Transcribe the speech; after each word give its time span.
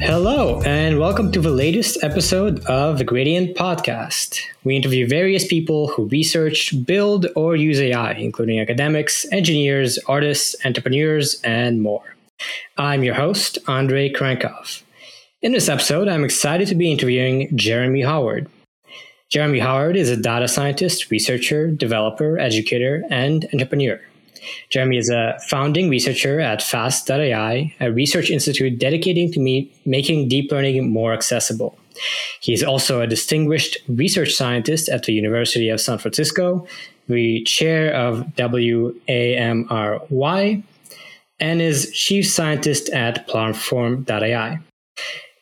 Hello, 0.00 0.60
and 0.62 0.98
welcome 0.98 1.32
to 1.32 1.40
the 1.40 1.50
latest 1.50 2.04
episode 2.04 2.64
of 2.66 2.98
the 2.98 3.04
Gradient 3.04 3.56
Podcast. 3.56 4.38
We 4.62 4.76
interview 4.76 5.08
various 5.08 5.46
people 5.46 5.88
who 5.88 6.04
research, 6.08 6.74
build, 6.84 7.26
or 7.34 7.56
use 7.56 7.80
AI, 7.80 8.12
including 8.12 8.60
academics, 8.60 9.24
engineers, 9.32 9.98
artists, 10.06 10.54
entrepreneurs, 10.64 11.40
and 11.42 11.80
more. 11.80 12.14
I'm 12.76 13.04
your 13.04 13.14
host, 13.14 13.58
Andrey 13.68 14.10
Kurenkov. 14.10 14.82
In 15.40 15.52
this 15.52 15.68
episode, 15.68 16.08
I'm 16.08 16.24
excited 16.24 16.68
to 16.68 16.74
be 16.74 16.92
interviewing 16.92 17.56
Jeremy 17.56 18.02
Howard. 18.02 18.48
Jeremy 19.30 19.60
Howard 19.60 19.96
is 19.96 20.10
a 20.10 20.16
data 20.16 20.46
scientist, 20.46 21.10
researcher, 21.10 21.70
developer, 21.70 22.38
educator, 22.38 23.02
and 23.10 23.46
entrepreneur. 23.52 24.00
Jeremy 24.70 24.98
is 24.98 25.10
a 25.10 25.38
founding 25.48 25.88
researcher 25.88 26.40
at 26.40 26.62
Fast.ai, 26.62 27.74
a 27.80 27.92
research 27.92 28.30
institute 28.30 28.78
dedicating 28.78 29.32
to 29.32 29.40
me- 29.40 29.70
making 29.84 30.28
deep 30.28 30.52
learning 30.52 30.90
more 30.90 31.12
accessible. 31.12 31.78
He 32.40 32.52
is 32.52 32.62
also 32.62 33.00
a 33.00 33.06
distinguished 33.06 33.78
research 33.88 34.32
scientist 34.32 34.88
at 34.88 35.04
the 35.04 35.12
University 35.12 35.68
of 35.68 35.80
San 35.80 35.98
Francisco, 35.98 36.66
the 37.08 37.42
chair 37.44 37.94
of 37.94 38.26
WAMRI, 38.36 39.32
and 41.38 41.62
is 41.62 41.90
chief 41.92 42.28
scientist 42.28 42.88
at 42.90 43.26
Platform.ai. 43.26 44.58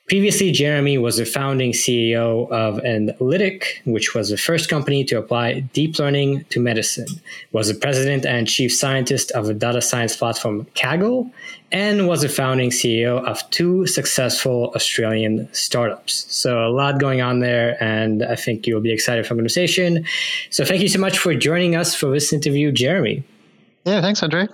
Previously, 0.06 0.52
Jeremy 0.52 0.98
was 0.98 1.16
the 1.16 1.24
founding 1.24 1.72
CEO 1.72 2.50
of 2.50 2.76
Enlitic, 2.82 3.64
which 3.86 4.14
was 4.14 4.28
the 4.28 4.36
first 4.36 4.68
company 4.68 5.02
to 5.04 5.16
apply 5.16 5.60
deep 5.72 5.98
learning 5.98 6.44
to 6.50 6.60
medicine, 6.60 7.06
was 7.52 7.68
the 7.68 7.74
president 7.74 8.26
and 8.26 8.46
chief 8.46 8.70
scientist 8.70 9.30
of 9.30 9.46
the 9.46 9.54
data 9.54 9.80
science 9.80 10.14
platform 10.14 10.66
Kaggle, 10.74 11.32
and 11.72 12.06
was 12.06 12.20
the 12.20 12.28
founding 12.28 12.68
CEO 12.68 13.24
of 13.24 13.48
two 13.48 13.86
successful 13.86 14.70
Australian 14.74 15.48
startups. 15.54 16.26
So 16.28 16.66
a 16.66 16.68
lot 16.68 17.00
going 17.00 17.22
on 17.22 17.40
there, 17.40 17.82
and 17.82 18.22
I 18.22 18.36
think 18.36 18.66
you'll 18.66 18.82
be 18.82 18.92
excited 18.92 19.24
for 19.24 19.32
the 19.32 19.38
conversation. 19.38 20.04
So 20.50 20.66
thank 20.66 20.82
you 20.82 20.88
so 20.88 20.98
much 20.98 21.16
for 21.16 21.34
joining 21.34 21.76
us 21.76 21.94
for 21.94 22.10
this 22.10 22.30
interview, 22.30 22.72
Jeremy. 22.72 23.24
Yeah, 23.84 24.02
thanks, 24.02 24.22
Andre. 24.22 24.48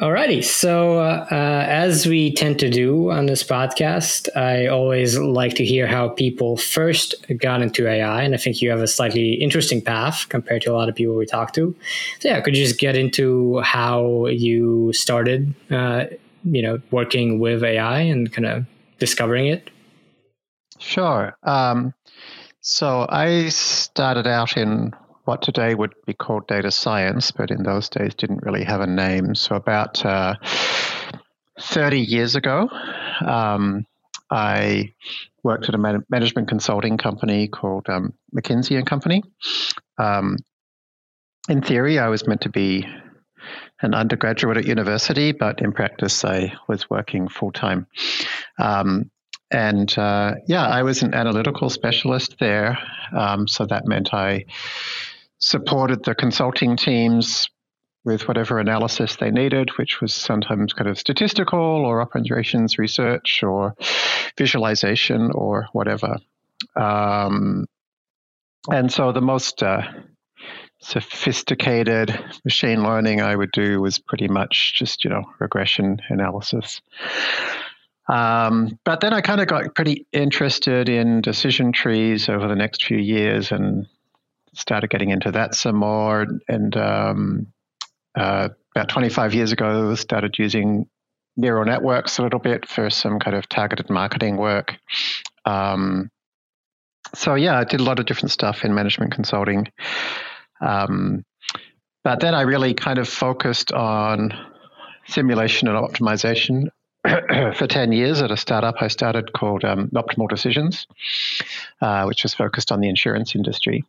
Alrighty. 0.00 0.42
So, 0.42 0.98
uh, 0.98 1.24
uh, 1.30 1.64
as 1.68 2.04
we 2.04 2.32
tend 2.34 2.58
to 2.58 2.68
do 2.68 3.12
on 3.12 3.26
this 3.26 3.44
podcast, 3.44 4.28
I 4.36 4.66
always 4.66 5.16
like 5.16 5.54
to 5.54 5.64
hear 5.64 5.86
how 5.86 6.08
people 6.08 6.56
first 6.56 7.14
got 7.38 7.62
into 7.62 7.86
AI. 7.86 8.22
And 8.22 8.34
I 8.34 8.38
think 8.38 8.60
you 8.60 8.70
have 8.70 8.80
a 8.80 8.88
slightly 8.88 9.34
interesting 9.34 9.80
path 9.80 10.28
compared 10.28 10.62
to 10.62 10.72
a 10.72 10.74
lot 10.74 10.88
of 10.88 10.96
people 10.96 11.14
we 11.14 11.26
talk 11.26 11.52
to. 11.52 11.76
So, 12.18 12.28
yeah, 12.28 12.40
could 12.40 12.56
you 12.56 12.64
just 12.64 12.80
get 12.80 12.96
into 12.96 13.60
how 13.60 14.26
you 14.26 14.92
started, 14.92 15.54
uh, 15.70 16.06
you 16.42 16.60
know, 16.60 16.80
working 16.90 17.38
with 17.38 17.62
AI 17.62 18.00
and 18.00 18.32
kind 18.32 18.46
of 18.46 18.66
discovering 18.98 19.46
it? 19.46 19.70
Sure. 20.80 21.36
Um, 21.44 21.94
so, 22.62 23.06
I 23.10 23.48
started 23.50 24.26
out 24.26 24.56
in 24.56 24.92
what 25.24 25.42
today 25.42 25.74
would 25.74 25.94
be 26.06 26.14
called 26.14 26.46
data 26.46 26.70
science, 26.70 27.30
but 27.30 27.50
in 27.50 27.62
those 27.62 27.88
days 27.88 28.14
didn't 28.14 28.42
really 28.42 28.64
have 28.64 28.80
a 28.80 28.86
name. 28.86 29.34
So 29.34 29.56
about 29.56 30.04
uh, 30.04 30.34
30 31.60 32.00
years 32.00 32.34
ago, 32.34 32.68
um, 33.24 33.86
I 34.30 34.92
worked 35.42 35.68
at 35.68 35.74
a 35.74 35.78
man- 35.78 36.04
management 36.08 36.48
consulting 36.48 36.98
company 36.98 37.48
called 37.48 37.88
um, 37.88 38.12
McKinsey 38.34 38.76
and 38.76 38.86
Company. 38.86 39.22
Um, 39.98 40.36
in 41.48 41.62
theory, 41.62 41.98
I 41.98 42.08
was 42.08 42.26
meant 42.26 42.42
to 42.42 42.48
be 42.48 42.86
an 43.82 43.94
undergraduate 43.94 44.56
at 44.56 44.66
university, 44.66 45.32
but 45.32 45.60
in 45.60 45.72
practice, 45.72 46.24
I 46.24 46.54
was 46.68 46.88
working 46.88 47.28
full 47.28 47.52
time. 47.52 47.86
Um, 48.58 49.10
and 49.50 49.96
uh, 49.98 50.34
yeah, 50.48 50.66
I 50.66 50.82
was 50.82 51.02
an 51.02 51.14
analytical 51.14 51.70
specialist 51.70 52.36
there. 52.40 52.78
Um, 53.12 53.46
so 53.46 53.66
that 53.66 53.86
meant 53.86 54.12
I 54.12 54.46
supported 55.44 56.02
the 56.04 56.14
consulting 56.14 56.74
teams 56.74 57.50
with 58.02 58.26
whatever 58.26 58.58
analysis 58.58 59.16
they 59.16 59.30
needed, 59.30 59.68
which 59.76 60.00
was 60.00 60.14
sometimes 60.14 60.72
kind 60.72 60.88
of 60.88 60.98
statistical 60.98 61.58
or 61.58 62.00
operations 62.00 62.78
research 62.78 63.42
or 63.42 63.74
visualization 64.38 65.30
or 65.32 65.66
whatever. 65.72 66.16
Um, 66.76 67.66
and 68.70 68.90
so 68.90 69.12
the 69.12 69.20
most 69.20 69.62
uh, 69.62 69.82
sophisticated 70.80 72.18
machine 72.44 72.82
learning 72.82 73.20
I 73.20 73.36
would 73.36 73.52
do 73.52 73.82
was 73.82 73.98
pretty 73.98 74.28
much 74.28 74.74
just, 74.78 75.04
you 75.04 75.10
know, 75.10 75.24
regression 75.40 76.00
analysis. 76.08 76.80
Um, 78.08 78.78
but 78.84 79.00
then 79.00 79.12
I 79.12 79.20
kind 79.20 79.40
of 79.42 79.46
got 79.46 79.74
pretty 79.74 80.06
interested 80.12 80.88
in 80.88 81.20
decision 81.20 81.72
trees 81.72 82.30
over 82.30 82.48
the 82.48 82.56
next 82.56 82.84
few 82.84 82.98
years 82.98 83.52
and 83.52 83.86
started 84.54 84.90
getting 84.90 85.10
into 85.10 85.32
that 85.32 85.54
some 85.54 85.76
more. 85.76 86.26
And 86.48 86.76
um, 86.76 87.46
uh, 88.14 88.48
about 88.74 88.88
25 88.88 89.34
years 89.34 89.52
ago, 89.52 89.94
started 89.94 90.38
using 90.38 90.88
neural 91.36 91.64
networks 91.64 92.18
a 92.18 92.22
little 92.22 92.38
bit 92.38 92.66
for 92.66 92.90
some 92.90 93.18
kind 93.18 93.36
of 93.36 93.48
targeted 93.48 93.90
marketing 93.90 94.36
work. 94.36 94.76
Um, 95.44 96.10
so 97.14 97.34
yeah, 97.34 97.58
I 97.58 97.64
did 97.64 97.80
a 97.80 97.84
lot 97.84 97.98
of 97.98 98.06
different 98.06 98.30
stuff 98.30 98.64
in 98.64 98.74
management 98.74 99.12
consulting. 99.12 99.68
Um, 100.60 101.24
but 102.02 102.20
then 102.20 102.34
I 102.34 102.42
really 102.42 102.74
kind 102.74 102.98
of 102.98 103.08
focused 103.08 103.72
on 103.72 104.32
simulation 105.06 105.68
and 105.68 105.76
optimization 105.76 106.68
for 107.56 107.66
10 107.66 107.92
years 107.92 108.22
at 108.22 108.30
a 108.30 108.36
startup 108.36 108.76
I 108.80 108.88
started 108.88 109.32
called 109.32 109.64
um, 109.64 109.88
Optimal 109.88 110.28
Decisions, 110.28 110.86
uh, 111.80 112.04
which 112.04 112.22
was 112.22 112.34
focused 112.34 112.72
on 112.72 112.80
the 112.80 112.88
insurance 112.88 113.34
industry. 113.34 113.84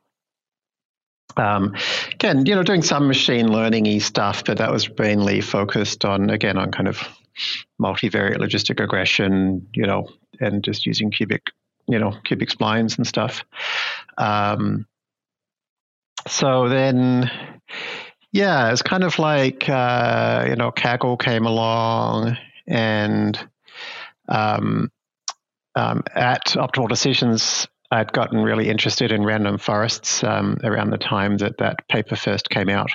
Um, 1.37 1.75
again, 2.13 2.45
you 2.45 2.55
know, 2.55 2.63
doing 2.63 2.81
some 2.81 3.07
machine 3.07 3.51
learning 3.51 3.99
stuff, 3.99 4.43
but 4.45 4.57
that 4.59 4.71
was 4.71 4.89
mainly 4.97 5.41
focused 5.41 6.05
on, 6.05 6.29
again, 6.29 6.57
on 6.57 6.71
kind 6.71 6.87
of 6.87 7.01
multivariate 7.81 8.37
logistic 8.37 8.79
regression, 8.79 9.67
you 9.73 9.85
know, 9.85 10.07
and 10.39 10.63
just 10.63 10.85
using 10.85 11.11
cubic, 11.11 11.47
you 11.87 11.99
know, 11.99 12.13
cubic 12.23 12.49
splines 12.49 12.97
and 12.97 13.05
stuff. 13.05 13.43
Um, 14.17 14.85
so 16.27 16.69
then, 16.69 17.29
yeah, 18.31 18.71
it's 18.71 18.81
kind 18.81 19.03
of 19.03 19.19
like, 19.19 19.69
uh, 19.69 20.45
you 20.47 20.55
know, 20.55 20.71
Kaggle 20.71 21.19
came 21.19 21.45
along 21.45 22.37
and 22.67 23.37
um, 24.27 24.91
um, 25.75 26.03
at 26.13 26.45
Optimal 26.47 26.89
Decisions, 26.89 27.67
I'd 27.95 28.11
gotten 28.11 28.43
really 28.43 28.69
interested 28.69 29.13
in 29.13 29.23
random 29.23 29.57
forests 29.57 30.21
um, 30.21 30.57
around 30.65 30.89
the 30.89 30.97
time 30.97 31.37
that 31.37 31.59
that 31.59 31.87
paper 31.87 32.17
first 32.17 32.49
came 32.49 32.67
out, 32.67 32.91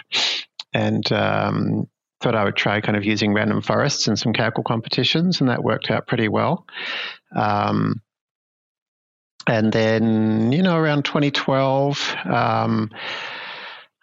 and 0.75 1.11
um, 1.11 1.88
thought 2.21 2.34
I 2.34 2.44
would 2.44 2.56
try 2.56 2.83
kind 2.83 2.99
of 2.99 3.05
using 3.05 3.33
random 3.33 3.62
forests 3.62 4.09
in 4.09 4.16
some 4.16 4.34
Kaggle 4.34 4.62
competitions, 4.62 5.41
and 5.41 5.49
that 5.49 5.65
worked 5.65 5.91
out 5.91 6.06
pretty 6.06 6.28
well. 6.28 6.66
Um, 7.34 8.03
and 9.47 9.72
then, 9.72 10.53
you 10.53 10.62
know, 10.62 10.77
around 10.77 11.06
2012, 11.06 12.16
um, 12.27 12.91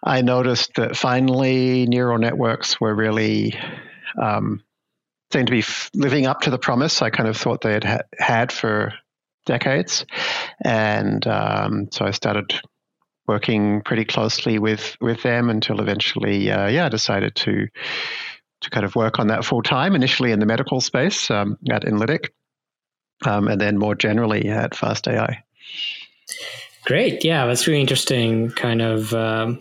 I 0.04 0.22
noticed 0.22 0.72
that 0.78 0.98
finally 0.98 1.86
neural 1.86 2.18
networks 2.18 2.82
were 2.82 2.96
really 2.96 3.54
um, 4.20 4.64
seemed 5.32 5.48
to 5.48 5.54
be 5.54 5.64
living 5.94 6.26
up 6.26 6.42
to 6.42 6.50
the 6.50 6.58
promise 6.58 7.04
I 7.04 7.12
kind 7.12 7.30
of 7.30 7.38
thought 7.38 7.62
they 7.62 7.74
had 7.74 7.84
ha- 7.84 8.02
had 8.18 8.52
for 8.52 8.94
decades. 9.48 10.06
And 10.64 11.26
um, 11.26 11.88
so 11.92 12.06
I 12.06 12.12
started 12.12 12.54
working 13.28 13.82
pretty 13.82 14.06
closely 14.06 14.60
with, 14.60 14.96
with 15.02 15.24
them 15.24 15.50
until 15.50 15.82
eventually, 15.82 16.52
uh, 16.52 16.68
yeah, 16.68 16.86
I 16.86 16.90
decided 16.90 17.36
to 17.36 17.68
to 18.62 18.70
kind 18.72 18.86
of 18.86 18.96
work 18.96 19.20
on 19.20 19.28
that 19.28 19.46
full 19.46 19.62
time. 19.62 19.96
Initially 19.96 20.32
in 20.32 20.40
the 20.40 20.46
medical 20.46 20.82
space 20.82 21.30
um, 21.30 21.58
at 21.70 21.84
Enlitic, 21.84 22.30
um, 23.26 23.48
and 23.48 23.62
then 23.62 23.78
more 23.78 23.96
generally 23.96 24.48
at 24.50 24.76
Fast 24.76 25.08
AI. 25.08 25.44
Great, 26.86 27.24
yeah, 27.24 27.46
that's 27.46 27.68
really 27.68 27.82
interesting. 27.82 28.50
Kind 28.52 28.82
of, 28.82 29.14
um, 29.14 29.60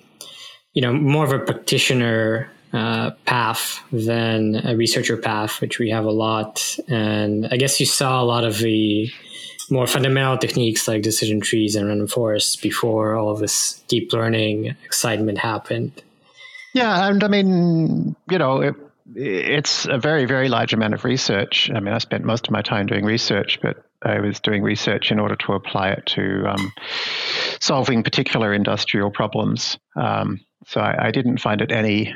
you 0.73 0.83
know, 0.83 0.93
more 0.93 1.25
of 1.25 1.33
a 1.33 1.39
practitioner 1.39 2.51
uh, 2.73 3.11
path 3.25 3.81
than 3.93 4.55
a 4.65 4.77
researcher 4.77 5.17
path, 5.17 5.61
which 5.61 5.79
we 5.79 5.91
have 5.91 6.05
a 6.05 6.11
lot. 6.11 6.79
And 6.89 7.47
I 7.51 7.57
guess 7.57 7.81
you 7.81 7.87
saw 7.87 8.23
a 8.23 8.25
lot 8.25 8.45
of 8.45 8.59
the 8.59 9.11
more 9.71 9.87
fundamental 9.87 10.39
techniques 10.39 10.87
like 10.87 11.03
decision 11.03 11.41
trees 11.41 11.75
and 11.75 11.89
random 11.89 12.07
forests 12.07 12.57
before 12.57 13.17
all 13.17 13.35
this 13.35 13.83
deep 13.89 14.13
learning 14.13 14.77
excitement 14.85 15.39
happened. 15.39 16.03
Yeah, 16.75 17.09
and 17.09 17.25
I 17.25 17.29
mean, 17.29 18.17
you 18.31 18.39
know, 18.39 18.61
it, 18.61 18.75
it's 19.15 19.87
a 19.87 19.99
very, 19.99 20.25
very 20.27 20.49
large 20.49 20.73
amount 20.73 20.95
of 20.95 21.05
research. 21.05 21.71
I 21.75 21.81
mean, 21.81 21.95
I 21.95 21.99
spent 21.99 22.25
most 22.25 22.47
of 22.47 22.53
my 22.53 22.63
time 22.63 22.87
doing 22.87 23.05
research, 23.05 23.61
but 23.63 23.85
I 24.03 24.21
was 24.21 24.41
doing 24.41 24.63
research 24.63 25.11
in 25.11 25.19
order 25.19 25.37
to 25.37 25.53
apply 25.53 25.91
it 25.91 26.07
to 26.07 26.47
um, 26.47 26.73
solving 27.61 28.03
particular 28.03 28.53
industrial 28.53 29.11
problems. 29.11 29.79
Um, 29.97 30.41
so 30.67 30.81
I, 30.81 31.07
I, 31.07 31.11
didn't 31.13 31.39
find 31.39 31.61
it 31.61 31.73
any 31.73 32.15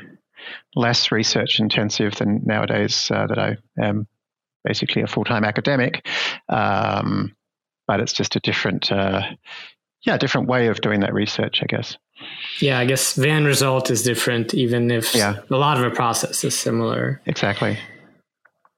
less 0.75 1.11
research 1.11 1.59
intensive 1.59 2.15
than 2.15 2.41
nowadays 2.45 3.09
uh, 3.09 3.27
that 3.27 3.39
I 3.39 3.57
am 3.79 4.07
basically 4.63 5.01
a 5.01 5.07
full 5.07 5.23
time 5.23 5.43
academic. 5.43 6.07
Um, 6.49 7.35
but 7.91 7.99
it's 7.99 8.13
just 8.13 8.37
a 8.37 8.39
different, 8.39 8.89
uh, 8.89 9.21
yeah, 10.03 10.17
different 10.17 10.47
way 10.47 10.67
of 10.67 10.79
doing 10.79 11.01
that 11.01 11.13
research, 11.13 11.59
I 11.61 11.65
guess. 11.65 11.97
Yeah, 12.61 12.79
I 12.79 12.85
guess 12.85 13.15
the 13.15 13.27
end 13.27 13.45
result 13.45 13.91
is 13.91 14.01
different, 14.01 14.53
even 14.53 14.89
if 14.89 15.13
yeah. 15.13 15.39
a 15.49 15.57
lot 15.57 15.75
of 15.75 15.83
the 15.83 15.89
process 15.89 16.41
is 16.45 16.57
similar. 16.57 17.19
Exactly. 17.25 17.77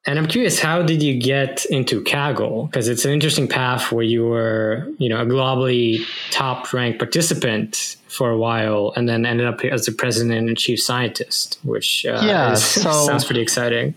And 0.08 0.18
I'm 0.18 0.26
curious, 0.26 0.60
how 0.60 0.82
did 0.82 1.04
you 1.04 1.20
get 1.20 1.64
into 1.66 2.02
Kaggle? 2.02 2.66
Because 2.72 2.88
it's 2.88 3.06
an 3.06 3.12
interesting 3.12 3.48
path 3.48 3.92
where 3.92 4.04
you 4.04 4.26
were, 4.26 4.92
you 4.98 5.10
know, 5.10 5.22
a 5.22 5.26
globally 5.28 6.04
top-ranked 6.32 6.98
participant 6.98 7.98
for 8.08 8.32
a 8.32 8.38
while, 8.38 8.94
and 8.96 9.08
then 9.08 9.28
ended 9.28 9.46
up 9.46 9.64
as 9.64 9.86
the 9.86 9.92
president 9.92 10.48
and 10.48 10.58
chief 10.58 10.82
scientist, 10.82 11.60
which 11.64 12.04
uh, 12.08 12.20
yeah, 12.26 12.54
is, 12.54 12.64
so, 12.84 12.92
sounds 13.06 13.26
pretty 13.26 13.42
exciting. 13.42 13.94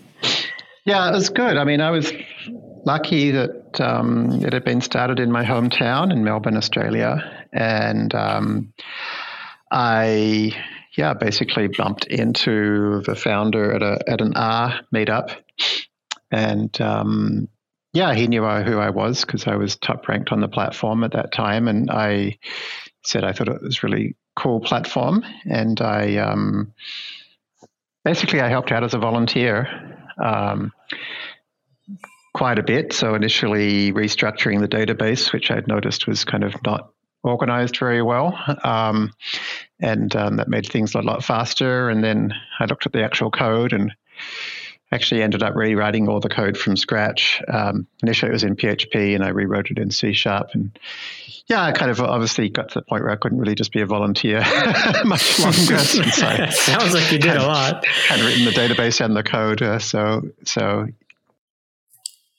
Yeah, 0.85 1.09
it 1.09 1.13
was 1.13 1.29
good. 1.29 1.57
I 1.57 1.63
mean, 1.63 1.81
I 1.81 1.89
was 1.89 2.13
lucky 2.87 3.31
that 3.31 3.81
um, 3.81 4.31
it 4.45 4.53
had 4.53 4.63
been 4.63 4.79
started 4.79 5.19
in 5.19 5.29
my 5.29 5.43
hometown 5.43 6.09
in 6.09 6.23
Melbourne, 6.23 6.55
Australia, 6.55 7.45
and 7.51 8.15
um, 8.15 8.73
I, 9.69 10.53
yeah, 10.97 11.13
basically 11.13 11.67
bumped 11.67 12.05
into 12.05 13.01
the 13.05 13.15
founder 13.15 13.73
at 13.73 13.83
a 13.83 13.99
at 14.09 14.21
an 14.21 14.33
R 14.35 14.79
meetup. 14.95 15.35
And 16.31 16.79
um, 16.79 17.49
yeah, 17.91 18.13
he 18.13 18.27
knew 18.27 18.41
who 18.41 18.79
I 18.79 18.89
was 18.89 19.25
because 19.25 19.47
I 19.47 19.57
was 19.57 19.75
top 19.75 20.07
ranked 20.07 20.31
on 20.31 20.39
the 20.39 20.47
platform 20.47 21.03
at 21.03 21.11
that 21.11 21.33
time, 21.33 21.67
and 21.67 21.91
I 21.91 22.39
said 23.03 23.25
I 23.25 23.33
thought 23.33 23.49
it 23.49 23.61
was 23.61 23.83
really 23.83 24.15
cool 24.37 24.61
platform, 24.61 25.25
and 25.43 25.81
I 25.81 26.15
um, 26.17 26.73
basically 28.05 28.39
I 28.39 28.47
helped 28.47 28.71
out 28.71 28.85
as 28.85 28.93
a 28.93 28.99
volunteer. 28.99 29.67
Quite 32.37 32.59
a 32.59 32.63
bit. 32.63 32.93
So 32.93 33.15
initially 33.15 33.91
restructuring 33.91 34.59
the 34.61 34.67
database, 34.67 35.33
which 35.33 35.49
I'd 35.49 35.67
noticed 35.67 36.05
was 36.05 36.23
kind 36.23 36.43
of 36.43 36.53
not 36.63 36.91
organized 37.23 37.77
very 37.77 38.03
well. 38.03 38.37
Um, 38.63 39.11
and 39.79 40.15
um, 40.15 40.37
that 40.37 40.47
made 40.47 40.67
things 40.67 40.93
a 40.93 41.01
lot 41.01 41.23
faster. 41.23 41.89
And 41.89 42.03
then 42.03 42.35
I 42.59 42.65
looked 42.65 42.85
at 42.85 42.91
the 42.91 43.03
actual 43.03 43.31
code 43.31 43.73
and 43.73 43.91
actually 44.91 45.23
ended 45.23 45.41
up 45.41 45.55
rewriting 45.55 46.07
all 46.07 46.19
the 46.19 46.29
code 46.29 46.59
from 46.59 46.77
scratch. 46.77 47.41
Um, 47.47 47.87
initially, 48.03 48.29
it 48.29 48.33
was 48.33 48.43
in 48.43 48.55
PHP, 48.55 49.15
and 49.15 49.23
I 49.23 49.29
rewrote 49.29 49.71
it 49.71 49.79
in 49.79 49.89
C 49.89 50.13
sharp. 50.13 50.49
And 50.53 50.77
yeah, 51.47 51.63
I 51.63 51.71
kind 51.71 51.89
of 51.89 51.99
obviously 51.99 52.49
got 52.49 52.69
to 52.69 52.79
the 52.79 52.85
point 52.85 53.01
where 53.01 53.11
I 53.11 53.15
couldn't 53.15 53.39
really 53.39 53.55
just 53.55 53.71
be 53.71 53.81
a 53.81 53.87
volunteer 53.87 54.39
much 55.05 55.39
longer. 55.39 55.79
since 55.79 56.21
I 56.21 56.49
Sounds 56.51 56.93
like 56.93 57.11
you 57.11 57.17
did 57.17 57.31
had, 57.31 57.37
a 57.37 57.47
lot. 57.47 57.83
Had 57.85 58.19
written 58.19 58.45
the 58.45 58.51
database 58.51 59.03
and 59.03 59.15
the 59.15 59.23
code, 59.23 59.63
uh, 59.63 59.79
so 59.79 60.21
so. 60.45 60.87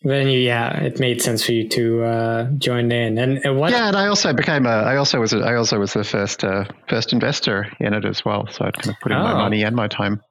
Then 0.02 0.28
you, 0.28 0.38
yeah, 0.38 0.78
it 0.78 1.00
made 1.00 1.20
sense 1.20 1.44
for 1.44 1.50
you 1.52 1.68
to 1.70 2.04
uh, 2.04 2.50
join 2.52 2.92
in, 2.92 3.18
and, 3.18 3.44
and, 3.44 3.58
what? 3.58 3.72
Yeah, 3.72 3.88
and 3.88 3.96
I 3.96 4.06
also 4.06 4.32
became 4.32 4.64
a. 4.64 4.70
I 4.70 4.96
also 4.96 5.18
was. 5.18 5.32
A, 5.32 5.38
I 5.38 5.56
also 5.56 5.80
was 5.80 5.92
the 5.92 6.04
first 6.04 6.44
uh, 6.44 6.66
first 6.88 7.12
investor 7.12 7.66
in 7.80 7.94
it 7.94 8.04
as 8.04 8.24
well. 8.24 8.46
So 8.46 8.64
I'd 8.64 8.74
kind 8.74 8.94
of 8.94 9.00
put 9.00 9.10
in 9.10 9.18
oh. 9.18 9.24
my 9.24 9.34
money 9.34 9.64
and 9.64 9.74
my 9.74 9.88
time. 9.88 10.22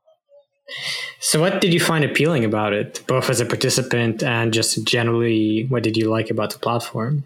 So, 1.19 1.42
what 1.42 1.60
did 1.60 1.74
you 1.74 1.80
find 1.80 2.06
appealing 2.06 2.46
about 2.46 2.74
it, 2.74 3.04
both 3.08 3.30
as 3.30 3.42
a 3.42 3.46
participant 3.46 4.24
and 4.24 4.54
just 4.54 4.86
generally, 4.86 5.66
what 5.68 5.84
did 5.84 5.98
you 5.98 6.10
like 6.10 6.30
about 6.30 6.52
the 6.52 6.60
platform? 6.60 7.24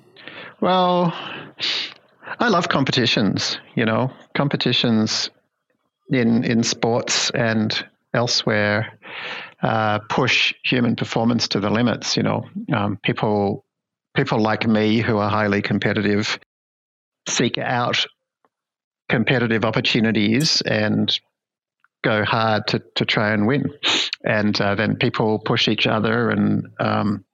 Well, 0.62 1.14
I 2.40 2.50
love 2.50 2.70
competitions. 2.70 3.60
You 3.76 3.86
know, 3.86 4.12
competitions 4.36 5.30
in 6.10 6.44
in 6.44 6.64
sports 6.64 7.30
and 7.32 7.86
elsewhere 8.14 8.98
uh, 9.62 10.00
push 10.10 10.54
human 10.63 10.96
performance 10.96 11.50
to 11.50 11.60
the 11.60 11.69
limits. 11.69 12.18
You 12.18 12.24
know, 12.24 12.46
um, 12.74 12.98
people 13.04 13.66
people 14.16 14.40
like 14.40 14.68
me 14.68 15.00
who 15.00 15.18
are 15.18 15.30
highly 15.30 15.62
competitive 15.62 16.40
seek 17.28 17.58
out 17.58 18.06
competitive 19.10 19.66
opportunities 19.66 20.62
and 20.62 21.19
go 22.04 22.24
hard 22.24 22.66
to, 22.68 22.81
to 22.96 23.06
try 23.06 23.34
and 23.34 23.46
win. 23.46 23.72
And 24.24 24.60
uh, 24.60 24.75
then 24.75 24.96
people 24.96 25.40
push 25.40 25.68
each 25.68 25.86
other. 25.86 26.30
And, 26.30 26.68
um, 26.80 27.25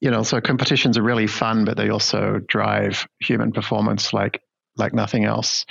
you 0.00 0.10
know, 0.10 0.22
so 0.22 0.40
competitions 0.40 0.98
are 0.98 1.02
really 1.02 1.26
fun, 1.26 1.64
but 1.64 1.76
they 1.76 1.88
also 1.88 2.40
drive 2.46 3.08
human 3.20 3.52
performance 3.52 4.12
like, 4.12 4.42
like 4.76 4.92
nothing 4.92 5.24
else. 5.24 5.64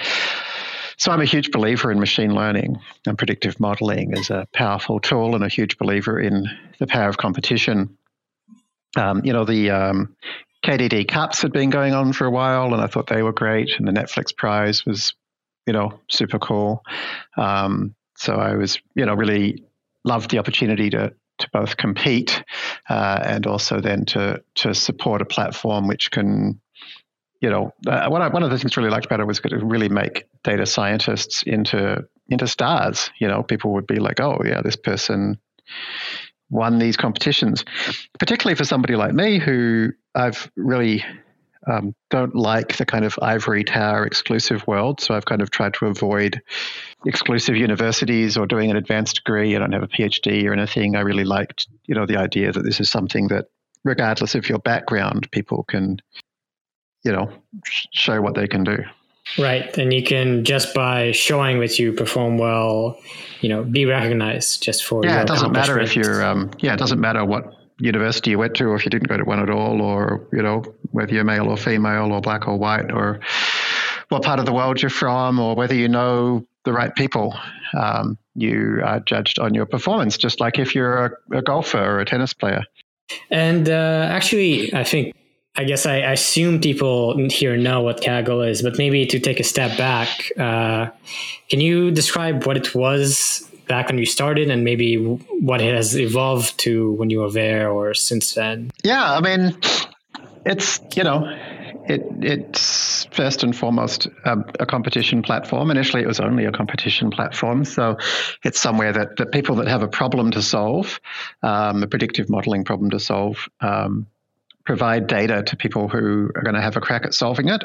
So 0.98 1.12
I'm 1.12 1.22
a 1.22 1.26
huge 1.26 1.52
believer 1.52 1.92
in 1.92 2.00
machine 2.00 2.34
learning 2.34 2.80
and 3.06 3.18
predictive 3.18 3.60
modeling 3.60 4.18
as 4.18 4.30
a 4.30 4.48
powerful 4.54 5.00
tool 5.00 5.36
and 5.36 5.44
a 5.44 5.50
huge 5.50 5.78
believer 5.78 6.20
in 6.20 6.46
the 6.80 6.88
power 6.88 7.10
of 7.10 7.18
competition. 7.18 7.98
Um, 8.96 9.22
you 9.26 9.34
know, 9.34 9.46
the 9.46 9.72
um, 9.72 10.16
KDD 10.66 11.08
Cups 11.08 11.42
had 11.42 11.52
been 11.52 11.70
going 11.70 11.94
on 11.94 12.14
for 12.14 12.26
a 12.26 12.32
while, 12.32 12.74
and 12.74 12.82
I 12.82 12.88
thought 12.88 13.08
they 13.08 13.24
were 13.24 13.34
great. 13.34 13.72
And 13.78 13.88
the 13.88 13.92
Netflix 13.92 14.36
Prize 14.36 14.86
was, 14.86 15.14
you 15.68 15.74
know, 15.74 16.00
super 16.10 16.40
cool. 16.40 16.84
Um, 17.38 17.94
so 18.16 18.36
I 18.36 18.56
was, 18.56 18.80
you 18.96 19.06
know, 19.06 19.14
really 19.14 19.64
loved 20.04 20.32
the 20.32 20.40
opportunity 20.40 20.90
to 20.92 21.14
to 21.38 21.50
both 21.52 21.76
compete 21.76 22.44
uh, 22.90 23.20
and 23.24 23.46
also 23.46 23.82
then 23.82 24.06
to 24.06 24.42
to 24.56 24.74
support 24.74 25.22
a 25.22 25.26
platform 25.26 25.88
which 25.88 26.10
can, 26.12 26.60
you 27.42 27.50
know, 27.50 27.74
uh, 27.88 28.08
one, 28.08 28.32
one 28.32 28.44
of 28.44 28.50
the 28.50 28.58
things 28.58 28.78
I 28.78 28.82
really 28.82 28.92
liked 28.92 29.06
about 29.06 29.20
it 29.20 29.28
was 29.28 29.40
to 29.40 29.66
really 29.66 29.90
make 29.90 30.26
data 30.44 30.66
scientists 30.66 31.44
into 31.44 32.06
into 32.30 32.48
stars. 32.48 33.12
You 33.20 33.28
know, 33.28 33.44
people 33.44 33.74
would 33.74 33.88
be 33.88 34.00
like, 34.00 34.20
oh 34.20 34.42
yeah, 34.44 34.62
this 34.62 34.76
person 34.76 35.38
won 36.50 36.80
these 36.80 36.98
competitions, 36.98 37.66
particularly 38.20 38.56
for 38.56 38.64
somebody 38.64 38.96
like 38.96 39.14
me 39.14 39.40
who 39.40 39.92
I've 40.14 40.50
really 40.56 41.04
um, 41.68 41.96
don't 42.10 42.36
like 42.36 42.78
the 42.78 42.86
kind 42.86 43.06
of 43.06 43.18
ivory 43.22 43.64
tower 43.64 44.06
exclusive 44.06 44.66
world. 44.68 45.02
So 45.02 45.16
I've 45.16 45.26
kind 45.26 45.42
of 45.42 45.50
tried 45.50 45.74
to 45.76 45.88
avoid 45.88 46.42
exclusive 47.06 47.56
universities 47.56 48.38
or 48.38 48.46
doing 48.46 48.70
an 48.72 48.78
advanced 48.78 49.16
degree. 49.16 49.56
I 49.56 49.60
don't 49.60 49.72
have 49.72 49.84
a 49.84 49.88
PhD 49.88 50.46
or 50.46 50.54
anything. 50.54 50.96
I 50.96 51.02
really 51.02 51.24
liked, 51.24 51.68
you 51.86 51.96
know, 51.96 52.06
the 52.06 52.18
idea 52.18 52.52
that 52.52 52.64
this 52.64 52.80
is 52.80 52.90
something 52.90 53.28
that, 53.30 53.46
regardless 53.84 54.36
of 54.36 54.48
your 54.48 54.60
background, 54.60 55.30
people 55.32 55.64
can, 55.64 56.02
you 57.06 57.12
know, 57.12 57.32
show 57.64 58.22
what 58.22 58.36
they 58.36 58.48
can 58.48 58.64
do. 58.64 58.84
Right, 59.38 59.76
and 59.78 59.94
you 59.94 60.04
can 60.04 60.44
just 60.44 60.74
by 60.74 61.12
showing 61.12 61.60
that 61.60 61.80
you 61.80 61.94
perform 61.94 62.38
well, 62.38 63.00
you 63.42 63.50
know, 63.50 63.64
be 63.64 63.86
recognized 63.86 64.62
just 64.62 64.86
for 64.86 65.04
yeah. 65.04 65.22
it 65.22 65.28
doesn't 65.28 65.52
matter 65.52 65.80
if 65.80 65.96
you're 65.96 66.24
um, 66.24 66.52
yeah. 66.60 66.74
It 66.74 66.80
doesn't 66.80 67.00
matter 67.00 67.26
what 67.26 67.52
university 67.80 68.32
you 68.32 68.40
went 68.40 68.56
to, 68.56 68.66
or 68.66 68.76
if 68.76 68.86
you 68.86 68.92
didn't 68.92 69.08
go 69.08 69.18
to 69.18 69.24
one 69.24 69.40
at 69.40 69.50
all, 69.50 69.82
or 69.82 70.28
you 70.32 70.42
know 70.42 70.64
whether 70.92 71.14
you're 71.14 71.24
male 71.24 71.48
or 71.48 71.58
female, 71.58 72.12
or 72.12 72.22
black 72.22 72.48
or 72.48 72.58
white, 72.58 72.92
or 72.92 73.20
what 74.10 74.24
part 74.24 74.40
of 74.40 74.46
the 74.46 74.54
world 74.54 74.82
you're 74.82 74.90
from, 74.90 75.40
or 75.40 75.56
whether 75.56 75.74
you 75.74 75.88
know 75.88 76.46
the 76.64 76.74
right 76.74 76.94
people. 76.96 77.36
Um, 77.78 78.18
you 78.36 78.82
are 78.84 79.00
judged 79.00 79.40
on 79.40 79.54
your 79.54 79.66
performance, 79.66 80.18
just 80.18 80.40
like 80.40 80.60
if 80.60 80.76
you're 80.76 81.06
a, 81.06 81.38
a 81.38 81.42
golfer 81.42 81.80
or 81.80 82.00
a 82.00 82.06
tennis 82.06 82.34
player. 82.34 82.64
And 83.32 83.70
uh, 83.70 84.08
actually, 84.12 84.74
I 84.74 84.84
think 84.84 85.16
I 85.58 85.64
guess 85.64 85.86
I, 85.86 85.98
assume 85.98 86.60
people 86.60 87.18
here 87.30 87.56
know 87.56 87.82
what 87.82 88.02
Kaggle 88.02 88.48
is, 88.50 88.62
but 88.62 88.78
maybe 88.78 89.06
to 89.06 89.20
take 89.20 89.40
a 89.40 89.44
step 89.44 89.78
back, 89.78 90.10
uh, 90.38 90.90
can 91.50 91.62
you 91.62 91.92
describe 91.92 92.46
what 92.46 92.58
it 92.58 92.76
was 92.76 93.50
back 93.68 93.88
when 93.88 93.98
you 93.98 94.06
started 94.06 94.50
and 94.50 94.64
maybe 94.64 94.98
what 94.98 95.62
it 95.62 95.74
has 95.74 95.98
evolved 95.98 96.58
to 96.60 96.92
when 96.94 97.10
you 97.10 97.22
were 97.22 97.32
there 97.32 97.72
or 97.72 97.94
since 97.94 98.34
then? 98.34 98.72
Yeah, 98.84 99.14
I 99.14 99.22
mean, 99.22 99.58
it's, 100.46 100.80
you 100.96 101.04
know, 101.04 101.26
it, 101.88 102.04
it's 102.22 103.06
first 103.12 103.44
and 103.44 103.56
foremost 103.56 104.08
a, 104.26 104.38
a, 104.60 104.66
competition 104.66 105.22
platform. 105.22 105.72
Initially, 105.72 106.04
it 106.04 106.08
was 106.08 106.20
only 106.20 106.46
a 106.46 106.52
competition 106.52 107.12
platform. 107.12 107.64
So 107.64 107.98
it's 108.44 108.60
somewhere 108.60 108.92
that, 108.92 109.18
that 109.18 109.32
people 109.32 109.56
that 109.56 109.68
have 109.68 109.84
a 109.84 109.88
problem 109.88 110.32
to 110.32 110.42
solve, 110.42 111.00
um, 111.44 111.84
a 111.84 111.88
predictive 111.88 112.30
modeling 112.30 112.64
problem 112.64 112.90
to 112.90 113.00
solve, 113.00 113.48
um, 113.62 114.08
provide 114.66 115.08
data 115.08 115.44
to 115.44 115.56
people 115.56 115.88
who 115.88 116.32
are 116.36 116.44
going 116.44 116.56
to 116.56 116.62
have 116.62 116.76
a 116.76 116.82
crack 116.82 117.06
at 117.06 117.14
solving 117.14 117.50
it. 117.50 117.64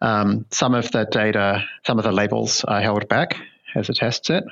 Um, 0.00 0.46
some 0.50 0.74
of 0.74 0.90
the 0.90 1.04
data, 1.04 1.64
some 1.86 1.98
of 1.98 2.04
the 2.04 2.12
labels 2.12 2.64
are 2.64 2.80
held 2.80 3.08
back 3.08 3.36
as 3.74 3.88
a 3.88 3.94
test 3.94 4.26
set 4.26 4.44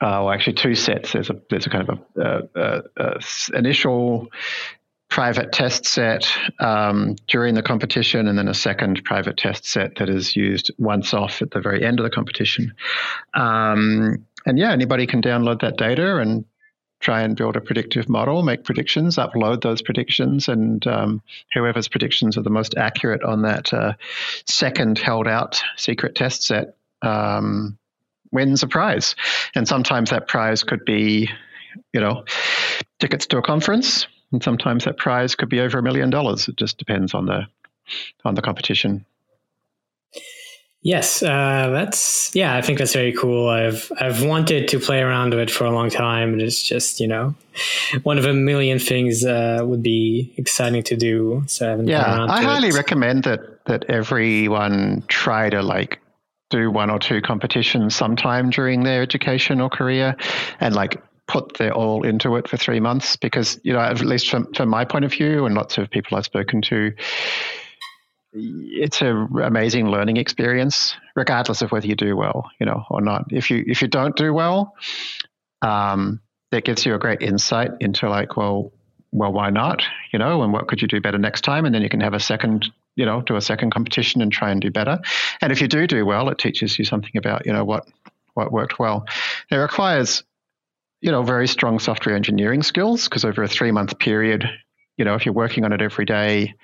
uh, 0.00 0.20
well, 0.20 0.30
actually 0.30 0.52
two 0.52 0.74
sets. 0.74 1.12
There's 1.12 1.30
a 1.30 1.36
there's 1.48 1.66
a 1.66 1.70
kind 1.70 1.88
of 1.88 1.98
a, 2.16 2.48
a, 2.54 2.82
a 2.96 3.20
initial 3.56 4.28
private 5.08 5.52
test 5.52 5.86
set 5.86 6.28
um, 6.60 7.16
during 7.28 7.54
the 7.54 7.62
competition, 7.62 8.28
and 8.28 8.36
then 8.36 8.48
a 8.48 8.54
second 8.54 9.04
private 9.04 9.38
test 9.38 9.64
set 9.64 9.96
that 9.96 10.10
is 10.10 10.36
used 10.36 10.70
once 10.78 11.14
off 11.14 11.40
at 11.40 11.50
the 11.50 11.60
very 11.60 11.82
end 11.82 11.98
of 11.98 12.04
the 12.04 12.10
competition. 12.10 12.74
Um, 13.32 14.26
and 14.44 14.58
yeah, 14.58 14.70
anybody 14.70 15.06
can 15.06 15.22
download 15.22 15.60
that 15.60 15.78
data 15.78 16.18
and 16.18 16.44
try 17.00 17.22
and 17.22 17.36
build 17.36 17.56
a 17.56 17.60
predictive 17.60 18.08
model, 18.08 18.42
make 18.42 18.64
predictions, 18.64 19.16
upload 19.16 19.62
those 19.62 19.82
predictions, 19.82 20.48
and 20.48 20.86
um, 20.86 21.22
whoever's 21.52 21.88
predictions 21.88 22.36
are 22.36 22.42
the 22.42 22.50
most 22.50 22.76
accurate 22.76 23.22
on 23.22 23.42
that 23.42 23.72
uh, 23.72 23.92
second 24.46 24.98
held 24.98 25.28
out 25.28 25.62
secret 25.76 26.14
test 26.14 26.42
set 26.42 26.76
um, 27.02 27.78
wins 28.32 28.62
a 28.62 28.66
prize. 28.66 29.14
And 29.54 29.68
sometimes 29.68 30.10
that 30.10 30.28
prize 30.28 30.62
could 30.64 30.84
be, 30.84 31.30
you 31.92 32.00
know, 32.00 32.24
tickets 32.98 33.26
to 33.26 33.38
a 33.38 33.42
conference. 33.42 34.06
and 34.32 34.42
sometimes 34.42 34.84
that 34.84 34.96
prize 34.96 35.34
could 35.34 35.48
be 35.48 35.60
over 35.60 35.78
a 35.78 35.82
million 35.82 36.10
dollars. 36.10 36.48
It 36.48 36.56
just 36.56 36.78
depends 36.78 37.14
on 37.14 37.26
the 37.26 37.46
on 38.24 38.34
the 38.34 38.42
competition. 38.42 39.04
Yes, 40.86 41.20
uh, 41.20 41.70
that's 41.72 42.30
yeah. 42.32 42.54
I 42.54 42.62
think 42.62 42.78
that's 42.78 42.92
very 42.92 43.12
cool. 43.12 43.48
I've 43.48 43.90
I've 43.98 44.22
wanted 44.22 44.68
to 44.68 44.78
play 44.78 45.00
around 45.00 45.30
with 45.30 45.40
it 45.40 45.50
for 45.50 45.64
a 45.64 45.72
long 45.72 45.90
time, 45.90 46.32
and 46.32 46.40
it's 46.40 46.62
just 46.62 47.00
you 47.00 47.08
know 47.08 47.34
one 48.04 48.18
of 48.18 48.24
a 48.24 48.32
million 48.32 48.78
things 48.78 49.24
uh, 49.24 49.62
would 49.64 49.82
be 49.82 50.32
exciting 50.36 50.84
to 50.84 50.96
do. 50.96 51.42
So 51.48 51.74
I 51.74 51.82
yeah, 51.82 52.26
I 52.28 52.40
highly 52.40 52.68
it. 52.68 52.74
recommend 52.74 53.24
that 53.24 53.64
that 53.64 53.86
everyone 53.88 55.02
try 55.08 55.50
to 55.50 55.60
like 55.60 55.98
do 56.50 56.70
one 56.70 56.88
or 56.88 57.00
two 57.00 57.20
competitions 57.20 57.96
sometime 57.96 58.50
during 58.50 58.84
their 58.84 59.02
education 59.02 59.60
or 59.60 59.68
career, 59.68 60.14
and 60.60 60.76
like 60.76 61.02
put 61.26 61.54
their 61.54 61.74
all 61.74 62.04
into 62.04 62.36
it 62.36 62.46
for 62.46 62.56
three 62.56 62.78
months 62.78 63.16
because 63.16 63.58
you 63.64 63.72
know 63.72 63.80
at 63.80 64.00
least 64.02 64.30
from, 64.30 64.52
from 64.54 64.68
my 64.68 64.84
point 64.84 65.04
of 65.04 65.12
view 65.12 65.46
and 65.46 65.56
lots 65.56 65.78
of 65.78 65.90
people 65.90 66.16
I've 66.16 66.24
spoken 66.24 66.62
to 66.62 66.92
it's 68.36 69.00
an 69.00 69.28
amazing 69.42 69.88
learning 69.88 70.16
experience, 70.16 70.96
regardless 71.14 71.62
of 71.62 71.72
whether 71.72 71.86
you 71.86 71.96
do 71.96 72.16
well, 72.16 72.50
you 72.60 72.66
know, 72.66 72.84
or 72.90 73.00
not. 73.00 73.24
If 73.30 73.50
you 73.50 73.64
if 73.66 73.82
you 73.82 73.88
don't 73.88 74.16
do 74.16 74.32
well, 74.32 74.74
um, 75.62 76.20
that 76.50 76.64
gives 76.64 76.84
you 76.84 76.94
a 76.94 76.98
great 76.98 77.22
insight 77.22 77.70
into 77.80 78.08
like, 78.08 78.36
well, 78.36 78.72
well, 79.12 79.32
why 79.32 79.50
not? 79.50 79.82
You 80.12 80.18
know, 80.18 80.42
and 80.42 80.52
what 80.52 80.68
could 80.68 80.82
you 80.82 80.88
do 80.88 81.00
better 81.00 81.18
next 81.18 81.42
time? 81.42 81.64
And 81.64 81.74
then 81.74 81.82
you 81.82 81.88
can 81.88 82.00
have 82.00 82.14
a 82.14 82.20
second, 82.20 82.70
you 82.96 83.06
know, 83.06 83.22
do 83.22 83.36
a 83.36 83.40
second 83.40 83.70
competition 83.70 84.20
and 84.20 84.30
try 84.30 84.50
and 84.50 84.60
do 84.60 84.70
better. 84.70 84.98
And 85.40 85.52
if 85.52 85.60
you 85.60 85.68
do 85.68 85.86
do 85.86 86.04
well, 86.04 86.28
it 86.28 86.38
teaches 86.38 86.78
you 86.78 86.84
something 86.84 87.16
about, 87.16 87.46
you 87.46 87.52
know, 87.52 87.64
what 87.64 87.88
what 88.34 88.52
worked 88.52 88.78
well. 88.78 89.06
It 89.50 89.56
requires, 89.56 90.22
you 91.00 91.10
know, 91.10 91.22
very 91.22 91.48
strong 91.48 91.78
software 91.78 92.14
engineering 92.14 92.62
skills 92.62 93.04
because 93.04 93.24
over 93.24 93.42
a 93.42 93.48
three 93.48 93.70
month 93.70 93.98
period, 93.98 94.48
you 94.98 95.04
know, 95.04 95.14
if 95.14 95.24
you're 95.24 95.34
working 95.34 95.64
on 95.64 95.72
it 95.72 95.80
every 95.80 96.04
day, 96.04 96.54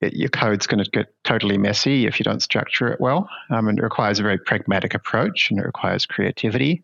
it, 0.00 0.14
your 0.14 0.28
code's 0.28 0.66
going 0.66 0.82
to 0.82 0.90
get 0.90 1.12
totally 1.24 1.58
messy 1.58 2.06
if 2.06 2.18
you 2.18 2.24
don't 2.24 2.42
structure 2.42 2.88
it 2.88 3.00
well. 3.00 3.28
Um, 3.50 3.68
and 3.68 3.78
it 3.78 3.82
requires 3.82 4.20
a 4.20 4.22
very 4.22 4.38
pragmatic 4.38 4.94
approach 4.94 5.50
and 5.50 5.58
it 5.58 5.64
requires 5.64 6.06
creativity. 6.06 6.82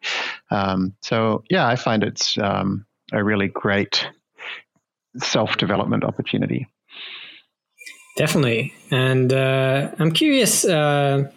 Um, 0.50 0.94
so, 1.00 1.44
yeah, 1.50 1.66
I 1.66 1.76
find 1.76 2.02
it's 2.02 2.37
um, 2.38 2.87
a 3.12 3.23
really 3.23 3.49
great 3.49 4.09
self 5.18 5.56
development 5.56 6.04
opportunity. 6.04 6.66
Definitely. 8.16 8.73
And 8.90 9.33
uh, 9.33 9.90
I'm 9.99 10.12
curious, 10.12 10.64
uh, 10.64 11.30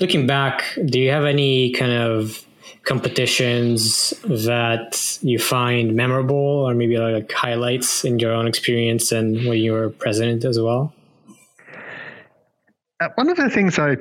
looking 0.00 0.26
back, 0.26 0.64
do 0.84 0.98
you 0.98 1.10
have 1.10 1.24
any 1.24 1.72
kind 1.72 1.92
of 1.92 2.44
competitions 2.84 4.10
that 4.24 5.18
you 5.22 5.38
find 5.38 5.94
memorable 5.94 6.36
or 6.36 6.74
maybe 6.74 6.98
like 6.98 7.32
highlights 7.32 8.04
in 8.04 8.18
your 8.18 8.32
own 8.32 8.46
experience 8.46 9.10
and 9.12 9.46
when 9.46 9.58
you 9.58 9.72
were 9.72 9.90
president 9.90 10.44
as 10.44 10.58
well? 10.58 10.92
Uh, 13.00 13.08
one 13.16 13.28
of 13.28 13.36
the 13.36 13.50
things 13.50 13.78
I 13.78 13.96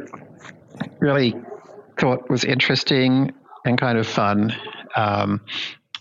really 0.99 1.35
thought 1.99 2.29
was 2.29 2.43
interesting 2.43 3.33
and 3.65 3.77
kind 3.79 3.97
of 3.97 4.07
fun 4.07 4.55
um, 4.95 5.41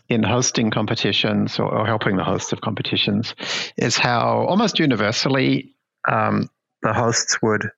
in 0.08 0.22
hosting 0.22 0.70
competitions 0.70 1.58
or, 1.58 1.72
or, 1.72 1.86
helping 1.86 2.16
the 2.16 2.24
hosts 2.24 2.52
of 2.52 2.60
competitions 2.60 3.34
is 3.78 3.96
how 3.96 4.44
almost 4.46 4.78
universally 4.78 5.74
um, 6.06 6.50
the 6.82 6.92
hosts 6.92 7.40
would 7.40 7.70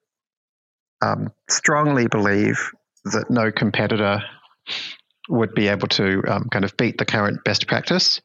um, 1.01 1.33
strongly 1.49 2.09
believe 2.09 2.73
that 3.05 3.31
no 3.31 3.53
competitor 3.53 4.23
would 5.29 5.55
be 5.55 5.69
able 5.69 5.89
to 5.89 6.23
um, 6.27 6.49
kind 6.51 6.65
of 6.65 6.77
beat 6.77 6.99
the 6.99 7.05
current 7.05 7.45
best 7.45 7.69
practice. 7.69 8.21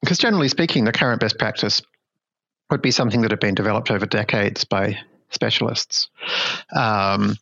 Because 0.00 0.18
generally 0.18 0.48
speaking, 0.48 0.84
the 0.84 0.92
current 0.92 1.20
best 1.20 1.38
practice 1.38 1.82
would 2.70 2.82
be 2.82 2.90
something 2.90 3.20
that 3.22 3.30
had 3.30 3.40
been 3.40 3.54
developed 3.54 3.90
over 3.90 4.06
decades 4.06 4.64
by 4.64 4.98
specialists. 5.34 6.08
Um, 6.74 7.36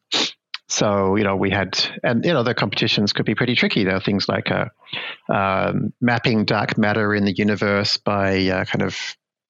so 0.69 1.17
you 1.17 1.25
know 1.25 1.37
we 1.37 1.51
had, 1.51 1.79
and 2.03 2.25
you 2.25 2.33
know 2.33 2.43
the 2.43 2.55
competitions 2.55 3.13
could 3.13 3.27
be 3.27 3.35
pretty 3.35 3.55
tricky. 3.55 3.85
There 3.85 3.97
are 3.97 4.01
things 4.01 4.29
like 4.29 4.51
uh, 4.51 4.67
um, 5.29 5.93
mapping 6.01 6.45
dark 6.45 6.79
matter 6.79 7.15
in 7.15 7.25
the 7.25 7.33
universe 7.33 7.99
by 7.99 8.47
uh, 8.49 8.65
kind 8.65 8.83
of 8.83 8.97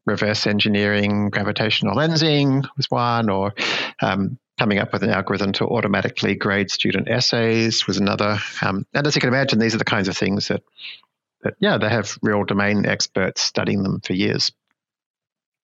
reverse 0.05 0.49
engineering 0.49 1.31
gravitational 1.31 1.95
lensing 1.95 2.65
was 2.77 2.91
one, 2.91 3.31
or 3.31 3.55
um, 4.01 4.37
coming 4.59 4.79
up 4.79 4.93
with 4.93 5.03
an 5.03 5.11
algorithm 5.11 5.53
to 5.53 5.65
automatically 5.65 6.35
grade 6.35 6.71
student 6.71 7.09
essays 7.09 7.87
was 7.87 7.99
another. 7.99 8.39
Um, 8.61 8.85
and 8.93 9.07
as 9.07 9.15
you 9.15 9.21
can 9.21 9.29
imagine, 9.29 9.59
these 9.59 9.75
are 9.75 9.79
the 9.79 9.85
kinds 9.85 10.09
of 10.09 10.17
things 10.17 10.49
that 10.49 10.63
that 11.43 11.55
yeah 11.61 11.79
they 11.79 11.89
have 11.89 12.19
real 12.23 12.45
domain 12.45 12.85
experts 12.87 13.43
studying 13.43 13.83
them 13.83 14.01
for 14.01 14.13
years. 14.13 14.53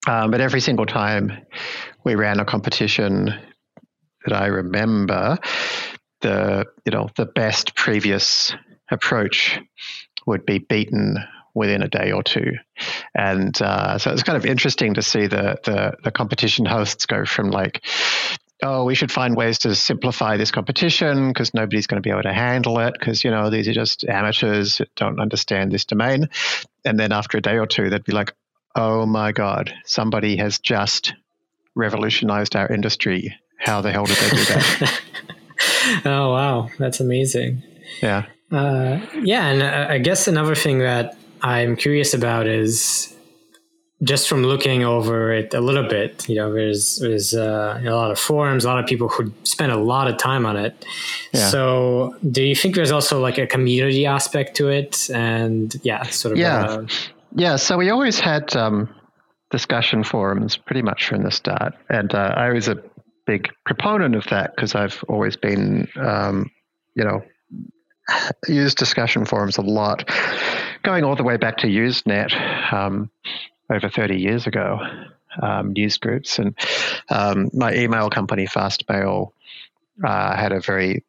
Um, 0.07 0.31
but 0.31 0.39
every 0.39 0.61
single 0.61 0.85
time 0.85 1.33
we 2.03 2.15
ran 2.15 2.39
a 2.39 2.45
competition 2.45 3.33
that 4.25 4.33
I 4.33 4.47
remember, 4.47 5.37
the 6.21 6.65
you 6.85 6.91
know 6.91 7.09
the 7.15 7.25
best 7.25 7.75
previous 7.75 8.53
approach 8.91 9.59
would 10.25 10.45
be 10.45 10.59
beaten 10.59 11.17
within 11.55 11.81
a 11.81 11.87
day 11.87 12.11
or 12.11 12.23
two, 12.23 12.53
and 13.15 13.59
uh, 13.61 13.97
so 13.97 14.11
it's 14.11 14.23
kind 14.23 14.37
of 14.37 14.45
interesting 14.45 14.95
to 14.95 15.01
see 15.01 15.27
the, 15.27 15.57
the 15.63 15.93
the 16.03 16.11
competition 16.11 16.65
hosts 16.65 17.05
go 17.05 17.25
from 17.25 17.51
like. 17.51 17.83
Oh, 18.61 18.83
we 18.83 18.93
should 18.93 19.09
find 19.09 19.37
ways 19.37 19.59
to 19.59 19.73
simplify 19.73 20.35
this 20.35 20.51
competition 20.51 21.29
because 21.29 21.53
nobody's 21.53 21.87
going 21.87 22.03
to 22.03 22.05
be 22.05 22.11
able 22.11 22.23
to 22.23 22.33
handle 22.33 22.77
it 22.79 22.93
because, 22.93 23.23
you 23.23 23.31
know, 23.31 23.49
these 23.49 23.69
are 23.69 23.73
just 23.73 24.03
amateurs 24.03 24.79
that 24.79 24.93
don't 24.95 25.21
understand 25.21 25.71
this 25.71 25.85
domain. 25.85 26.27
And 26.83 26.99
then 26.99 27.13
after 27.13 27.37
a 27.37 27.41
day 27.41 27.57
or 27.57 27.65
two, 27.65 27.89
they'd 27.89 28.03
be 28.03 28.11
like, 28.11 28.33
oh 28.75 29.05
my 29.05 29.31
God, 29.31 29.73
somebody 29.85 30.35
has 30.35 30.59
just 30.59 31.13
revolutionized 31.75 32.55
our 32.55 32.67
industry. 32.71 33.35
How 33.57 33.81
the 33.81 33.91
hell 33.91 34.05
did 34.05 34.17
they 34.17 34.29
do 34.29 34.43
that? 34.45 35.01
oh, 36.05 36.31
wow. 36.31 36.69
That's 36.77 36.99
amazing. 36.99 37.63
Yeah. 38.01 38.25
Uh, 38.51 38.99
yeah. 39.21 39.47
And 39.47 39.61
uh, 39.61 39.87
I 39.89 39.97
guess 39.99 40.27
another 40.27 40.55
thing 40.55 40.79
that 40.79 41.17
I'm 41.41 41.75
curious 41.75 42.13
about 42.13 42.47
is 42.47 43.13
just 44.01 44.29
from 44.29 44.43
looking 44.43 44.83
over 44.83 45.33
it 45.33 45.53
a 45.53 45.59
little 45.59 45.87
bit, 45.87 46.27
you 46.29 46.35
know, 46.35 46.53
there's 46.53 46.99
there's 46.99 47.33
uh, 47.33 47.81
a 47.83 47.89
lot 47.89 48.11
of 48.11 48.19
forums, 48.19 48.63
a 48.63 48.67
lot 48.67 48.79
of 48.79 48.85
people 48.85 49.09
who 49.09 49.33
spend 49.43 49.71
a 49.71 49.77
lot 49.77 50.07
of 50.07 50.17
time 50.17 50.45
on 50.45 50.55
it. 50.55 50.85
Yeah. 51.33 51.49
So, 51.49 52.15
do 52.31 52.41
you 52.41 52.55
think 52.55 52.75
there's 52.75 52.91
also 52.91 53.21
like 53.21 53.37
a 53.37 53.45
community 53.45 54.05
aspect 54.05 54.55
to 54.57 54.69
it? 54.69 55.09
And 55.09 55.75
yeah, 55.83 56.03
sort 56.03 56.33
of. 56.33 56.37
Yeah. 56.37 56.85
Yeah, 57.35 57.57
so 57.57 57.77
we 57.77 57.91
always 57.91 58.19
had 58.19 58.55
um, 58.55 58.89
discussion 59.51 60.03
forums 60.03 60.57
pretty 60.57 60.81
much 60.81 61.07
from 61.07 61.23
the 61.23 61.31
start. 61.31 61.73
And 61.89 62.13
uh, 62.13 62.33
I 62.35 62.49
was 62.49 62.67
a 62.67 62.81
big 63.25 63.49
proponent 63.65 64.15
of 64.15 64.25
that 64.27 64.55
because 64.55 64.75
I've 64.75 65.03
always 65.07 65.35
been, 65.35 65.87
um, 65.95 66.51
you 66.95 67.03
know, 67.03 67.23
used 68.47 68.77
discussion 68.77 69.25
forums 69.25 69.57
a 69.57 69.61
lot, 69.61 70.09
going 70.83 71.03
all 71.03 71.15
the 71.15 71.23
way 71.23 71.37
back 71.37 71.57
to 71.57 71.67
Usenet 71.67 72.73
um, 72.73 73.09
over 73.69 73.89
30 73.89 74.19
years 74.19 74.47
ago, 74.47 74.79
um, 75.41 75.73
news 75.73 75.97
groups. 75.97 76.39
And 76.39 76.57
um, 77.09 77.49
my 77.53 77.73
email 77.73 78.09
company, 78.09 78.47
Fastmail, 78.47 79.31
uh, 80.03 80.35
had 80.35 80.51
a 80.51 80.59
very 80.59 81.03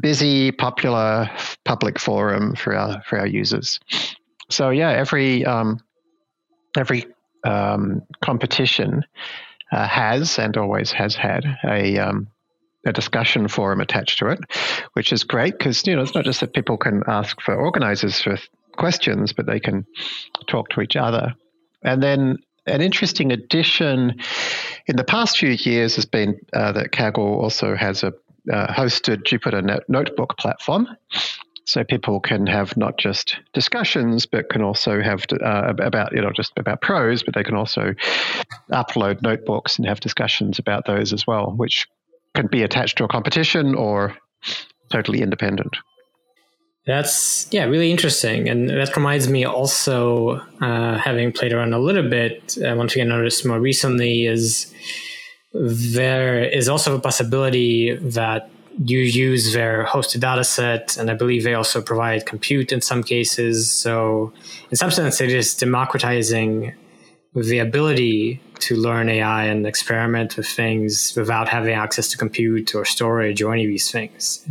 busy, 0.00 0.52
popular 0.52 1.30
public 1.64 1.98
forum 1.98 2.56
for 2.56 2.74
our 2.74 3.02
for 3.02 3.18
our 3.18 3.26
users. 3.26 3.80
So 4.50 4.70
yeah, 4.70 4.90
every 4.90 5.44
um, 5.44 5.80
every 6.76 7.06
um, 7.44 8.02
competition 8.22 9.04
uh, 9.72 9.86
has 9.86 10.38
and 10.38 10.56
always 10.56 10.92
has 10.92 11.14
had 11.14 11.44
a 11.64 11.98
um, 11.98 12.28
a 12.86 12.92
discussion 12.92 13.48
forum 13.48 13.80
attached 13.80 14.18
to 14.18 14.28
it, 14.28 14.38
which 14.92 15.12
is 15.12 15.24
great 15.24 15.58
because 15.58 15.86
you 15.86 15.96
know 15.96 16.02
it's 16.02 16.14
not 16.14 16.24
just 16.24 16.40
that 16.40 16.52
people 16.52 16.76
can 16.76 17.02
ask 17.06 17.40
for 17.40 17.54
organizers 17.54 18.20
for 18.20 18.38
questions, 18.72 19.32
but 19.32 19.46
they 19.46 19.60
can 19.60 19.86
talk 20.46 20.68
to 20.70 20.80
each 20.80 20.96
other. 20.96 21.34
And 21.82 22.02
then 22.02 22.38
an 22.66 22.80
interesting 22.80 23.30
addition 23.32 24.20
in 24.86 24.96
the 24.96 25.04
past 25.04 25.38
few 25.38 25.50
years 25.50 25.96
has 25.96 26.06
been 26.06 26.38
uh, 26.52 26.72
that 26.72 26.92
Kaggle 26.92 27.42
also 27.42 27.74
has 27.76 28.02
a 28.02 28.12
uh, 28.52 28.72
hosted 28.72 29.22
Jupyter 29.22 29.80
Notebook 29.88 30.36
platform, 30.38 30.88
so 31.64 31.82
people 31.82 32.20
can 32.20 32.46
have 32.46 32.76
not 32.76 32.98
just 32.98 33.36
discussions, 33.52 34.26
but 34.26 34.50
can 34.50 34.62
also 34.62 35.00
have 35.00 35.24
uh, 35.32 35.72
about 35.78 36.12
you 36.12 36.20
know 36.20 36.30
just 36.30 36.52
about 36.56 36.82
prose, 36.82 37.22
but 37.22 37.34
they 37.34 37.42
can 37.42 37.54
also 37.54 37.94
upload 38.70 39.22
notebooks 39.22 39.78
and 39.78 39.86
have 39.86 40.00
discussions 40.00 40.58
about 40.58 40.86
those 40.86 41.12
as 41.12 41.26
well, 41.26 41.52
which 41.56 41.86
can 42.34 42.46
be 42.46 42.62
attached 42.62 42.98
to 42.98 43.04
a 43.04 43.08
competition 43.08 43.74
or 43.74 44.16
totally 44.90 45.22
independent. 45.22 45.76
That's 46.86 47.48
yeah, 47.50 47.64
really 47.64 47.90
interesting, 47.90 48.48
and 48.50 48.68
that 48.68 48.94
reminds 48.94 49.26
me 49.26 49.44
also, 49.44 50.42
uh, 50.60 50.98
having 50.98 51.32
played 51.32 51.54
around 51.54 51.72
a 51.72 51.78
little 51.78 52.08
bit. 52.08 52.58
Uh, 52.58 52.74
one 52.74 52.88
noticed 52.94 53.46
more 53.46 53.58
recently 53.58 54.26
is 54.26 54.72
there 55.54 56.44
is 56.44 56.68
also 56.68 56.96
a 56.96 57.00
possibility 57.00 57.96
that 57.96 58.50
you 58.78 58.98
use 58.98 59.52
their 59.52 59.84
hosted 59.84 60.20
data 60.20 60.44
set, 60.44 60.96
and 60.96 61.10
I 61.10 61.14
believe 61.14 61.44
they 61.44 61.54
also 61.54 61.80
provide 61.80 62.26
compute 62.26 62.72
in 62.72 62.80
some 62.80 63.02
cases. 63.02 63.70
So, 63.70 64.32
in 64.70 64.76
some 64.76 64.90
sense, 64.90 65.20
it 65.20 65.30
is 65.30 65.54
democratizing 65.54 66.74
the 67.34 67.58
ability 67.58 68.40
to 68.60 68.76
learn 68.76 69.08
AI 69.08 69.44
and 69.44 69.66
experiment 69.66 70.36
with 70.36 70.46
things 70.46 71.14
without 71.16 71.48
having 71.48 71.74
access 71.74 72.08
to 72.08 72.16
compute 72.16 72.74
or 72.74 72.84
storage 72.84 73.42
or 73.42 73.52
any 73.52 73.64
of 73.64 73.68
these 73.68 73.90
things. 73.90 74.46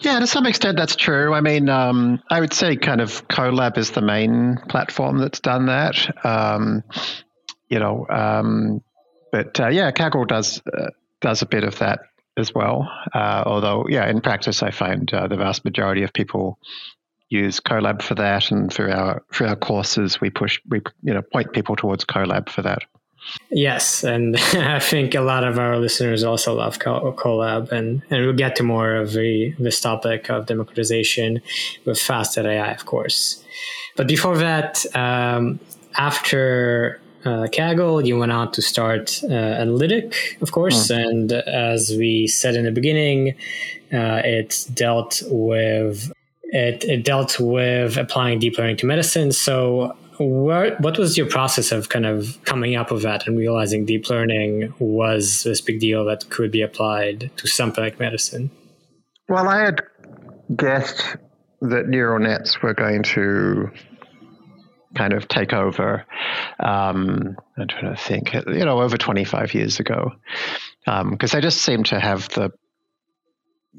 Yeah, 0.00 0.20
to 0.20 0.26
some 0.26 0.46
extent 0.46 0.76
that's 0.76 0.94
true. 0.94 1.34
I 1.34 1.40
mean, 1.40 1.68
um, 1.68 2.22
I 2.30 2.40
would 2.40 2.52
say 2.52 2.76
kind 2.76 3.00
of 3.00 3.26
Colab 3.28 3.78
is 3.78 3.90
the 3.90 4.02
main 4.02 4.58
platform 4.68 5.18
that's 5.18 5.40
done 5.40 5.66
that. 5.66 6.24
Um, 6.24 6.84
you 7.68 7.78
know, 7.78 8.06
um, 8.08 8.82
but 9.32 9.58
uh, 9.58 9.68
yeah, 9.68 9.90
Kaggle 9.90 10.26
does 10.26 10.62
uh, 10.72 10.90
does 11.20 11.42
a 11.42 11.46
bit 11.46 11.64
of 11.64 11.78
that 11.80 12.00
as 12.38 12.54
well. 12.54 12.90
Uh, 13.14 13.42
although, 13.44 13.86
yeah, 13.88 14.08
in 14.08 14.20
practice, 14.20 14.62
I 14.62 14.70
find 14.70 15.12
uh, 15.12 15.26
the 15.26 15.36
vast 15.36 15.64
majority 15.64 16.02
of 16.02 16.12
people 16.12 16.58
use 17.28 17.60
Colab 17.60 18.00
for 18.00 18.14
that, 18.14 18.50
and 18.50 18.72
for 18.72 18.90
our 18.90 19.22
for 19.30 19.46
our 19.46 19.56
courses, 19.56 20.20
we 20.20 20.30
push 20.30 20.60
we 20.68 20.80
you 21.02 21.12
know 21.12 21.22
point 21.22 21.52
people 21.52 21.76
towards 21.76 22.04
Colab 22.04 22.48
for 22.48 22.62
that. 22.62 22.82
Yes, 23.50 24.04
and 24.04 24.36
I 24.54 24.78
think 24.78 25.14
a 25.14 25.20
lot 25.20 25.44
of 25.44 25.58
our 25.58 25.78
listeners 25.78 26.24
also 26.24 26.54
love 26.54 26.78
Colab, 26.78 27.72
and, 27.72 28.02
and 28.10 28.24
we'll 28.24 28.32
get 28.32 28.56
to 28.56 28.62
more 28.62 28.96
of 28.96 29.12
the, 29.12 29.54
this 29.58 29.80
topic 29.80 30.30
of 30.30 30.46
democratization 30.46 31.42
with 31.84 32.00
Fast 32.00 32.38
AI, 32.38 32.72
of 32.72 32.86
course. 32.86 33.44
But 33.96 34.06
before 34.06 34.38
that, 34.38 34.84
um, 34.94 35.58
after 35.96 37.00
uh, 37.28 37.46
Kaggle, 37.48 38.06
you 38.06 38.18
went 38.18 38.32
on 38.32 38.50
to 38.52 38.62
start 38.62 39.20
uh, 39.24 39.62
Enlitic, 39.62 40.14
of 40.40 40.52
course, 40.52 40.88
mm. 40.88 40.96
and 40.96 41.32
as 41.32 41.90
we 41.90 42.26
said 42.26 42.54
in 42.54 42.64
the 42.64 42.70
beginning, 42.70 43.34
uh, 43.92 44.22
it 44.24 44.66
dealt 44.72 45.22
with 45.26 46.10
it, 46.44 46.84
it 46.84 47.04
dealt 47.04 47.38
with 47.38 47.98
applying 47.98 48.38
deep 48.38 48.56
learning 48.56 48.78
to 48.78 48.86
medicine. 48.86 49.32
So 49.32 49.94
what, 50.16 50.80
what 50.80 50.98
was 50.98 51.18
your 51.18 51.26
process 51.26 51.70
of 51.70 51.90
kind 51.90 52.06
of 52.06 52.38
coming 52.44 52.74
up 52.76 52.90
with 52.90 53.02
that 53.02 53.26
and 53.26 53.36
realizing 53.36 53.84
deep 53.84 54.08
learning 54.08 54.72
was 54.78 55.42
this 55.42 55.60
big 55.60 55.80
deal 55.80 56.06
that 56.06 56.30
could 56.30 56.50
be 56.50 56.62
applied 56.62 57.30
to 57.36 57.46
something 57.46 57.84
like 57.84 58.00
medicine? 58.00 58.50
Well, 59.28 59.46
I 59.46 59.66
had 59.66 59.82
guessed 60.56 61.16
that 61.60 61.88
neural 61.88 62.18
nets 62.20 62.62
were 62.62 62.72
going 62.72 63.02
to 63.02 63.70
kind 64.94 65.12
of 65.12 65.28
take 65.28 65.52
over. 65.52 66.04
Um, 66.60 67.36
I'm 67.56 67.68
trying 67.68 67.94
to 67.94 68.00
think, 68.00 68.34
you 68.34 68.64
know, 68.64 68.80
over 68.80 68.96
25 68.96 69.54
years 69.54 69.80
ago, 69.80 70.12
because 70.84 71.34
um, 71.34 71.38
they 71.38 71.40
just 71.40 71.62
seemed 71.62 71.86
to 71.86 72.00
have 72.00 72.28
the 72.30 72.50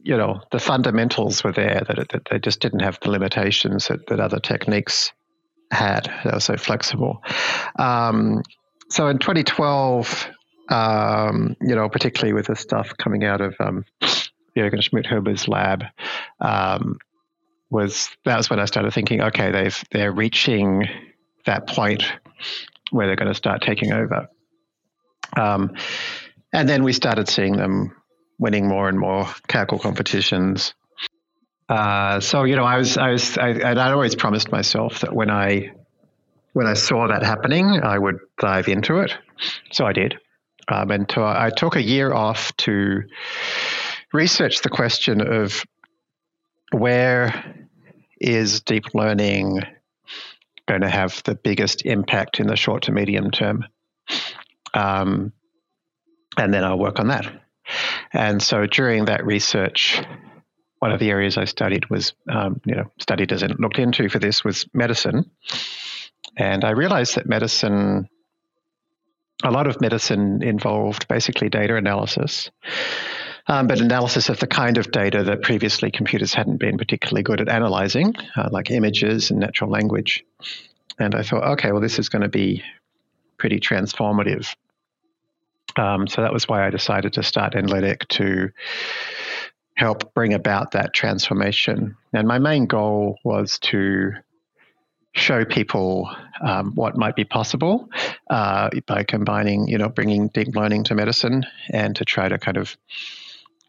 you 0.03 0.15
know 0.15 0.41
the 0.51 0.59
fundamentals 0.59 1.43
were 1.43 1.51
there 1.51 1.81
that, 1.87 2.09
that 2.09 2.27
they 2.29 2.39
just 2.39 2.59
didn't 2.59 2.81
have 2.81 2.99
the 3.01 3.09
limitations 3.09 3.87
that, 3.87 4.07
that 4.07 4.19
other 4.19 4.39
techniques 4.39 5.11
had. 5.71 6.11
They 6.23 6.31
were 6.31 6.39
so 6.39 6.57
flexible. 6.57 7.23
Um, 7.77 8.43
so 8.89 9.07
in 9.07 9.19
2012, 9.19 10.29
um, 10.69 11.55
you 11.61 11.75
know, 11.75 11.89
particularly 11.89 12.33
with 12.33 12.47
the 12.47 12.55
stuff 12.55 12.95
coming 12.97 13.23
out 13.23 13.41
of 13.41 13.55
um, 13.59 13.85
Jürgen 14.55 14.81
Schmidhuber's 14.81 15.47
lab, 15.47 15.83
um, 16.39 16.97
was 17.69 18.09
that 18.25 18.37
was 18.37 18.49
when 18.49 18.59
I 18.59 18.65
started 18.65 18.93
thinking, 18.93 19.21
okay, 19.21 19.51
they've 19.51 19.83
they're 19.91 20.11
reaching 20.11 20.87
that 21.45 21.67
point 21.67 22.03
where 22.91 23.07
they're 23.07 23.15
going 23.15 23.27
to 23.27 23.35
start 23.35 23.61
taking 23.61 23.93
over. 23.93 24.29
Um, 25.35 25.75
and 26.51 26.67
then 26.67 26.83
we 26.83 26.93
started 26.93 27.29
seeing 27.29 27.55
them 27.55 27.95
winning 28.39 28.67
more 28.67 28.89
and 28.89 28.97
more 28.97 29.25
Kaggle 29.47 29.79
competitions. 29.81 30.73
Uh, 31.67 32.19
so 32.19 32.43
you 32.45 32.55
know, 32.55 32.63
I 32.63 32.77
was, 32.77 32.97
I 32.97 33.11
was, 33.11 33.37
I, 33.37 33.49
I'd 33.49 33.77
always 33.77 34.15
promised 34.15 34.51
myself 34.51 35.01
that 35.01 35.13
when 35.13 35.29
I, 35.29 35.71
when 36.53 36.65
I 36.65 36.73
saw 36.73 37.07
that 37.07 37.21
happening, 37.21 37.79
I 37.83 37.99
would 37.99 38.17
dive 38.39 38.67
into 38.67 38.99
it. 38.99 39.13
So 39.71 39.85
I 39.85 39.93
did, 39.93 40.17
um, 40.67 40.89
and 40.89 41.07
to, 41.09 41.21
I 41.21 41.51
took 41.55 41.75
a 41.75 41.81
year 41.81 42.11
off 42.11 42.55
to 42.57 43.03
research 44.11 44.61
the 44.61 44.69
question 44.69 45.21
of 45.21 45.63
where 46.71 47.67
is 48.19 48.61
deep 48.61 48.93
learning 48.93 49.61
going 50.67 50.81
to 50.81 50.89
have 50.89 51.23
the 51.23 51.35
biggest 51.35 51.85
impact 51.85 52.39
in 52.39 52.47
the 52.47 52.55
short 52.55 52.83
to 52.83 52.91
medium 52.91 53.31
term, 53.31 53.65
um, 54.73 55.33
and 56.37 56.53
then 56.53 56.63
I'll 56.63 56.77
work 56.77 56.99
on 56.99 57.07
that. 57.07 57.25
And 58.13 58.41
so 58.41 58.65
during 58.65 59.05
that 59.05 59.25
research, 59.25 60.01
one 60.79 60.91
of 60.91 60.99
the 60.99 61.09
areas 61.09 61.37
I 61.37 61.45
studied 61.45 61.89
was, 61.89 62.13
um, 62.29 62.61
you 62.65 62.75
know, 62.75 62.91
studied 62.99 63.31
as 63.31 63.43
in 63.43 63.51
looked 63.59 63.79
into 63.79 64.09
for 64.09 64.19
this 64.19 64.43
was 64.43 64.65
medicine. 64.73 65.29
And 66.37 66.63
I 66.63 66.71
realized 66.71 67.15
that 67.15 67.27
medicine, 67.27 68.07
a 69.43 69.51
lot 69.51 69.67
of 69.67 69.81
medicine 69.81 70.41
involved 70.41 71.07
basically 71.07 71.49
data 71.49 71.75
analysis, 71.75 72.49
um, 73.49 73.67
but 73.67 73.81
analysis 73.81 74.29
of 74.29 74.39
the 74.39 74.47
kind 74.47 74.77
of 74.77 74.91
data 74.91 75.23
that 75.23 75.41
previously 75.41 75.91
computers 75.91 76.33
hadn't 76.33 76.57
been 76.57 76.77
particularly 76.77 77.23
good 77.23 77.41
at 77.41 77.49
analyzing, 77.49 78.15
uh, 78.37 78.47
like 78.51 78.71
images 78.71 79.31
and 79.31 79.39
natural 79.39 79.69
language. 79.69 80.23
And 80.97 81.15
I 81.15 81.23
thought, 81.23 81.43
okay, 81.43 81.71
well, 81.71 81.81
this 81.81 81.99
is 81.99 82.09
going 82.09 82.21
to 82.21 82.29
be 82.29 82.63
pretty 83.37 83.59
transformative 83.59 84.55
um, 85.77 86.07
so 86.07 86.21
that 86.21 86.33
was 86.33 86.47
why 86.47 86.65
I 86.65 86.69
decided 86.69 87.13
to 87.13 87.23
start 87.23 87.53
Enlitic 87.53 88.07
to 88.09 88.49
help 89.75 90.13
bring 90.13 90.33
about 90.33 90.71
that 90.71 90.93
transformation. 90.93 91.95
And 92.13 92.27
my 92.27 92.39
main 92.39 92.65
goal 92.65 93.17
was 93.23 93.59
to 93.59 94.11
show 95.13 95.45
people 95.45 96.13
um, 96.41 96.73
what 96.75 96.97
might 96.97 97.15
be 97.15 97.23
possible 97.23 97.89
uh, 98.29 98.69
by 98.85 99.03
combining, 99.03 99.67
you 99.67 99.77
know, 99.77 99.89
bringing 99.89 100.27
deep 100.27 100.55
learning 100.55 100.83
to 100.85 100.95
medicine, 100.95 101.45
and 101.71 101.95
to 101.95 102.05
try 102.05 102.27
to 102.27 102.37
kind 102.37 102.57
of 102.57 102.75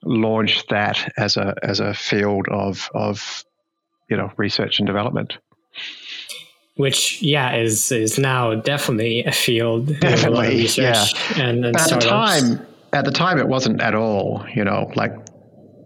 launch 0.05 0.67
that 0.69 1.13
as 1.17 1.37
a 1.37 1.55
as 1.63 1.81
a 1.81 1.95
field 1.95 2.47
of 2.51 2.91
of 2.95 3.45
you 4.09 4.17
know 4.17 4.33
research 4.37 4.79
and 4.79 4.87
development. 4.87 5.39
Which 6.77 7.23
yeah 7.23 7.57
is 7.57 7.93
is 7.93 8.19
now 8.19 8.55
definitely 8.55 9.25
a 9.25 9.33
field 9.33 9.99
definitely 10.01 10.67
yeah. 10.67 11.05
and, 11.37 11.65
and 11.67 11.77
at 11.77 11.91
the 11.91 11.97
time 11.97 12.67
at 12.93 13.05
the 13.05 13.11
time 13.11 13.39
it 13.39 13.49
wasn't 13.49 13.81
at 13.81 13.95
all 13.95 14.47
you 14.55 14.65
know 14.65 14.91
like 14.97 15.13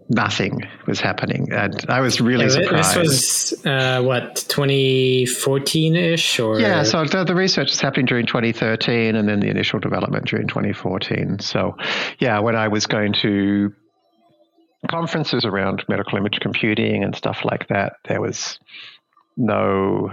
nothing 0.07 0.61
was 0.85 1.01
happening. 1.01 1.51
And 1.51 1.83
i 1.89 1.99
was 1.99 2.21
really 2.21 2.45
yeah, 2.45 2.51
surprised 2.51 2.95
this 2.95 3.51
was 3.51 3.65
uh, 3.65 4.01
what 4.03 4.35
2014ish 4.47 6.45
or? 6.45 6.59
Yeah 6.59 6.83
so 6.83 7.03
the, 7.03 7.23
the 7.25 7.35
research 7.35 7.71
was 7.71 7.81
happening 7.81 8.05
during 8.05 8.25
2013 8.25 9.15
and 9.15 9.27
then 9.27 9.39
the 9.39 9.49
initial 9.49 9.79
development 9.79 10.27
during 10.27 10.47
2014 10.47 11.39
so 11.39 11.75
yeah 12.19 12.39
when 12.39 12.55
i 12.55 12.67
was 12.67 12.85
going 12.85 13.13
to 13.13 13.73
conferences 14.87 15.45
around 15.45 15.83
medical 15.87 16.17
image 16.17 16.39
computing 16.39 17.03
and 17.03 17.15
stuff 17.15 17.43
like 17.43 17.67
that 17.67 17.97
there 18.07 18.21
was 18.21 18.59
no 19.37 20.11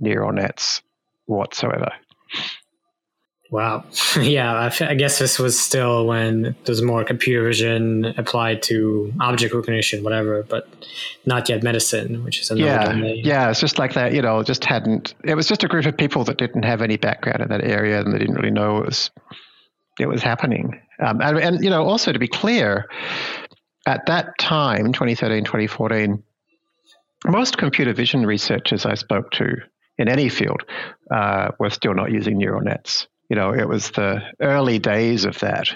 neural 0.00 0.32
nets 0.32 0.82
whatsoever. 1.26 1.92
Wow. 3.50 3.84
Yeah, 4.20 4.70
I 4.80 4.94
guess 4.94 5.18
this 5.18 5.38
was 5.38 5.58
still 5.58 6.06
when 6.06 6.54
there's 6.64 6.82
more 6.82 7.04
computer 7.04 7.44
vision 7.44 8.06
applied 8.16 8.62
to 8.64 9.12
object 9.20 9.52
recognition, 9.52 10.04
whatever, 10.04 10.44
but 10.44 10.68
not 11.26 11.48
yet 11.48 11.62
medicine, 11.62 12.22
which 12.24 12.40
is 12.40 12.50
another 12.50 12.70
yeah, 12.70 12.84
domain. 12.92 13.24
Yeah, 13.24 13.50
it's 13.50 13.60
just 13.60 13.78
like 13.78 13.94
that, 13.94 14.12
you 14.12 14.22
know, 14.22 14.42
just 14.44 14.64
hadn't, 14.64 15.14
it 15.24 15.34
was 15.34 15.48
just 15.48 15.64
a 15.64 15.68
group 15.68 15.84
of 15.86 15.96
people 15.96 16.24
that 16.24 16.38
didn't 16.38 16.62
have 16.62 16.80
any 16.80 16.96
background 16.96 17.42
in 17.42 17.48
that 17.48 17.62
area 17.62 18.00
and 18.00 18.14
they 18.14 18.18
didn't 18.18 18.36
really 18.36 18.52
know 18.52 18.78
it 18.78 18.86
was, 18.86 19.10
it 19.98 20.06
was 20.06 20.22
happening. 20.22 20.80
Um, 21.00 21.20
and, 21.20 21.38
and, 21.38 21.64
you 21.64 21.70
know, 21.70 21.84
also 21.84 22.12
to 22.12 22.18
be 22.18 22.28
clear, 22.28 22.88
at 23.86 24.06
that 24.06 24.38
time, 24.38 24.92
2013, 24.92 25.44
2014, 25.44 26.22
most 27.26 27.58
computer 27.58 27.92
vision 27.92 28.26
researchers 28.26 28.86
I 28.86 28.94
spoke 28.94 29.30
to 29.32 29.56
in 29.98 30.08
any 30.08 30.28
field 30.28 30.62
uh, 31.10 31.52
were 31.58 31.70
still 31.70 31.94
not 31.94 32.10
using 32.10 32.38
neural 32.38 32.60
nets. 32.60 33.06
You 33.28 33.36
know, 33.36 33.54
it 33.54 33.68
was 33.68 33.90
the 33.92 34.22
early 34.40 34.78
days 34.78 35.24
of 35.24 35.38
that 35.40 35.68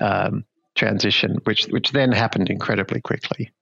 um, 0.00 0.44
transition, 0.74 1.38
which 1.44 1.66
which 1.66 1.92
then 1.92 2.12
happened 2.12 2.48
incredibly 2.48 3.00
quickly. 3.00 3.52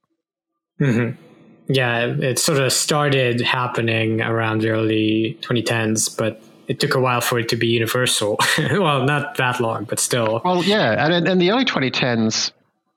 Mm-hmm. 0.81 1.21
Yeah, 1.69 2.07
it 2.07 2.39
sort 2.39 2.61
of 2.61 2.73
started 2.73 3.41
happening 3.41 4.21
around 4.21 4.63
the 4.63 4.71
early 4.71 5.39
2010s, 5.43 6.17
but 6.17 6.43
it 6.69 6.81
took 6.81 6.95
a 6.95 7.01
while 7.01 7.21
for 7.21 7.39
it 7.39 7.49
to 7.51 7.57
be 7.57 7.69
universal. 7.69 8.39
well, 8.59 9.05
not 9.05 9.37
that 9.37 9.61
long, 9.61 9.85
but 9.85 9.99
still. 9.99 10.41
Well, 10.45 10.63
yeah, 10.65 11.05
and 11.05 11.27
in 11.27 11.39
the 11.39 11.51
early 11.51 11.65
2010s, 11.65 12.53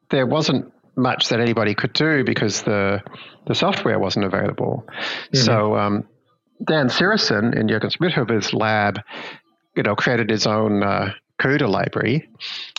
there 0.10 0.26
wasn't 0.26 0.72
much 0.96 1.30
that 1.30 1.40
anybody 1.40 1.76
could 1.76 1.94
do 1.94 2.24
because 2.24 2.64
the 2.64 3.02
the 3.48 3.56
software 3.56 4.00
wasn't 4.00 4.26
available. 4.26 4.86
Mm-hmm. 4.88 5.38
So 5.38 5.76
um, 5.76 6.08
Dan 6.64 6.90
Cireşan 6.90 7.56
in 7.56 7.68
Jürgen 7.68 7.92
Schmidhuber's 7.92 8.54
lab, 8.54 9.00
you 9.76 9.84
know, 9.84 9.96
created 9.96 10.30
his 10.30 10.48
own 10.48 10.84
uh, 10.84 11.14
CUDA 11.40 11.70
library, 11.70 12.30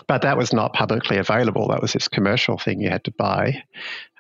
but 0.07 0.23
that 0.23 0.37
was 0.37 0.53
not 0.53 0.73
publicly 0.73 1.19
available. 1.19 1.69
That 1.69 1.83
was 1.83 1.93
this 1.93 2.09
commercial 2.09 2.59
thing 2.59 2.81
you 2.81 2.89
had 2.89 3.05
to 3.05 3.13
buy. 3.13 3.63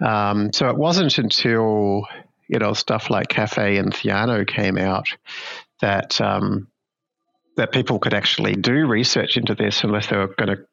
Um, 0.00 0.52
so 0.52 0.68
it 0.68 0.76
wasn't 0.76 1.16
until 1.18 2.06
you 2.48 2.58
know 2.58 2.74
stuff 2.74 3.10
like 3.10 3.28
Caffe 3.28 3.78
and 3.78 3.92
Theano 3.92 4.46
came 4.46 4.78
out 4.78 5.08
that 5.80 6.20
um, 6.20 6.68
that 7.56 7.72
people 7.72 7.98
could 7.98 8.14
actually 8.14 8.54
do 8.54 8.86
research 8.86 9.36
into 9.36 9.54
this 9.54 9.82
unless 9.82 10.08
they 10.08 10.16
were 10.16 10.34
going 10.36 10.56
to 10.56 10.66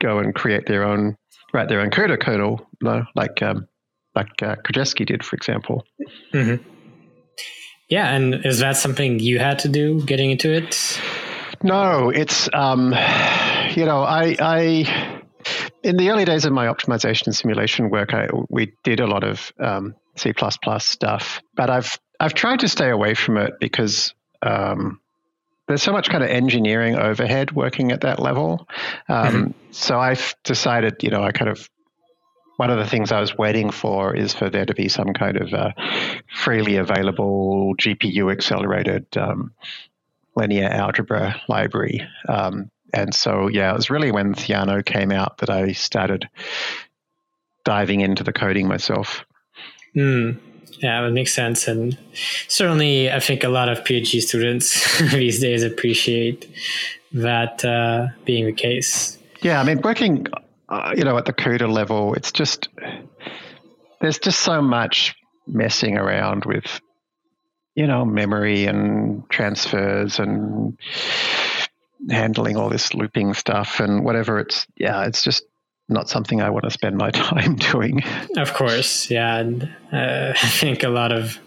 go 0.00 0.18
and 0.18 0.34
create 0.34 0.66
their 0.66 0.84
own 0.84 1.16
write 1.52 1.68
their 1.68 1.80
own 1.80 1.90
CUDA 1.90 2.20
kernel, 2.20 2.66
no, 2.82 3.04
like 3.14 3.42
um, 3.42 3.66
like 4.14 4.42
uh, 4.42 4.56
Krizhevsky 4.56 5.06
did, 5.06 5.24
for 5.24 5.36
example. 5.36 5.84
Mm-hmm. 6.32 6.62
Yeah, 7.88 8.14
and 8.14 8.44
is 8.44 8.58
that 8.58 8.76
something 8.76 9.18
you 9.18 9.38
had 9.38 9.58
to 9.60 9.68
do 9.68 10.02
getting 10.04 10.30
into 10.30 10.52
it? 10.52 11.00
No, 11.62 12.10
it's 12.10 12.48
um, 12.52 12.94
you 13.74 13.84
know 13.84 14.02
I 14.02 14.36
I 14.38 15.24
in 15.82 15.96
the 15.96 16.10
early 16.10 16.24
days 16.24 16.44
of 16.44 16.52
my 16.52 16.66
optimization 16.66 17.26
and 17.26 17.36
simulation 17.36 17.90
work, 17.90 18.12
I, 18.12 18.28
we 18.48 18.72
did 18.84 19.00
a 19.00 19.06
lot 19.06 19.24
of 19.24 19.52
um, 19.58 19.94
C 20.16 20.32
stuff, 20.78 21.40
but 21.54 21.70
I've 21.70 21.98
I've 22.20 22.34
tried 22.34 22.60
to 22.60 22.68
stay 22.68 22.90
away 22.90 23.14
from 23.14 23.36
it 23.38 23.54
because 23.60 24.14
um, 24.42 25.00
there's 25.68 25.82
so 25.82 25.92
much 25.92 26.08
kind 26.08 26.24
of 26.24 26.30
engineering 26.30 26.96
overhead 26.96 27.52
working 27.52 27.92
at 27.92 28.00
that 28.00 28.18
level. 28.18 28.66
Um, 29.08 29.26
mm-hmm. 29.26 29.50
So 29.70 30.00
I've 30.00 30.34
decided, 30.42 31.02
you 31.02 31.10
know, 31.10 31.22
I 31.22 31.32
kind 31.32 31.50
of 31.50 31.68
one 32.56 32.70
of 32.70 32.78
the 32.78 32.86
things 32.86 33.12
I 33.12 33.20
was 33.20 33.38
waiting 33.38 33.70
for 33.70 34.16
is 34.16 34.34
for 34.34 34.50
there 34.50 34.66
to 34.66 34.74
be 34.74 34.88
some 34.88 35.12
kind 35.12 35.36
of 35.36 35.54
uh, 35.54 35.70
freely 36.34 36.76
available 36.76 37.74
GPU 37.76 38.32
accelerated 38.32 39.06
um, 39.16 39.52
linear 40.34 40.68
algebra 40.68 41.40
library. 41.48 42.04
Um, 42.28 42.70
and 42.92 43.14
so, 43.14 43.46
yeah, 43.46 43.70
it 43.70 43.76
was 43.76 43.90
really 43.90 44.10
when 44.10 44.34
Theano 44.34 44.84
came 44.84 45.12
out 45.12 45.38
that 45.38 45.50
I 45.50 45.70
started 45.70 46.28
diving 47.64 48.00
into 48.00 48.24
the 48.24 48.32
coding 48.32 48.66
myself. 48.66 49.24
Mm. 49.94 50.40
Yeah, 50.80 51.06
it 51.06 51.10
makes 51.10 51.34
sense. 51.34 51.66
And 51.68 51.98
certainly, 52.48 53.10
I 53.10 53.20
think 53.20 53.44
a 53.44 53.48
lot 53.48 53.68
of 53.68 53.78
PhD 53.84 54.20
students 54.20 55.00
these 55.12 55.40
days 55.40 55.62
appreciate 55.62 56.48
that 57.12 57.64
uh, 57.64 58.08
being 58.24 58.46
the 58.46 58.52
case. 58.52 59.18
Yeah, 59.42 59.60
I 59.60 59.64
mean, 59.64 59.80
working, 59.82 60.26
uh, 60.68 60.94
you 60.96 61.04
know, 61.04 61.16
at 61.16 61.24
the 61.24 61.32
CUDA 61.32 61.70
level, 61.70 62.14
it's 62.14 62.32
just, 62.32 62.68
there's 64.00 64.18
just 64.18 64.40
so 64.40 64.60
much 64.60 65.14
messing 65.46 65.96
around 65.96 66.44
with, 66.44 66.80
you 67.74 67.86
know, 67.86 68.04
memory 68.04 68.66
and 68.66 69.28
transfers 69.30 70.18
and 70.18 70.78
handling 72.10 72.56
all 72.56 72.68
this 72.68 72.94
looping 72.94 73.34
stuff 73.34 73.80
and 73.80 74.04
whatever. 74.04 74.38
It's, 74.38 74.66
yeah, 74.76 75.04
it's 75.06 75.22
just 75.22 75.44
not 75.88 76.08
something 76.08 76.42
I 76.42 76.50
want 76.50 76.64
to 76.64 76.70
spend 76.70 76.96
my 76.96 77.10
time 77.26 77.56
doing. 77.56 78.02
Of 78.36 78.54
course, 78.54 79.10
yeah. 79.10 79.36
And, 79.36 79.64
uh, 79.92 80.32
I 80.42 80.48
think 80.48 80.82
a 80.82 80.88
lot 80.88 81.12
of 81.12 81.38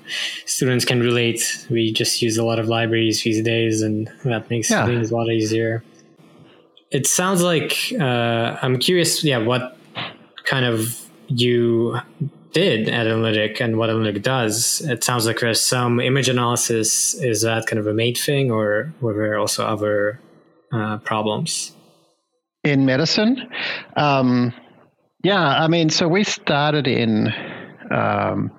students 0.46 0.86
can 0.86 1.00
relate. 1.00 1.68
We 1.70 1.92
just 1.92 2.22
use 2.22 2.38
a 2.38 2.44
lot 2.44 2.60
of 2.60 2.68
libraries 2.68 3.24
these 3.24 3.42
days, 3.44 3.82
and 3.82 4.10
that 4.24 4.50
makes 4.50 4.70
yeah. 4.70 4.86
things 4.86 5.12
a 5.12 5.16
lot 5.16 5.30
easier. 5.30 5.84
It 6.90 7.08
sounds 7.08 7.42
like 7.42 7.94
uh, 8.00 8.58
I'm 8.62 8.78
curious. 8.78 9.24
Yeah, 9.24 9.38
what 9.38 9.78
kind 10.44 10.66
of 10.66 11.00
you 11.28 11.98
did 12.52 12.90
at 12.90 13.08
Enlitic 13.08 13.62
and 13.62 13.78
what 13.78 13.90
Enlitic 13.90 14.22
does? 14.22 14.82
It 14.82 15.04
sounds 15.04 15.26
like 15.26 15.40
there's 15.40 15.62
some 15.62 16.02
image 16.02 16.28
analysis. 16.28 17.14
Is 17.14 17.44
that 17.44 17.66
kind 17.68 17.80
of 17.80 17.88
a 17.88 17.94
main 17.94 18.16
thing, 18.16 18.52
or 18.52 18.94
were 19.00 19.14
there 19.14 19.38
also 19.38 19.66
other 19.66 20.20
uh, 20.74 20.98
problems? 20.98 21.74
In 22.64 22.86
medicine. 22.86 23.50
Um, 23.96 24.54
yeah, 25.24 25.42
I 25.42 25.68
mean, 25.68 25.90
so 25.90 26.08
we 26.08 26.24
started 26.24 26.88
in 26.88 27.34
um, 27.92 28.52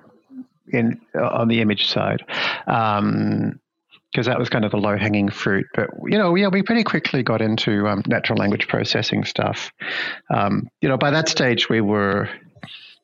in 0.71 0.99
uh, 1.15 1.27
on 1.27 1.47
the 1.47 1.61
image 1.61 1.87
side 1.87 2.23
because 2.65 2.99
um, 2.99 3.59
that 4.15 4.39
was 4.39 4.49
kind 4.49 4.65
of 4.65 4.71
the 4.71 4.77
low 4.77 4.97
hanging 4.97 5.29
fruit. 5.29 5.65
But 5.73 5.89
you 6.05 6.17
know, 6.17 6.35
yeah, 6.35 6.47
we 6.47 6.63
pretty 6.63 6.83
quickly 6.83 7.23
got 7.23 7.41
into 7.41 7.87
um, 7.87 8.03
natural 8.07 8.37
language 8.37 8.67
processing 8.67 9.23
stuff. 9.23 9.71
Um, 10.29 10.69
you 10.81 10.89
know, 10.89 10.97
by 10.97 11.11
that 11.11 11.27
stage, 11.27 11.69
we 11.69 11.81
were 11.81 12.29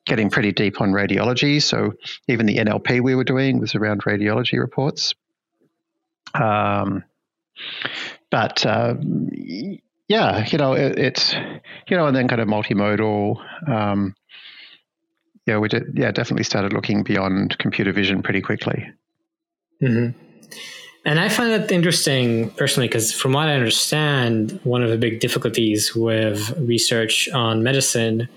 getting 0.06 0.30
pretty 0.30 0.52
deep 0.52 0.80
on 0.80 0.92
radiology. 0.92 1.62
So 1.62 1.92
even 2.28 2.46
the 2.46 2.56
NLP 2.56 3.02
we 3.02 3.14
were 3.14 3.24
doing 3.24 3.60
was 3.60 3.74
around 3.74 4.02
radiology 4.04 4.58
reports. 4.58 5.14
Um, 6.34 7.04
but 8.30 8.64
uh, 8.64 8.94
yeah, 10.10 10.44
you 10.48 10.58
know, 10.58 10.72
it, 10.72 10.98
it's 10.98 11.32
you 11.86 11.96
know, 11.96 12.08
and 12.08 12.16
then 12.16 12.26
kind 12.26 12.40
of 12.40 12.48
multimodal. 12.48 13.36
Um, 13.68 14.16
yeah, 15.46 15.58
we 15.58 15.68
did. 15.68 15.84
Yeah, 15.94 16.10
definitely 16.10 16.42
started 16.42 16.72
looking 16.72 17.04
beyond 17.04 17.56
computer 17.58 17.92
vision 17.92 18.20
pretty 18.20 18.40
quickly. 18.40 18.90
Mm-hmm. 19.80 20.18
And 21.06 21.20
I 21.20 21.28
find 21.28 21.52
that 21.52 21.70
interesting 21.70 22.50
personally 22.50 22.88
because, 22.88 23.12
from 23.12 23.34
what 23.34 23.46
I 23.46 23.54
understand, 23.54 24.58
one 24.64 24.82
of 24.82 24.90
the 24.90 24.98
big 24.98 25.20
difficulties 25.20 25.94
with 25.94 26.58
research 26.58 27.28
on 27.28 27.62
medicine, 27.62 28.28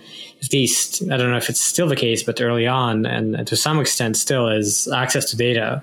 at 0.44 0.54
least 0.54 1.02
I 1.12 1.18
don't 1.18 1.32
know 1.32 1.38
if 1.38 1.50
it's 1.50 1.60
still 1.60 1.88
the 1.88 1.96
case, 1.96 2.22
but 2.22 2.40
early 2.40 2.68
on, 2.68 3.08
and 3.08 3.48
to 3.48 3.56
some 3.56 3.80
extent 3.80 4.16
still, 4.16 4.48
is 4.48 4.88
access 4.90 5.26
to 5.32 5.36
data. 5.36 5.82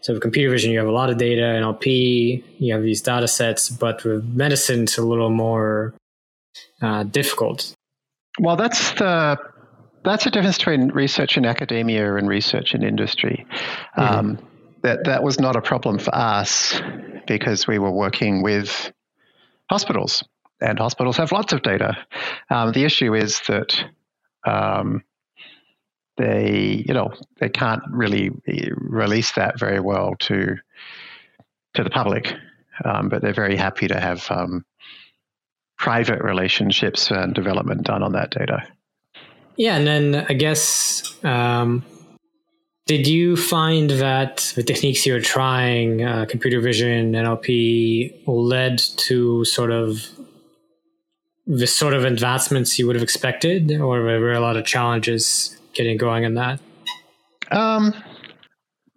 So 0.00 0.12
with 0.12 0.22
computer 0.22 0.50
vision, 0.50 0.70
you 0.70 0.78
have 0.78 0.88
a 0.88 0.92
lot 0.92 1.10
of 1.10 1.18
data, 1.18 1.42
NLP, 1.42 2.44
you 2.58 2.74
have 2.74 2.82
these 2.82 3.02
data 3.02 3.26
sets, 3.26 3.68
but 3.70 4.04
with 4.04 4.24
medicine, 4.24 4.84
it's 4.84 4.98
a 4.98 5.02
little 5.02 5.30
more 5.30 5.94
uh, 6.80 7.04
difficult. 7.04 7.74
Well, 8.38 8.56
that's 8.56 8.92
the 8.92 9.38
that's 10.04 10.24
the 10.24 10.30
difference 10.30 10.58
between 10.58 10.88
research 10.88 11.36
in 11.36 11.44
academia 11.44 12.14
and 12.14 12.28
research 12.28 12.74
in 12.74 12.84
industry. 12.84 13.46
Mm-hmm. 13.98 14.00
Um, 14.00 14.38
that 14.82 15.04
that 15.04 15.22
was 15.22 15.40
not 15.40 15.56
a 15.56 15.62
problem 15.62 15.98
for 15.98 16.14
us 16.14 16.80
because 17.26 17.66
we 17.66 17.78
were 17.78 17.90
working 17.90 18.42
with 18.42 18.92
hospitals, 19.68 20.22
and 20.60 20.78
hospitals 20.78 21.16
have 21.16 21.32
lots 21.32 21.52
of 21.52 21.62
data. 21.62 21.96
Um, 22.50 22.72
the 22.72 22.84
issue 22.84 23.14
is 23.14 23.40
that 23.48 23.84
um, 24.46 25.02
they 26.16 26.84
you 26.86 26.94
know 26.94 27.12
they 27.40 27.48
can't 27.48 27.82
really 27.90 28.30
release 28.76 29.32
that 29.32 29.58
very 29.58 29.80
well 29.80 30.14
to 30.20 30.56
to 31.74 31.84
the 31.84 31.90
public, 31.90 32.34
um, 32.84 33.08
but 33.08 33.22
they're 33.22 33.34
very 33.34 33.56
happy 33.56 33.86
to 33.88 34.00
have 34.00 34.26
um, 34.30 34.64
private 35.78 36.22
relationships 36.22 37.10
and 37.10 37.34
development 37.34 37.82
done 37.82 38.02
on 38.02 38.12
that 38.12 38.30
data. 38.30 38.66
Yeah, 39.56 39.76
and 39.76 39.86
then 39.86 40.26
I 40.28 40.34
guess 40.34 41.22
um, 41.24 41.84
did 42.86 43.06
you 43.06 43.36
find 43.36 43.90
that 43.90 44.52
the 44.54 44.62
techniques 44.62 45.04
you 45.06 45.12
were 45.12 45.20
trying, 45.20 46.04
uh, 46.04 46.26
computer 46.28 46.60
vision, 46.60 47.12
NLP, 47.12 48.22
led 48.26 48.78
to 48.78 49.44
sort 49.44 49.70
of 49.70 50.06
the 51.46 51.66
sort 51.66 51.94
of 51.94 52.04
advancements 52.04 52.78
you 52.78 52.86
would 52.86 52.96
have 52.96 53.02
expected, 53.02 53.70
or 53.72 54.02
were 54.02 54.20
there 54.20 54.32
a 54.32 54.40
lot 54.40 54.56
of 54.56 54.64
challenges 54.64 55.56
getting 55.76 55.96
going 55.96 56.24
in 56.24 56.34
that? 56.34 56.60
Um, 57.50 57.94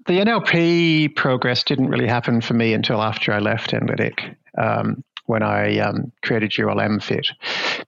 the 0.08 0.13
NLP 0.13 1.15
progress 1.15 1.63
didn't 1.63 1.89
really 1.89 2.08
happen 2.08 2.42
for 2.42 2.54
me 2.54 2.74
until 2.74 3.02
after 3.02 3.32
I 3.32 3.39
left 3.39 3.72
Enlitic, 3.72 4.36
um, 4.58 5.04
when 5.26 5.44
I 5.44 5.78
um, 5.80 6.12
created 6.24 6.52
ULMFiT, 6.52 7.26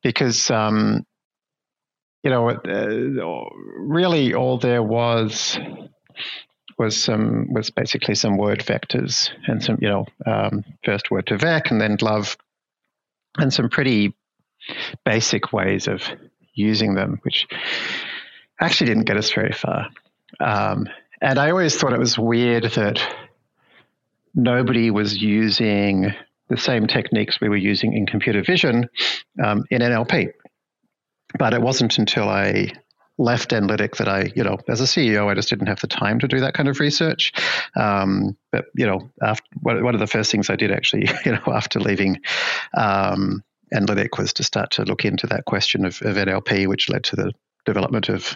because 0.03 0.51
um, 0.51 1.05
you 2.23 2.29
know, 2.29 2.49
uh, 2.49 3.49
really 3.79 4.33
all 4.33 4.57
there 4.57 4.83
was 4.83 5.59
was 6.77 7.01
some 7.01 7.51
was 7.51 7.69
basically 7.69 8.15
some 8.15 8.37
word 8.37 8.59
vectors 8.59 9.29
and 9.47 9.63
some 9.63 9.77
you 9.81 9.89
know 9.89 10.05
um, 10.25 10.63
first 10.83 11.09
word2vec 11.09 11.69
and 11.69 11.81
then 11.81 11.97
GloVe 11.97 12.37
and 13.37 13.53
some 13.53 13.69
pretty 13.69 14.15
basic 15.05 15.53
ways 15.53 15.87
of 15.87 16.03
using 16.53 16.95
them, 16.95 17.19
which 17.23 17.47
actually 18.61 18.87
didn't 18.87 19.05
get 19.05 19.17
us 19.17 19.31
very 19.31 19.53
far. 19.53 19.89
Um, 20.39 20.87
and 21.21 21.37
I 21.37 21.49
always 21.51 21.75
thought 21.75 21.93
it 21.93 21.99
was 21.99 22.17
weird 22.17 22.63
that 22.63 23.01
nobody 24.33 24.91
was 24.91 25.21
using 25.21 26.13
the 26.49 26.57
same 26.57 26.87
techniques 26.87 27.39
we 27.39 27.49
were 27.49 27.55
using 27.55 27.93
in 27.93 28.05
computer 28.05 28.43
vision 28.43 28.89
um, 29.43 29.65
in 29.69 29.81
NLP. 29.81 30.33
But 31.37 31.53
it 31.53 31.61
wasn't 31.61 31.97
until 31.97 32.27
I 32.27 32.71
left 33.17 33.51
Enlitic 33.51 33.97
that 33.97 34.09
I, 34.09 34.31
you 34.35 34.43
know, 34.43 34.57
as 34.67 34.81
a 34.81 34.85
CEO, 34.85 35.27
I 35.27 35.35
just 35.35 35.49
didn't 35.49 35.67
have 35.67 35.79
the 35.79 35.87
time 35.87 36.19
to 36.19 36.27
do 36.27 36.39
that 36.39 36.53
kind 36.53 36.67
of 36.67 36.79
research. 36.79 37.31
Um, 37.75 38.35
but 38.51 38.65
you 38.75 38.85
know, 38.85 39.11
after, 39.21 39.45
one 39.61 39.93
of 39.93 39.99
the 39.99 40.07
first 40.07 40.31
things 40.31 40.49
I 40.49 40.55
did 40.55 40.71
actually, 40.71 41.07
you 41.25 41.33
know, 41.33 41.43
after 41.47 41.79
leaving 41.79 42.19
um, 42.75 43.43
Enlitic 43.73 44.17
was 44.17 44.33
to 44.33 44.43
start 44.43 44.71
to 44.71 44.83
look 44.83 45.05
into 45.05 45.27
that 45.27 45.45
question 45.45 45.85
of, 45.85 46.01
of 46.01 46.15
NLP, 46.15 46.67
which 46.67 46.89
led 46.89 47.03
to 47.05 47.15
the 47.15 47.31
development 47.65 48.09
of 48.09 48.35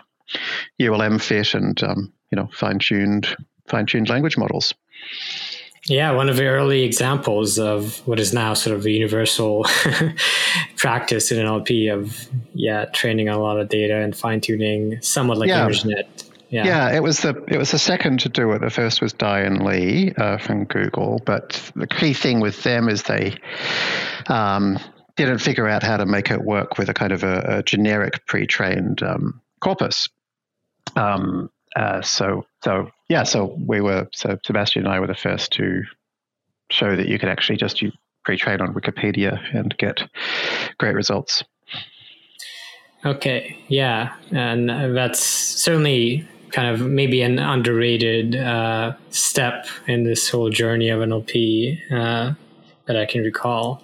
ULMFiT 0.80 1.54
and 1.56 1.84
um, 1.84 2.14
you 2.32 2.36
know 2.36 2.50
fine 2.54 2.80
tuned 2.80 3.36
fine 3.68 3.86
tuned 3.86 4.10
language 4.10 4.38
models. 4.38 4.74
Yeah, 5.88 6.12
one 6.14 6.30
of 6.30 6.38
the 6.38 6.48
early 6.48 6.82
examples 6.82 7.60
of 7.60 8.00
what 8.08 8.20
is 8.20 8.34
now 8.34 8.56
sort 8.56 8.76
of 8.76 8.82
the 8.82 8.92
universal 8.92 9.68
practice 10.78 11.32
in 11.32 11.46
NLP 11.46 11.94
of 11.94 12.28
yeah, 12.54 12.86
training 12.86 13.30
a 13.30 13.38
lot 13.38 13.60
of 13.60 13.70
data 13.70 13.96
and 13.98 14.16
fine 14.16 14.42
tuning, 14.42 15.00
somewhat 15.02 15.38
like 15.38 15.50
yeah. 15.50 15.68
ImageNet. 15.68 16.32
Yeah. 16.50 16.66
yeah, 16.66 16.96
it 16.96 17.04
was 17.04 17.20
the 17.20 17.36
it 17.48 17.58
was 17.58 17.72
the 17.72 17.80
second 17.80 18.20
to 18.22 18.30
do 18.30 18.52
it. 18.52 18.62
The 18.62 18.70
first 18.70 19.02
was 19.02 19.14
Dai 19.14 19.42
and 19.42 19.64
Le 19.64 20.12
uh, 20.12 20.38
from 20.38 20.66
Google, 20.66 21.22
but 21.26 21.72
the 21.76 21.88
key 21.88 22.14
thing 22.14 22.40
with 22.40 22.64
them 22.64 22.88
is 22.88 23.04
they 23.04 23.38
um, 24.28 24.80
didn't 25.16 25.40
figure 25.40 25.68
out 25.68 25.84
how 25.84 25.98
to 25.98 26.06
make 26.06 26.32
it 26.32 26.42
work 26.42 26.78
with 26.78 26.90
a 26.90 26.94
kind 26.94 27.12
of 27.12 27.24
a, 27.24 27.58
a 27.58 27.64
generic 27.64 28.26
pre-trained 28.26 29.04
um, 29.04 29.42
corpus. 29.60 30.08
Um, 30.96 31.50
uh, 31.76 32.02
so 32.02 32.46
so 32.64 32.90
yeah, 33.10 33.24
so 33.24 33.58
we 33.68 33.82
were 33.82 34.08
so 34.14 34.38
Sebastian 34.46 34.86
and 34.86 34.94
I 34.94 35.00
were 35.00 35.08
the 35.08 35.16
first 35.16 35.52
to 35.54 35.84
show 36.70 36.96
that 36.96 37.08
you 37.08 37.20
could 37.20 37.30
actually 37.30 37.58
just 37.58 37.84
pre-train 38.24 38.62
on 38.62 38.74
Wikipedia 38.74 39.40
and 39.56 39.78
get 39.78 40.02
great 40.80 40.96
results. 40.96 41.44
Okay, 43.06 43.58
yeah, 43.68 44.16
and 44.32 44.70
that's 44.98 45.20
certainly 45.20 46.28
kind 46.52 46.74
of 46.74 46.88
maybe 46.88 47.22
an 47.22 47.38
underrated 47.38 48.36
uh, 48.36 48.94
step 49.10 49.68
in 49.88 50.04
this 50.04 50.30
whole 50.30 50.50
journey 50.50 50.90
of 50.90 51.02
NLP 51.02 51.78
uh, 51.92 52.34
that 52.86 52.96
I 52.96 53.06
can 53.06 53.24
recall. 53.24 53.84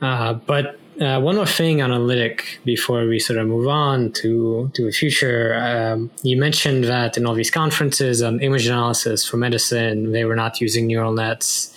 Uh, 0.00 0.34
but 0.34 0.80
uh, 1.00 1.20
one 1.20 1.36
more 1.36 1.46
thing 1.46 1.82
on 1.82 1.90
Enlitic 1.90 2.42
before 2.64 3.06
we 3.06 3.18
sort 3.18 3.38
of 3.38 3.48
move 3.48 3.68
on 3.68 4.12
to 4.12 4.70
to 4.74 4.84
the 4.84 4.92
future. 4.92 5.54
Um, 5.54 6.10
you 6.22 6.36
mentioned 6.36 6.84
that 6.84 7.16
in 7.16 7.26
all 7.26 7.34
these 7.34 7.50
conferences 7.50 8.22
on 8.22 8.40
image 8.40 8.66
analysis 8.66 9.24
for 9.24 9.36
medicine, 9.36 10.12
they 10.12 10.24
were 10.24 10.36
not 10.36 10.60
using 10.60 10.86
neural 10.86 11.12
nets, 11.12 11.74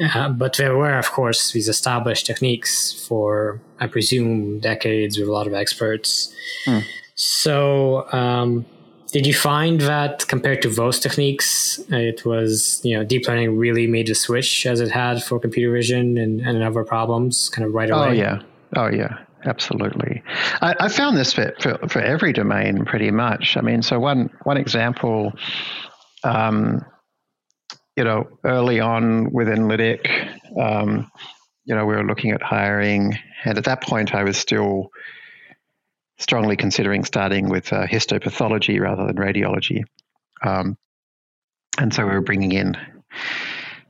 uh, 0.00 0.28
but 0.28 0.56
there 0.56 0.76
were, 0.76 0.98
of 0.98 1.10
course, 1.10 1.52
these 1.52 1.68
established 1.68 2.26
techniques 2.26 2.92
for, 3.06 3.60
I 3.80 3.86
presume, 3.86 4.60
decades 4.60 5.18
with 5.18 5.28
a 5.28 5.32
lot 5.32 5.46
of 5.46 5.54
experts. 5.54 6.34
Hmm. 6.64 6.80
So, 7.14 8.12
um, 8.12 8.66
did 9.12 9.26
you 9.26 9.32
find 9.32 9.80
that 9.82 10.26
compared 10.28 10.60
to 10.62 10.68
those 10.68 10.98
techniques, 10.98 11.80
it 11.88 12.26
was 12.26 12.80
you 12.84 12.96
know 12.96 13.04
deep 13.04 13.26
learning 13.26 13.56
really 13.56 13.86
made 13.86 14.08
the 14.08 14.14
switch 14.14 14.66
as 14.66 14.80
it 14.80 14.90
had 14.90 15.22
for 15.22 15.38
computer 15.38 15.72
vision 15.72 16.18
and, 16.18 16.40
and 16.40 16.62
other 16.62 16.84
problems 16.84 17.48
kind 17.48 17.66
of 17.66 17.72
right 17.72 17.88
away? 17.88 18.08
Oh 18.08 18.12
yeah, 18.12 18.42
oh 18.74 18.88
yeah, 18.88 19.18
absolutely. 19.44 20.22
I, 20.60 20.74
I 20.80 20.88
found 20.88 21.16
this 21.16 21.32
for, 21.32 21.52
for, 21.60 21.78
for 21.88 22.00
every 22.00 22.32
domain 22.32 22.84
pretty 22.84 23.10
much. 23.10 23.56
I 23.56 23.60
mean, 23.60 23.82
so 23.82 23.98
one 23.98 24.30
one 24.44 24.56
example. 24.56 25.32
Um, 26.24 26.84
you 27.96 28.04
know, 28.04 28.28
early 28.44 28.78
on 28.78 29.32
within 29.32 29.60
Enlitic, 29.60 30.30
um, 30.60 31.10
you 31.64 31.74
know, 31.74 31.86
we 31.86 31.94
were 31.94 32.04
looking 32.04 32.32
at 32.32 32.42
hiring, 32.42 33.18
and 33.44 33.56
at 33.56 33.64
that 33.64 33.82
point, 33.82 34.14
I 34.14 34.22
was 34.22 34.36
still 34.36 34.90
strongly 36.18 36.56
considering 36.56 37.04
starting 37.04 37.48
with 37.48 37.72
uh, 37.72 37.86
histopathology 37.86 38.80
rather 38.80 39.06
than 39.06 39.16
radiology. 39.16 39.84
Um, 40.42 40.76
and 41.78 41.92
so 41.92 42.06
we 42.06 42.12
were 42.12 42.20
bringing 42.20 42.52
in 42.52 42.76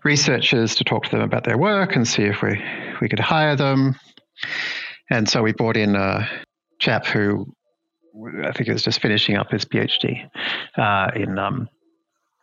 researchers 0.04 0.76
to 0.76 0.84
talk 0.84 1.04
to 1.04 1.10
them 1.10 1.20
about 1.20 1.44
their 1.44 1.58
work 1.58 1.96
and 1.96 2.06
see 2.06 2.22
if 2.22 2.42
we, 2.42 2.62
we 3.00 3.08
could 3.08 3.20
hire 3.20 3.56
them. 3.56 3.96
And 5.10 5.28
so 5.28 5.42
we 5.42 5.52
brought 5.52 5.76
in 5.76 5.94
a 5.94 6.28
chap 6.78 7.06
who 7.06 7.54
I 8.42 8.52
think 8.52 8.68
was 8.68 8.82
just 8.82 9.00
finishing 9.00 9.36
up 9.36 9.50
his 9.50 9.64
PhD 9.64 10.28
uh, 10.76 11.10
in 11.14 11.38
um, 11.38 11.68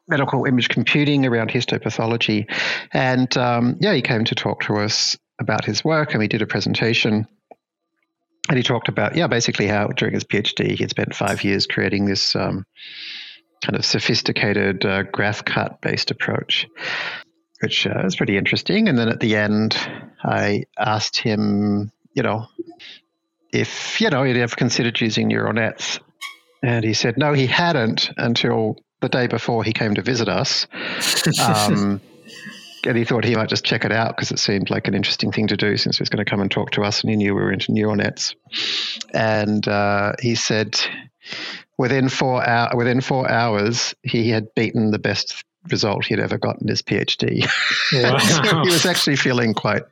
medical 0.08 0.45
image 0.45 0.69
computing 0.69 1.25
around 1.25 1.49
histopathology. 1.49 2.45
And 2.91 3.36
um, 3.38 3.77
yeah, 3.79 3.93
he 3.93 4.01
came 4.01 4.25
to 4.25 4.36
talk 4.36 4.62
to 4.63 4.77
us 4.77 5.17
about 5.39 5.65
his 5.65 5.84
work 5.84 6.12
and 6.12 6.19
we 6.19 6.27
did 6.27 6.41
a 6.41 6.47
presentation 6.47 7.27
and 8.49 8.58
he 8.58 8.63
talked 8.63 8.88
about 8.88 9.15
yeah 9.15 9.27
basically 9.27 9.67
how 9.67 9.88
during 9.88 10.13
his 10.13 10.23
phd 10.23 10.71
he 10.71 10.77
had 10.77 10.89
spent 10.89 11.15
five 11.15 11.43
years 11.43 11.65
creating 11.65 12.06
this 12.06 12.36
um, 12.36 12.65
kind 13.63 13.75
of 13.75 13.86
sophisticated 13.86 14.86
uh, 14.86 15.03
graph 15.03 15.43
cut 15.45 15.82
based 15.82 16.12
approach 16.12 16.67
which 17.63 17.88
uh, 17.88 18.02
was 18.04 18.15
pretty 18.15 18.38
interesting. 18.38 18.88
And 18.88 18.97
then 18.97 19.10
at 19.10 19.19
the 19.19 19.36
end 19.36 19.76
i 20.26 20.63
asked 20.78 21.17
him 21.17 21.91
you 22.13 22.23
know 22.23 22.47
if 23.52 23.99
you 23.99 24.10
know 24.10 24.23
he'd 24.23 24.38
ever 24.38 24.56
considered 24.56 24.99
using 25.02 25.28
neural 25.28 25.52
nets 25.52 25.99
and 26.62 26.86
he 26.86 26.93
said 26.93 27.17
no 27.17 27.34
he 27.34 27.45
hadn't 27.45 28.10
until 28.15 28.78
the 29.04 29.10
day 29.10 29.28
before 29.28 29.63
he 29.63 29.73
came 29.73 29.93
to 29.93 30.02
visit 30.02 30.28
us. 30.28 30.65
Um, 31.39 32.02
and 32.86 32.97
he 32.97 33.06
thought 33.06 33.23
he 33.23 33.36
might 33.36 33.47
just 33.47 33.63
check 33.63 33.86
it 33.86 33.93
out 33.93 34.10
because 34.10 34.32
it 34.32 34.39
seemed 34.39 34.69
like 34.69 34.89
an 34.89 34.93
interesting 34.93 35.32
thing 35.32 35.47
to 35.47 35.56
do 35.56 35.78
since 35.78 35.97
he 35.97 36.02
was 36.02 36.10
going 36.10 36.23
to 36.23 36.30
come 36.30 36.41
and 36.41 36.52
talk 36.52 36.71
to 36.71 36.82
us 36.84 36.99
and 36.99 37.10
he 37.10 37.15
knew 37.15 37.34
we 37.34 37.41
were 37.41 37.52
into 37.52 37.71
neural 37.71 37.95
nets. 37.95 38.36
And 39.13 39.65
uh, 39.65 40.13
he 40.19 40.36
said 40.36 40.78
within 41.78 42.10
four 42.10 42.45
hour, 42.45 42.76
within 42.76 42.99
four 42.99 43.30
hours 43.32 43.95
he 44.04 44.30
had 44.30 44.54
beaten 44.54 44.91
the 44.91 44.99
best 44.99 45.45
result 45.69 46.06
he'd 46.06 46.19
ever 46.19 46.38
gotten 46.38 46.67
his 46.67 46.82
PhD. 46.82 47.47
Wow. 47.93 48.17
so 48.17 48.41
he 48.63 48.69
was 48.69 48.86
actually 48.86 49.15
feeling 49.15 49.54
quite 49.54 49.84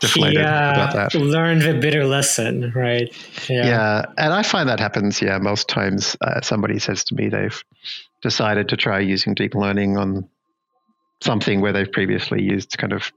deflated 0.00 0.38
he, 0.38 0.44
uh, 0.44 0.72
about 0.72 0.94
that. 0.94 1.14
Learned 1.14 1.62
a 1.62 1.78
bitter 1.78 2.04
lesson, 2.06 2.72
right? 2.74 3.14
Yeah. 3.48 3.66
yeah, 3.66 4.04
and 4.16 4.32
I 4.32 4.42
find 4.42 4.68
that 4.68 4.80
happens. 4.80 5.20
Yeah, 5.20 5.38
most 5.38 5.68
times 5.68 6.16
uh, 6.22 6.40
somebody 6.40 6.78
says 6.78 7.04
to 7.04 7.14
me 7.14 7.28
they've 7.28 7.62
decided 8.22 8.68
to 8.70 8.76
try 8.76 8.98
using 9.00 9.34
deep 9.34 9.54
learning 9.54 9.98
on 9.98 10.28
something 11.22 11.60
where 11.60 11.72
they've 11.72 11.90
previously 11.90 12.42
used 12.42 12.76
kind 12.78 12.92
of 12.92 13.12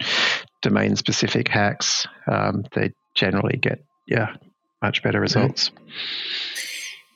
domain 0.61 0.95
specific 0.95 1.47
hacks, 1.47 2.07
um, 2.27 2.65
they 2.73 2.93
generally 3.15 3.57
get, 3.57 3.83
yeah, 4.07 4.35
much 4.81 5.03
better 5.03 5.19
results. 5.19 5.71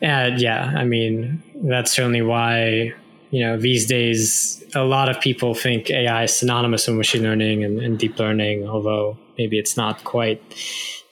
And 0.02 0.40
yeah, 0.42 0.74
I 0.76 0.84
mean, 0.84 1.42
that's 1.56 1.92
certainly 1.92 2.22
why, 2.22 2.94
you 3.34 3.44
know, 3.44 3.58
these 3.58 3.88
days, 3.88 4.64
a 4.76 4.84
lot 4.84 5.10
of 5.10 5.20
people 5.20 5.56
think 5.56 5.90
AI 5.90 6.24
is 6.24 6.38
synonymous 6.38 6.88
with 6.88 6.98
machine 6.98 7.24
learning 7.24 7.64
and, 7.64 7.80
and 7.80 7.98
deep 7.98 8.20
learning, 8.20 8.68
although 8.68 9.18
maybe 9.38 9.58
it's 9.58 9.76
not 9.76 10.04
quite 10.04 10.42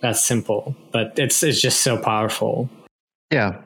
that 0.01 0.17
simple, 0.17 0.75
but 0.91 1.17
it's, 1.17 1.41
it's 1.41 1.59
just 1.59 1.81
so 1.81 1.97
powerful. 1.97 2.69
Yeah, 3.31 3.61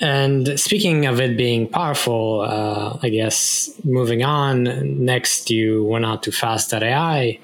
and 0.00 0.58
speaking 0.58 1.06
of 1.06 1.20
it 1.20 1.36
being 1.36 1.68
powerful, 1.68 2.40
uh, 2.40 2.98
I 3.02 3.08
guess 3.10 3.70
moving 3.84 4.24
on, 4.24 5.04
next 5.04 5.50
you 5.50 5.84
went 5.84 6.04
out 6.04 6.24
to 6.24 6.32
Fast.ai. 6.32 7.38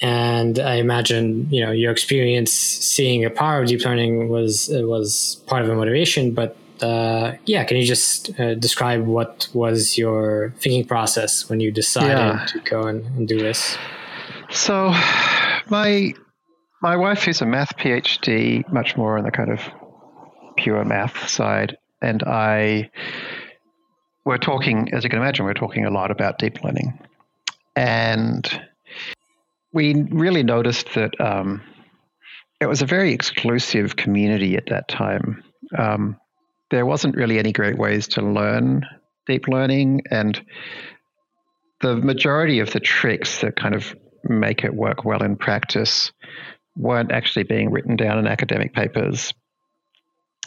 And 0.00 0.58
I 0.58 0.74
imagine, 0.76 1.48
you 1.50 1.64
know, 1.64 1.72
your 1.72 1.90
experience 1.92 2.52
seeing 2.52 3.24
a 3.24 3.30
power 3.30 3.62
of 3.62 3.68
deep 3.68 3.84
learning 3.84 4.28
was 4.28 4.68
was 4.72 5.42
part 5.46 5.62
of 5.62 5.68
the 5.68 5.74
motivation. 5.74 6.32
But 6.32 6.56
uh, 6.82 7.36
yeah, 7.44 7.64
can 7.64 7.76
you 7.76 7.84
just 7.84 8.38
uh, 8.38 8.54
describe 8.54 9.06
what 9.06 9.48
was 9.52 9.98
your 9.98 10.54
thinking 10.58 10.84
process 10.84 11.48
when 11.48 11.60
you 11.60 11.70
decided 11.70 12.10
yeah. 12.10 12.46
to 12.46 12.58
go 12.60 12.82
and, 12.82 13.04
and 13.16 13.28
do 13.28 13.38
this? 13.38 13.76
So, 14.50 14.92
my 15.68 16.14
my 16.80 16.96
wife 16.96 17.28
is 17.28 17.40
a 17.40 17.46
math 17.46 17.76
PhD, 17.76 18.70
much 18.72 18.96
more 18.96 19.18
on 19.18 19.24
the 19.24 19.30
kind 19.30 19.50
of 19.50 19.60
pure 20.56 20.84
math 20.84 21.28
side. 21.28 21.76
And 22.00 22.22
I 22.22 22.90
we're 24.24 24.38
talking, 24.38 24.92
as 24.92 25.04
you 25.04 25.10
can 25.10 25.18
imagine, 25.18 25.46
we're 25.46 25.54
talking 25.54 25.86
a 25.86 25.90
lot 25.90 26.10
about 26.10 26.38
deep 26.38 26.62
learning. 26.62 26.98
And 27.74 28.46
we 29.72 30.02
really 30.10 30.42
noticed 30.42 30.94
that 30.94 31.18
um, 31.20 31.62
it 32.60 32.66
was 32.66 32.82
a 32.82 32.86
very 32.86 33.12
exclusive 33.12 33.96
community 33.96 34.56
at 34.56 34.66
that 34.66 34.88
time. 34.88 35.42
Um, 35.76 36.18
there 36.70 36.86
wasn't 36.86 37.16
really 37.16 37.38
any 37.38 37.52
great 37.52 37.78
ways 37.78 38.08
to 38.08 38.22
learn 38.22 38.84
deep 39.26 39.48
learning, 39.48 40.02
and 40.10 40.40
the 41.80 41.96
majority 41.96 42.60
of 42.60 42.72
the 42.72 42.80
tricks 42.80 43.40
that 43.40 43.56
kind 43.56 43.74
of 43.74 43.94
make 44.24 44.64
it 44.64 44.74
work 44.74 45.04
well 45.04 45.22
in 45.22 45.36
practice 45.36 46.12
weren't 46.76 47.12
actually 47.12 47.44
being 47.44 47.70
written 47.70 47.96
down 47.96 48.18
in 48.18 48.26
academic 48.26 48.72
papers 48.72 49.32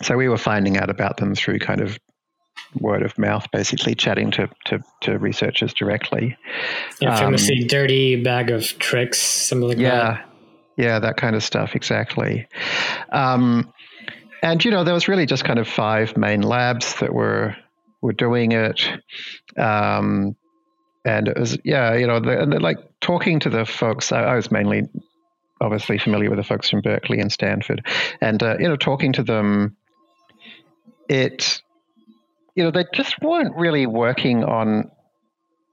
so 0.01 0.17
we 0.17 0.27
were 0.27 0.37
finding 0.37 0.77
out 0.77 0.89
about 0.89 1.17
them 1.17 1.35
through 1.35 1.59
kind 1.59 1.81
of 1.81 1.99
word 2.79 3.03
of 3.03 3.17
mouth, 3.17 3.45
basically 3.51 3.95
chatting 3.95 4.31
to 4.31 4.49
to, 4.65 4.79
to 5.01 5.17
researchers 5.17 5.73
directly. 5.73 6.37
Yeah, 6.99 7.17
famously 7.17 7.61
um, 7.61 7.67
dirty 7.67 8.21
bag 8.21 8.49
of 8.49 8.63
tricks, 8.79 9.19
something 9.19 9.69
like 9.69 9.77
yeah, 9.77 9.89
that. 9.89 10.29
Yeah, 10.77 10.99
that 10.99 11.17
kind 11.17 11.35
of 11.35 11.43
stuff, 11.43 11.75
exactly. 11.75 12.47
Um, 13.11 13.71
and 14.41 14.63
you 14.63 14.71
know, 14.71 14.83
there 14.83 14.93
was 14.93 15.07
really 15.07 15.25
just 15.25 15.43
kind 15.43 15.59
of 15.59 15.67
five 15.67 16.17
main 16.17 16.41
labs 16.41 16.99
that 16.99 17.13
were 17.13 17.55
were 18.01 18.13
doing 18.13 18.51
it. 18.51 18.87
Um, 19.57 20.35
and 21.05 21.27
it 21.27 21.37
was 21.37 21.57
yeah, 21.63 21.95
you 21.95 22.07
know, 22.07 22.19
the, 22.19 22.41
and 22.41 22.61
like 22.61 22.77
talking 22.99 23.39
to 23.41 23.49
the 23.49 23.65
folks. 23.65 24.11
I, 24.11 24.23
I 24.23 24.35
was 24.35 24.51
mainly 24.51 24.87
obviously 25.59 25.99
familiar 25.99 26.29
with 26.29 26.37
the 26.37 26.43
folks 26.43 26.69
from 26.69 26.81
Berkeley 26.81 27.19
and 27.19 27.31
Stanford, 27.31 27.85
and 28.21 28.41
uh, 28.41 28.57
you 28.59 28.67
know, 28.67 28.75
talking 28.75 29.13
to 29.13 29.23
them 29.23 29.77
it, 31.11 31.61
you 32.55 32.63
know, 32.63 32.71
they 32.71 32.85
just 32.93 33.21
weren't 33.21 33.55
really 33.55 33.85
working 33.85 34.45
on 34.45 34.89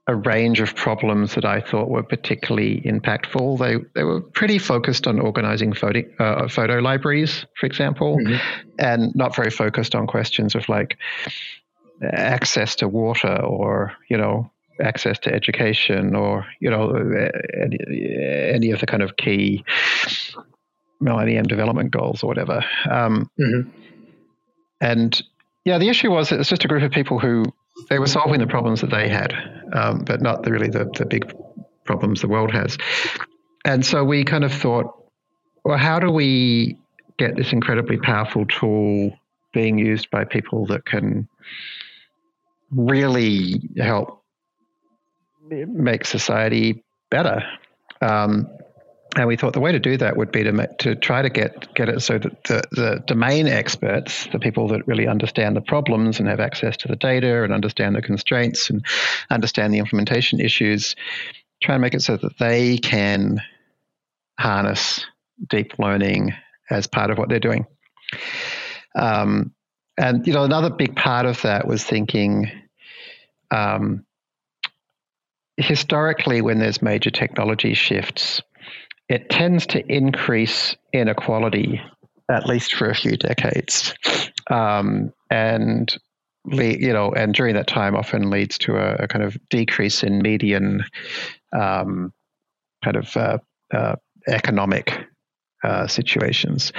a 0.09 0.15
range 0.15 0.59
of 0.59 0.75
problems 0.75 1.35
that 1.35 1.45
I 1.45 1.61
thought 1.61 1.87
were 1.87 2.01
particularly 2.01 2.81
impactful. 2.81 3.59
They 3.59 3.75
they 3.93 4.03
were 4.03 4.21
pretty 4.21 4.57
focused 4.57 5.05
on 5.05 5.19
organizing 5.19 5.71
photo 5.71 6.01
uh, 6.17 6.47
photo 6.47 6.79
libraries, 6.79 7.45
for 7.59 7.67
example, 7.67 8.17
mm-hmm. 8.17 8.37
and 8.79 9.15
not 9.15 9.35
very 9.35 9.51
focused 9.51 9.93
on 9.93 10.07
questions 10.07 10.55
of 10.55 10.67
like 10.67 10.97
access 12.01 12.75
to 12.77 12.87
water 12.87 13.39
or 13.43 13.93
you 14.09 14.17
know 14.17 14.49
access 14.81 15.19
to 15.19 15.31
education 15.31 16.15
or 16.15 16.43
you 16.59 16.71
know 16.71 16.89
any, 17.53 17.77
any 18.51 18.71
of 18.71 18.79
the 18.79 18.87
kind 18.87 19.03
of 19.03 19.15
key 19.15 19.63
Millennium 20.99 21.45
Development 21.45 21.91
Goals 21.91 22.23
or 22.23 22.27
whatever. 22.27 22.65
Um, 22.89 23.29
mm-hmm. 23.39 23.69
And 24.81 25.21
yeah, 25.65 25.77
the 25.77 25.89
issue 25.89 26.09
was 26.09 26.31
it's 26.31 26.49
just 26.49 26.65
a 26.65 26.67
group 26.67 26.81
of 26.81 26.91
people 26.91 27.19
who 27.19 27.45
they 27.89 27.99
were 27.99 28.07
solving 28.07 28.39
the 28.39 28.47
problems 28.47 28.81
that 28.81 28.89
they 28.89 29.09
had, 29.09 29.33
um, 29.73 30.03
but 30.05 30.21
not 30.21 30.43
the, 30.43 30.51
really 30.51 30.69
the, 30.69 30.89
the 30.97 31.05
big 31.05 31.33
problems 31.85 32.21
the 32.21 32.27
world 32.27 32.51
has. 32.51 32.77
And 33.65 33.85
so 33.85 34.03
we 34.03 34.23
kind 34.23 34.43
of 34.43 34.53
thought, 34.53 34.85
well, 35.63 35.77
how 35.77 35.99
do 35.99 36.09
we 36.09 36.77
get 37.17 37.35
this 37.35 37.51
incredibly 37.51 37.97
powerful 37.97 38.45
tool 38.45 39.11
being 39.53 39.77
used 39.77 40.09
by 40.09 40.23
people 40.23 40.65
that 40.67 40.85
can 40.85 41.27
really 42.71 43.61
help 43.77 44.23
make 45.49 46.05
society 46.05 46.83
better? 47.09 47.43
Um, 48.01 48.47
and 49.15 49.27
we 49.27 49.35
thought 49.35 49.53
the 49.53 49.59
way 49.59 49.71
to 49.71 49.79
do 49.79 49.97
that 49.97 50.17
would 50.17 50.31
be 50.31 50.43
to 50.43 50.67
to 50.79 50.95
try 50.95 51.21
to 51.21 51.29
get 51.29 51.73
get 51.73 51.89
it 51.89 52.01
so 52.01 52.19
that 52.19 52.43
the, 52.43 52.63
the 52.71 53.03
domain 53.07 53.47
experts, 53.47 54.27
the 54.31 54.39
people 54.39 54.67
that 54.67 54.85
really 54.87 55.07
understand 55.07 55.55
the 55.55 55.61
problems 55.61 56.19
and 56.19 56.27
have 56.27 56.39
access 56.39 56.77
to 56.77 56.87
the 56.87 56.95
data 56.95 57.43
and 57.43 57.51
understand 57.51 57.95
the 57.95 58.01
constraints 58.01 58.69
and 58.69 58.85
understand 59.29 59.73
the 59.73 59.79
implementation 59.79 60.39
issues, 60.39 60.95
try 61.61 61.75
and 61.75 61.81
make 61.81 61.93
it 61.93 62.01
so 62.01 62.17
that 62.17 62.37
they 62.37 62.77
can 62.77 63.41
harness 64.37 65.05
deep 65.47 65.79
learning 65.79 66.33
as 66.69 66.85
part 66.85 67.09
of 67.09 67.17
what 67.17 67.29
they're 67.29 67.39
doing. 67.39 67.65
Um, 68.95 69.53
and 69.97 70.25
you 70.27 70.33
know, 70.33 70.43
another 70.43 70.69
big 70.69 70.95
part 70.95 71.25
of 71.25 71.41
that 71.41 71.67
was 71.67 71.83
thinking. 71.83 72.51
Um, 73.51 74.05
historically, 75.57 76.41
when 76.41 76.59
there's 76.59 76.81
major 76.81 77.09
technology 77.09 77.73
shifts, 77.73 78.41
it 79.09 79.29
tends 79.29 79.65
to 79.67 79.85
increase 79.91 80.75
inequality 80.93 81.81
at 82.29 82.45
least 82.45 82.75
for 82.75 82.89
a 82.89 82.95
few 82.95 83.17
decades, 83.17 83.95
um, 84.51 85.11
and 85.31 85.97
you 86.45 86.93
know, 86.93 87.11
and 87.11 87.33
during 87.33 87.55
that 87.55 87.67
time 87.67 87.95
often 87.95 88.29
leads 88.29 88.57
to 88.59 88.77
a, 88.77 89.03
a 89.03 89.07
kind 89.07 89.23
of 89.23 89.37
decrease 89.49 90.03
in 90.03 90.21
median 90.21 90.83
um, 91.53 92.13
kind 92.83 92.95
of 92.95 93.17
uh, 93.17 93.37
uh, 93.73 93.95
economic 94.27 94.93
uh, 95.63 95.87
situations. 95.87 96.71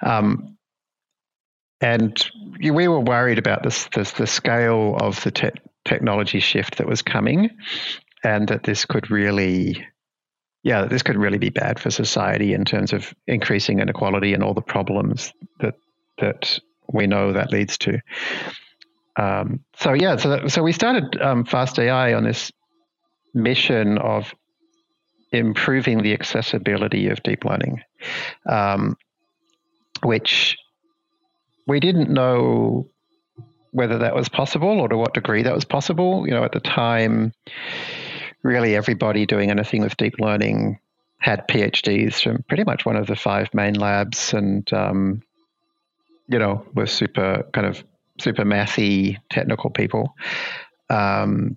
Um, 0.00 0.56
and 1.80 2.30
we 2.60 2.88
were 2.88 3.00
worried 3.00 3.38
about 3.38 3.62
this, 3.62 3.88
this 3.94 4.12
the 4.12 4.26
scale 4.26 4.96
of 4.96 5.22
the 5.22 5.30
te- 5.30 5.50
technology 5.84 6.40
shift 6.40 6.78
that 6.78 6.88
was 6.88 7.02
coming, 7.02 7.50
and 8.24 8.48
that 8.48 8.64
this 8.64 8.84
could 8.84 9.10
really 9.10 9.84
yeah, 10.62 10.84
this 10.86 11.02
could 11.02 11.16
really 11.16 11.38
be 11.38 11.50
bad 11.50 11.78
for 11.78 11.90
society 11.90 12.52
in 12.52 12.64
terms 12.64 12.92
of 12.92 13.14
increasing 13.26 13.80
inequality 13.80 14.34
and 14.34 14.42
all 14.42 14.54
the 14.54 14.60
problems 14.60 15.32
that 15.60 15.74
that 16.18 16.58
we 16.92 17.06
know 17.06 17.32
that 17.32 17.52
leads 17.52 17.78
to. 17.78 18.00
Um, 19.16 19.60
so 19.76 19.92
yeah, 19.92 20.16
so 20.16 20.30
that, 20.30 20.50
so 20.50 20.62
we 20.62 20.72
started 20.72 21.20
um, 21.20 21.44
Fast 21.44 21.78
AI 21.78 22.14
on 22.14 22.24
this 22.24 22.52
mission 23.34 23.98
of 23.98 24.34
improving 25.32 26.02
the 26.02 26.12
accessibility 26.12 27.08
of 27.08 27.22
deep 27.22 27.44
learning, 27.44 27.82
um, 28.48 28.96
which 30.02 30.56
we 31.66 31.80
didn't 31.80 32.10
know 32.10 32.88
whether 33.72 33.98
that 33.98 34.14
was 34.14 34.28
possible 34.28 34.80
or 34.80 34.88
to 34.88 34.96
what 34.96 35.14
degree 35.14 35.42
that 35.42 35.54
was 35.54 35.64
possible. 35.64 36.26
You 36.26 36.34
know, 36.34 36.44
at 36.44 36.52
the 36.52 36.60
time 36.60 37.32
really 38.42 38.76
everybody 38.76 39.26
doing 39.26 39.50
anything 39.50 39.82
with 39.82 39.96
deep 39.96 40.14
learning 40.18 40.78
had 41.18 41.48
PhDs 41.48 42.22
from 42.22 42.42
pretty 42.44 42.64
much 42.64 42.86
one 42.86 42.96
of 42.96 43.06
the 43.06 43.16
five 43.16 43.52
main 43.52 43.74
labs, 43.74 44.32
and 44.32 44.70
um, 44.72 45.22
you 46.28 46.38
know 46.38 46.64
were 46.74 46.86
super 46.86 47.44
kind 47.52 47.66
of 47.66 47.82
super 48.20 48.44
mathy 48.44 49.18
technical 49.30 49.70
people. 49.70 50.14
Um, 50.90 51.56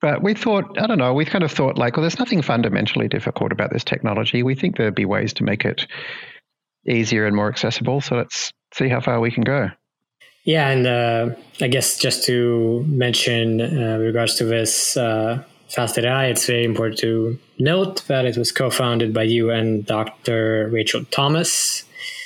but 0.00 0.22
we 0.22 0.34
thought, 0.34 0.78
I 0.78 0.86
don't 0.86 0.98
know, 0.98 1.14
we 1.14 1.24
kind 1.24 1.44
of 1.44 1.50
thought 1.50 1.78
like, 1.78 1.96
well, 1.96 2.02
there's 2.02 2.18
nothing 2.18 2.42
fundamentally 2.42 3.08
difficult 3.08 3.52
about 3.52 3.72
this 3.72 3.84
technology. 3.84 4.42
We 4.42 4.54
think 4.54 4.76
there'd 4.76 4.94
be 4.94 5.06
ways 5.06 5.32
to 5.34 5.44
make 5.44 5.64
it 5.64 5.86
easier 6.86 7.24
and 7.26 7.34
more 7.34 7.48
accessible. 7.48 8.02
So 8.02 8.16
let's 8.16 8.52
see 8.74 8.88
how 8.88 9.00
far 9.00 9.18
we 9.18 9.30
can 9.30 9.44
go. 9.44 9.70
Yeah, 10.44 10.68
and 10.68 10.86
uh, 10.86 11.34
I 11.62 11.68
guess 11.68 11.96
just 11.96 12.24
to 12.24 12.84
mention 12.86 13.62
uh, 13.62 13.96
regards 13.98 14.34
to 14.36 14.44
this, 14.44 14.94
uh, 14.94 15.42
FastAI, 15.74 16.30
it's 16.30 16.46
very 16.46 16.64
important 16.64 16.98
to 17.00 17.38
note 17.58 18.06
that 18.06 18.24
it 18.24 18.36
was 18.36 18.52
co-founded 18.52 19.12
by 19.12 19.24
you 19.24 19.50
and 19.50 19.84
Dr. 19.84 20.68
Rachel 20.72 21.04
Thomas. 21.10 21.84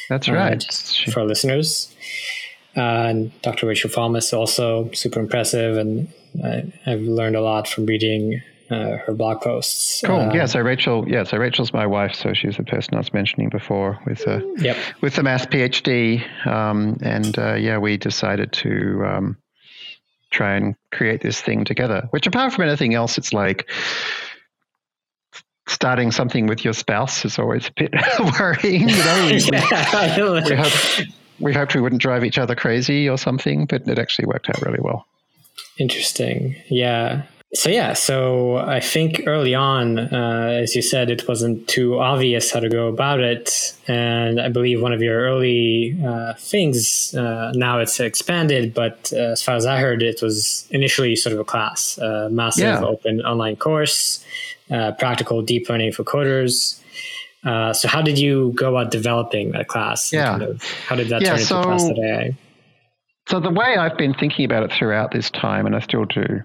That's 0.09 0.29
uh, 0.29 0.33
right. 0.33 0.65
Uh, 0.65 1.11
for 1.11 1.25
listeners. 1.25 1.95
Uh, 2.77 2.81
and 2.81 3.43
Dr. 3.43 3.67
Rachel 3.67 3.91
Thomas 3.91 4.33
also 4.33 4.91
super 4.93 5.21
impressive, 5.21 5.77
and 5.77 6.13
I, 6.45 6.73
have 6.85 7.01
learned 7.01 7.37
a 7.37 7.41
lot 7.41 7.67
from 7.67 7.87
reading 7.87 8.41
uh, 8.71 8.99
her 8.99 9.15
blog 9.15 9.41
posts. 9.41 10.03
Cool. 10.05 10.17
Uh, 10.17 10.35
yeah. 10.35 10.47
So 10.47 10.61
Rachel, 10.61 11.09
yeah. 11.09 11.25
So 11.25 11.39
Rachel's 11.39 11.73
my 11.73 11.87
wife. 11.87 12.15
So 12.15 12.35
she's 12.35 12.57
the 12.57 12.65
person 12.65 12.95
I 12.95 12.99
was 12.99 13.13
mentioning 13.13 13.49
before 13.49 13.99
with 14.07 14.21
a 14.27 14.43
yep. 14.59 14.77
with 15.01 15.17
the 15.17 15.23
math 15.23 15.49
PhD. 15.51 16.23
Um, 16.47 16.99
and 17.03 17.39
uh, 17.39 17.55
yeah, 17.55 17.79
we 17.79 17.97
decided 17.97 18.53
to 18.53 19.03
um, 19.07 19.37
try 20.31 20.55
and 20.57 20.75
create 20.93 21.21
this 21.21 21.41
thing 21.41 21.65
together. 21.65 22.09
Which, 22.11 22.27
apart 22.27 22.53
from 22.53 22.65
anything 22.65 22.95
else, 22.95 23.19
it's 23.19 23.33
like 23.33 23.71
starting 25.69 26.11
something 26.11 26.47
with 26.47 26.65
your 26.65 26.73
spouse 26.73 27.25
is 27.25 27.39
always 27.39 27.69
a 27.69 27.73
bit 27.77 27.95
worrying. 28.39 28.89
You 28.89 28.97
know, 28.97 29.29
yeah, 29.53 30.41
we, 30.43 30.55
hope, 30.55 31.07
we 31.39 31.53
hoped 31.53 31.75
we 31.75 31.81
wouldn't 31.81 32.03
drive 32.03 32.25
each 32.25 32.39
other 32.39 32.55
crazy 32.55 33.09
or 33.09 33.19
something, 33.19 33.67
but 33.67 33.87
it 33.87 33.99
actually 33.99 34.27
worked 34.27 34.49
out 34.49 34.61
really 34.63 34.81
well. 34.81 35.07
Interesting. 35.79 36.57
Yeah. 36.69 37.23
So 37.55 37.71
yeah, 37.71 37.95
so 37.95 38.59
I 38.59 38.79
think 38.81 39.23
early 39.27 39.55
on, 39.55 39.99
uh, 39.99 40.59
as 40.61 40.77
you 40.77 40.83
said, 40.83 41.09
it 41.09 41.27
wasn't 41.27 41.67
too 41.67 41.99
obvious 41.99 42.53
how 42.53 42.61
to 42.61 42.69
go 42.69 42.89
about 42.89 43.21
it, 43.21 43.75
and 43.87 44.39
I 44.39 44.51
believe 44.51 44.83
one 44.83 44.93
of 44.93 45.01
your 45.01 45.19
early 45.19 45.99
uh, 46.07 46.35
things 46.35 47.15
uh, 47.15 47.53
now 47.55 47.79
it's 47.79 48.01
expanded, 48.01 48.75
but 48.75 49.11
uh, 49.15 49.33
as 49.33 49.43
far 49.43 49.57
as 49.57 49.65
I 49.65 49.81
heard, 49.81 50.03
it 50.03 50.21
was 50.21 50.69
initially 50.71 51.17
sort 51.17 51.33
of 51.33 51.41
a 51.41 51.45
class, 51.45 51.97
a 51.97 52.29
massive 52.31 52.65
yeah. 52.65 52.85
open 52.85 53.23
online 53.23 53.57
course, 53.57 54.23
uh, 54.71 54.93
practical 54.93 55.41
deep 55.41 55.71
learning 55.71 55.93
for 55.93 56.05
coders. 56.05 56.79
Uh, 57.45 57.73
so 57.73 57.89
how 57.89 58.03
did 58.03 58.19
you 58.19 58.53
go 58.57 58.77
about 58.77 58.91
developing 58.91 59.53
that 59.53 59.69
class? 59.69 60.13
Yeah, 60.13 60.33
kind 60.33 60.43
of, 60.43 60.63
how 60.87 60.97
did 60.97 61.09
that 61.09 61.23
yeah, 61.23 61.37
turn 61.37 61.39
so, 61.39 61.57
into 61.57 61.67
class 61.67 61.89
today? 61.89 62.37
So 63.29 63.41
the 63.41 63.51
way 63.51 63.77
I've 63.77 63.99
been 63.99 64.15
thinking 64.15 64.47
about 64.47 64.63
it 64.63 64.73
throughout 64.73 65.11
this 65.11 65.31
time, 65.31 65.67
and 65.67 65.77
I 65.77 65.81
still 65.81 66.07
do, 66.07 66.43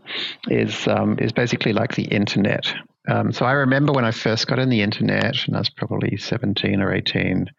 is 0.49 0.85
um, 0.85 1.17
is 1.17 1.31
basically 1.31 1.71
like 1.71 1.95
the 1.95 2.03
internet. 2.03 2.73
Um, 3.07 3.31
so 3.31 3.45
I 3.45 3.53
remember 3.53 3.93
when 3.93 4.03
I 4.03 4.11
first 4.11 4.47
got 4.47 4.59
in 4.59 4.67
the 4.67 4.81
internet, 4.81 5.47
and 5.47 5.55
I 5.55 5.59
was 5.59 5.69
probably 5.69 6.17
seventeen 6.17 6.81
or 6.81 6.93
eighteen. 6.93 7.49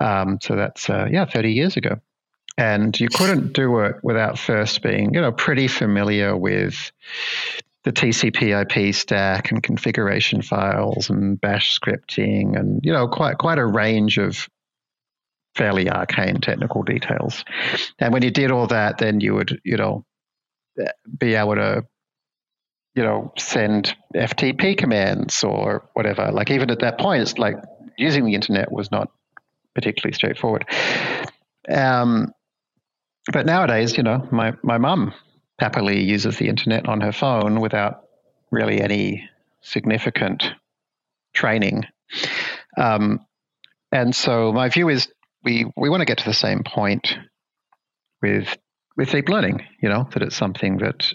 Um, 0.00 0.38
so 0.40 0.54
that's 0.54 0.88
uh, 0.88 1.08
yeah, 1.10 1.24
thirty 1.24 1.52
years 1.52 1.76
ago, 1.76 2.00
and 2.56 2.98
you 2.98 3.08
couldn't 3.08 3.54
do 3.54 3.80
it 3.80 3.96
without 4.04 4.38
first 4.38 4.82
being 4.82 5.12
you 5.14 5.20
know 5.20 5.32
pretty 5.32 5.66
familiar 5.66 6.36
with 6.36 6.92
the 7.82 7.92
TCP/IP 7.92 8.94
stack 8.94 9.50
and 9.50 9.64
configuration 9.64 10.42
files 10.42 11.10
and 11.10 11.40
Bash 11.40 11.76
scripting, 11.76 12.56
and 12.56 12.80
you 12.84 12.92
know 12.92 13.08
quite 13.08 13.38
quite 13.38 13.58
a 13.58 13.66
range 13.66 14.16
of 14.18 14.48
fairly 15.54 15.88
arcane 15.88 16.40
technical 16.40 16.82
details. 16.82 17.44
And 17.98 18.12
when 18.12 18.22
you 18.22 18.30
did 18.30 18.50
all 18.50 18.66
that, 18.68 18.98
then 18.98 19.20
you 19.20 19.34
would, 19.34 19.60
you 19.64 19.76
know, 19.76 20.04
be 21.18 21.34
able 21.34 21.54
to, 21.54 21.84
you 22.94 23.02
know, 23.02 23.32
send 23.38 23.94
FTP 24.14 24.76
commands 24.76 25.44
or 25.44 25.88
whatever. 25.94 26.30
Like 26.32 26.50
even 26.50 26.70
at 26.70 26.80
that 26.80 26.98
point, 26.98 27.22
it's 27.22 27.38
like 27.38 27.56
using 27.96 28.24
the 28.24 28.34
internet 28.34 28.72
was 28.72 28.90
not 28.90 29.10
particularly 29.74 30.14
straightforward. 30.14 30.66
Um, 31.68 32.32
but 33.32 33.46
nowadays, 33.46 33.96
you 33.96 34.02
know, 34.02 34.28
my 34.30 34.52
my 34.62 34.78
mum 34.78 35.14
happily 35.58 36.02
uses 36.02 36.36
the 36.36 36.48
internet 36.48 36.88
on 36.88 37.00
her 37.00 37.12
phone 37.12 37.60
without 37.60 38.04
really 38.50 38.80
any 38.80 39.28
significant 39.62 40.52
training. 41.32 41.84
Um, 42.76 43.24
and 43.90 44.14
so 44.14 44.52
my 44.52 44.68
view 44.68 44.88
is 44.88 45.08
we 45.44 45.66
we 45.76 45.88
want 45.88 46.00
to 46.00 46.06
get 46.06 46.18
to 46.18 46.24
the 46.24 46.34
same 46.34 46.62
point 46.64 47.16
with 48.22 48.56
with 48.96 49.10
deep 49.10 49.28
learning. 49.28 49.64
You 49.80 49.88
know 49.88 50.08
that 50.12 50.22
it's 50.22 50.36
something 50.36 50.78
that 50.78 51.12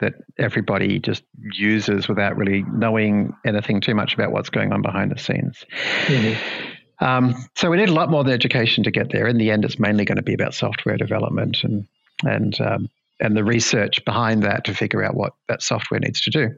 that 0.00 0.14
everybody 0.38 0.98
just 0.98 1.22
uses 1.52 2.08
without 2.08 2.36
really 2.36 2.64
knowing 2.72 3.34
anything 3.46 3.80
too 3.80 3.94
much 3.94 4.14
about 4.14 4.32
what's 4.32 4.50
going 4.50 4.72
on 4.72 4.82
behind 4.82 5.12
the 5.12 5.18
scenes. 5.18 5.64
Mm-hmm. 6.06 7.04
Um, 7.04 7.34
so 7.56 7.70
we 7.70 7.76
need 7.76 7.88
a 7.88 7.94
lot 7.94 8.10
more 8.10 8.24
than 8.24 8.32
education 8.32 8.84
to 8.84 8.90
get 8.90 9.10
there. 9.10 9.26
In 9.26 9.38
the 9.38 9.50
end, 9.50 9.64
it's 9.64 9.78
mainly 9.78 10.04
going 10.04 10.16
to 10.16 10.22
be 10.22 10.34
about 10.34 10.54
software 10.54 10.96
development 10.96 11.58
and 11.64 11.86
and 12.24 12.60
um, 12.60 12.88
and 13.20 13.36
the 13.36 13.44
research 13.44 14.04
behind 14.04 14.42
that 14.42 14.64
to 14.64 14.74
figure 14.74 15.04
out 15.04 15.14
what 15.14 15.32
that 15.48 15.62
software 15.62 16.00
needs 16.00 16.20
to 16.22 16.30
do. 16.30 16.50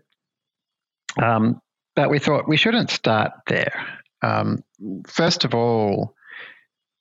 Um, 1.22 1.60
but 1.94 2.10
we 2.10 2.18
thought 2.18 2.48
we 2.48 2.56
shouldn't 2.56 2.90
start 2.90 3.32
there. 3.46 3.86
Um, 4.22 4.64
first 5.06 5.44
of 5.44 5.54
all, 5.54 6.14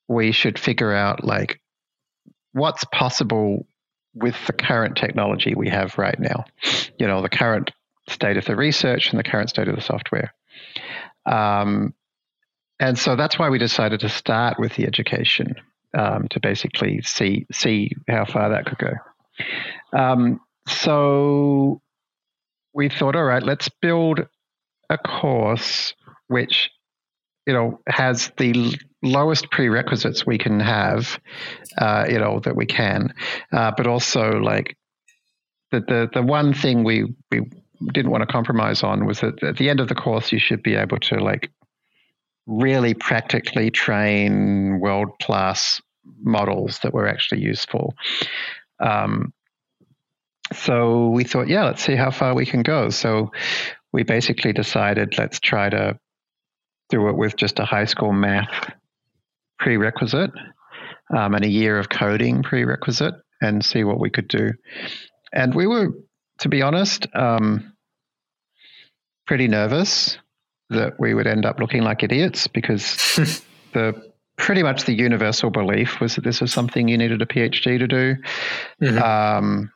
we 0.07 0.31
should 0.31 0.59
figure 0.59 0.93
out 0.93 1.23
like 1.23 1.59
what's 2.51 2.83
possible 2.85 3.65
with 4.13 4.35
the 4.45 4.53
current 4.53 4.95
technology 4.95 5.55
we 5.55 5.69
have 5.69 5.97
right 5.97 6.19
now. 6.19 6.45
You 6.99 7.07
know, 7.07 7.21
the 7.21 7.29
current 7.29 7.71
state 8.09 8.37
of 8.37 8.45
the 8.45 8.55
research 8.55 9.09
and 9.09 9.19
the 9.19 9.23
current 9.23 9.49
state 9.49 9.67
of 9.67 9.75
the 9.75 9.81
software. 9.81 10.33
Um, 11.25 11.93
and 12.79 12.97
so 12.97 13.15
that's 13.15 13.39
why 13.39 13.49
we 13.49 13.59
decided 13.59 14.01
to 14.01 14.09
start 14.09 14.59
with 14.59 14.75
the 14.75 14.85
education 14.85 15.55
um, 15.97 16.27
to 16.29 16.39
basically 16.39 17.01
see 17.01 17.45
see 17.51 17.91
how 18.07 18.25
far 18.25 18.49
that 18.49 18.65
could 18.65 18.77
go. 18.77 18.93
Um, 19.97 20.41
so 20.67 21.81
we 22.73 22.89
thought, 22.89 23.15
all 23.15 23.23
right, 23.23 23.43
let's 23.43 23.69
build 23.69 24.27
a 24.89 24.97
course 24.97 25.93
which 26.27 26.71
you 27.45 27.53
know 27.53 27.79
has 27.87 28.31
the 28.37 28.77
lowest 29.01 29.51
prerequisites 29.51 30.25
we 30.25 30.37
can 30.37 30.59
have, 30.59 31.19
uh, 31.77 32.05
you 32.09 32.19
know 32.19 32.39
that 32.39 32.55
we 32.55 32.65
can, 32.65 33.13
uh, 33.51 33.71
but 33.75 33.87
also 33.87 34.39
like 34.39 34.77
the, 35.71 35.81
the 35.81 36.09
the 36.13 36.21
one 36.21 36.53
thing 36.53 36.83
we 36.83 37.13
we 37.31 37.41
didn't 37.91 38.11
want 38.11 38.21
to 38.21 38.27
compromise 38.27 38.83
on 38.83 39.05
was 39.05 39.19
that 39.19 39.41
at 39.43 39.57
the 39.57 39.69
end 39.69 39.79
of 39.79 39.89
the 39.89 39.95
course 39.95 40.31
you 40.31 40.39
should 40.39 40.63
be 40.63 40.75
able 40.75 40.97
to 40.97 41.15
like 41.15 41.51
really 42.45 42.93
practically 42.93 43.71
train 43.71 44.79
world 44.79 45.09
class 45.21 45.81
models 46.21 46.79
that 46.79 46.93
were 46.93 47.07
actually 47.07 47.41
useful. 47.41 47.95
Um, 48.79 49.33
so 50.53 51.09
we 51.09 51.23
thought, 51.23 51.47
yeah, 51.47 51.65
let's 51.65 51.83
see 51.83 51.95
how 51.95 52.11
far 52.11 52.35
we 52.35 52.45
can 52.45 52.63
go. 52.63 52.89
So 52.89 53.31
we 53.91 54.03
basically 54.03 54.53
decided 54.53 55.17
let's 55.17 55.39
try 55.39 55.69
to 55.69 55.97
do 56.93 57.09
it 57.09 57.17
with 57.17 57.35
just 57.35 57.59
a 57.59 57.65
high 57.65 57.85
school 57.85 58.13
math 58.13 58.71
prerequisite 59.57 60.29
um, 61.15 61.33
and 61.33 61.43
a 61.43 61.49
year 61.49 61.79
of 61.79 61.89
coding 61.89 62.43
prerequisite 62.43 63.15
and 63.41 63.65
see 63.65 63.83
what 63.83 63.99
we 63.99 64.11
could 64.11 64.27
do. 64.27 64.51
And 65.33 65.55
we 65.55 65.65
were, 65.65 65.89
to 66.39 66.49
be 66.49 66.61
honest, 66.61 67.07
um, 67.15 67.73
pretty 69.25 69.47
nervous 69.47 70.19
that 70.69 70.99
we 70.99 71.15
would 71.15 71.25
end 71.25 71.45
up 71.45 71.59
looking 71.59 71.81
like 71.81 72.03
idiots 72.03 72.47
because 72.47 72.95
the 73.73 74.11
pretty 74.37 74.61
much 74.61 74.83
the 74.85 74.93
universal 74.93 75.49
belief 75.49 75.99
was 75.99 76.15
that 76.15 76.23
this 76.23 76.41
was 76.41 76.51
something 76.51 76.87
you 76.87 76.97
needed 76.97 77.21
a 77.23 77.25
PhD 77.25 77.79
to 77.79 77.87
do. 77.87 78.15
Mm-hmm. 78.81 78.97
Um, 78.99 79.71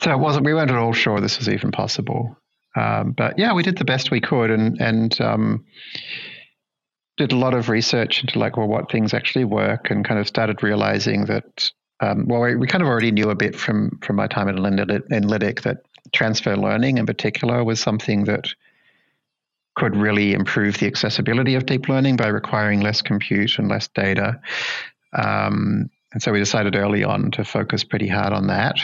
so 0.00 0.10
it 0.10 0.18
wasn't. 0.18 0.44
We 0.44 0.52
weren't 0.52 0.70
at 0.70 0.76
all 0.76 0.92
sure 0.92 1.20
this 1.20 1.38
was 1.38 1.48
even 1.48 1.70
possible. 1.70 2.36
Um, 2.74 3.12
but 3.12 3.38
yeah, 3.38 3.52
we 3.52 3.62
did 3.62 3.78
the 3.78 3.84
best 3.84 4.10
we 4.10 4.20
could, 4.20 4.50
and 4.50 4.80
and 4.80 5.20
um, 5.20 5.64
did 7.16 7.32
a 7.32 7.36
lot 7.36 7.54
of 7.54 7.68
research 7.68 8.22
into 8.22 8.38
like 8.38 8.56
well, 8.56 8.68
what 8.68 8.90
things 8.90 9.14
actually 9.14 9.44
work, 9.44 9.90
and 9.90 10.04
kind 10.04 10.20
of 10.20 10.26
started 10.26 10.62
realizing 10.62 11.26
that. 11.26 11.70
Um, 12.00 12.26
well, 12.26 12.40
we, 12.40 12.56
we, 12.56 12.66
kind 12.66 12.82
of 12.82 12.88
already 12.88 13.12
knew 13.12 13.30
a 13.30 13.36
bit 13.36 13.54
from 13.54 14.00
from 14.02 14.16
my 14.16 14.26
time 14.26 14.48
at 14.48 14.56
Enlitic 14.56 15.62
that 15.62 15.84
transfer 16.12 16.56
learning, 16.56 16.98
in 16.98 17.06
particular, 17.06 17.62
was 17.62 17.78
something 17.78 18.24
that 18.24 18.48
could 19.74 19.96
really 19.96 20.32
improve 20.32 20.78
the 20.78 20.86
accessibility 20.86 21.54
of 21.54 21.66
deep 21.66 21.88
learning 21.88 22.16
by 22.16 22.26
requiring 22.26 22.80
less 22.80 23.02
compute 23.02 23.58
and 23.58 23.68
less 23.68 23.88
data. 23.88 24.40
Um, 25.12 25.90
and 26.12 26.22
so 26.22 26.32
we 26.32 26.38
decided 26.38 26.76
early 26.76 27.04
on 27.04 27.30
to 27.32 27.44
focus 27.44 27.84
pretty 27.84 28.08
hard 28.08 28.32
on 28.32 28.48
that. 28.48 28.76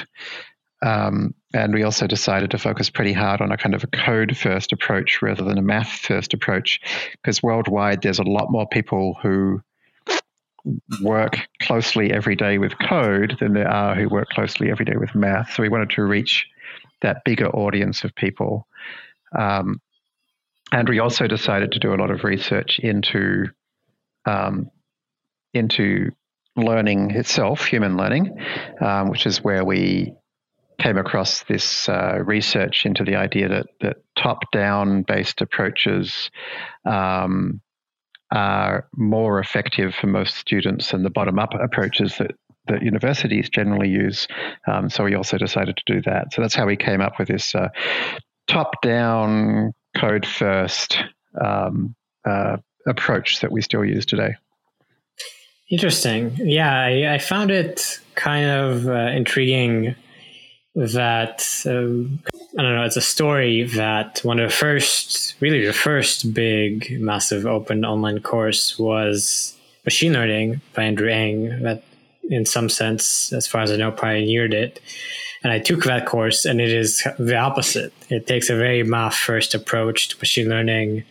Um, 0.81 1.35
and 1.55 1.75
we 1.75 1.83
also 1.83 2.07
decided 2.07 2.51
to 2.53 2.59
focus 2.59 2.91
pretty 2.91 3.13
hard 3.13 3.41
on 3.41 3.51
a 3.51 3.57
kind 3.57 3.75
of 3.75 3.83
a 3.83 3.89
code 3.89 4.37
first 4.37 4.73
approach 4.73 5.23
rather 5.23 5.45
than 5.45 5.59
a 5.59 5.63
math 5.63 5.89
first 5.89 6.35
approach, 6.35 6.81
because 7.23 7.43
worldwide 7.43 8.03
there's 8.03 8.21
a 8.21 8.25
lot 8.25 8.51
more 8.51 8.69
people 8.69 9.17
who 9.21 9.61
work 11.01 11.39
closely 11.63 12.13
every 12.13 12.37
day 12.37 12.59
with 12.59 12.79
code 12.79 13.37
than 13.41 13.55
there 13.55 13.71
are 13.71 13.95
who 13.95 14.09
work 14.09 14.29
closely 14.29 14.71
every 14.71 14.85
day 14.85 14.97
with 14.97 15.15
math. 15.15 15.53
So 15.55 15.63
we 15.63 15.69
wanted 15.69 15.91
to 15.91 16.03
reach 16.03 16.47
that 17.01 17.25
bigger 17.25 17.49
audience 17.49 18.05
of 18.05 18.15
people. 18.15 18.67
Um, 19.37 19.81
and 20.71 20.89
we 20.89 20.99
also 20.99 21.27
decided 21.27 21.73
to 21.73 21.79
do 21.79 21.95
a 21.95 21.97
lot 21.97 22.11
of 22.11 22.25
research 22.25 22.79
into 22.79 23.47
um, 24.27 24.71
into 25.55 26.11
learning 26.57 27.13
itself, 27.13 27.65
human 27.65 27.97
learning, 27.97 28.37
um, 28.81 29.09
which 29.09 29.25
is 29.27 29.43
where 29.43 29.65
we 29.65 30.13
came 30.81 30.97
across 30.97 31.43
this 31.45 31.89
uh, 31.89 32.19
research 32.25 32.87
into 32.87 33.05
the 33.05 33.17
idea 33.17 33.49
that, 33.49 33.67
that 33.81 33.97
top-down 34.17 35.03
based 35.03 35.41
approaches 35.41 36.31
um, 36.85 37.61
are 38.31 38.87
more 38.95 39.41
effective 39.41 39.95
for 39.95 40.07
most 40.07 40.37
students 40.37 40.91
than 40.91 41.03
the 41.03 41.11
bottom-up 41.11 41.55
approaches 41.55 42.17
that 42.19 42.33
that 42.69 42.83
universities 42.83 43.49
generally 43.49 43.89
use. 43.89 44.29
Um, 44.67 44.91
so 44.91 45.05
we 45.05 45.15
also 45.15 45.39
decided 45.39 45.79
to 45.79 45.83
do 45.87 46.03
that. 46.03 46.33
So 46.33 46.43
that's 46.43 46.55
how 46.55 46.67
we 46.67 46.77
came 46.77 47.01
up 47.01 47.19
with 47.19 47.29
this 47.29 47.55
uh, 47.55 47.69
top-down 48.47 49.73
code 49.97 50.27
first 50.27 50.99
um, 51.43 51.95
uh, 52.27 52.59
approach 52.87 53.41
that 53.41 53.51
we 53.51 53.63
still 53.63 53.85
use 53.85 54.07
today. 54.07 54.37
Interesting. 55.71 56.33
Yeah, 56.37 56.71
I, 56.71 57.15
I 57.15 57.19
found 57.19 57.51
it 57.51 58.01
kind 58.15 58.51
of 58.51 58.87
uh, 58.87 58.93
intriguing 58.93 59.95
that 60.79 61.45
um, 61.67 62.21
I 62.57 62.63
don't 62.63 62.75
know. 62.75 62.85
It's 62.85 62.97
a 62.97 63.01
story 63.01 63.65
that 63.65 64.21
one 64.23 64.39
of 64.39 64.49
the 64.49 64.55
first, 64.55 65.35
really 65.41 65.67
the 65.67 65.73
first 65.73 66.33
big, 66.33 67.01
massive 67.01 67.47
open 67.47 67.85
online 67.85 68.21
course 68.21 68.79
was 68.79 69.57
machine 69.85 70.13
learning 70.13 70.61
by 70.75 70.85
Andrew 70.85 71.11
Ng. 71.11 71.63
That, 71.63 71.83
in 72.31 72.45
some 72.47 72.69
sense, 72.69 73.33
as 73.33 73.47
far 73.47 73.63
as 73.63 73.73
I 73.73 73.77
know, 73.77 73.91
pioneered 73.91 74.53
it. 74.53 74.81
And 75.43 75.53
I 75.53 75.59
took 75.59 75.85
that 75.85 76.07
course, 76.07 76.45
and 76.45 76.61
it 76.61 76.71
is 76.71 77.03
the 77.19 77.37
opposite. 77.37 77.93
It 78.11 78.27
takes 78.27 78.51
a 78.51 78.57
very 78.57 78.83
math 78.83 79.15
first 79.15 79.55
approach 79.55 80.09
to 80.09 80.19
machine 80.19 80.49
learning, 80.49 81.05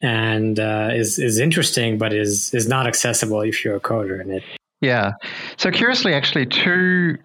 and 0.00 0.58
uh, 0.58 0.90
is 0.92 1.18
is 1.18 1.38
interesting, 1.38 1.98
but 1.98 2.12
is 2.12 2.52
is 2.54 2.66
not 2.66 2.86
accessible 2.86 3.40
if 3.42 3.64
you're 3.64 3.76
a 3.76 3.80
coder. 3.80 4.20
in 4.20 4.30
it 4.30 4.42
yeah. 4.80 5.12
So 5.56 5.70
curiously, 5.70 6.12
actually, 6.12 6.46
two 6.46 7.16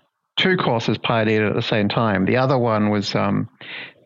two 0.41 0.57
courses 0.57 0.97
pioneered 0.97 1.47
at 1.47 1.55
the 1.55 1.61
same 1.61 1.87
time. 1.87 2.25
The 2.25 2.37
other 2.37 2.57
one 2.57 2.89
was 2.89 3.13
um, 3.15 3.47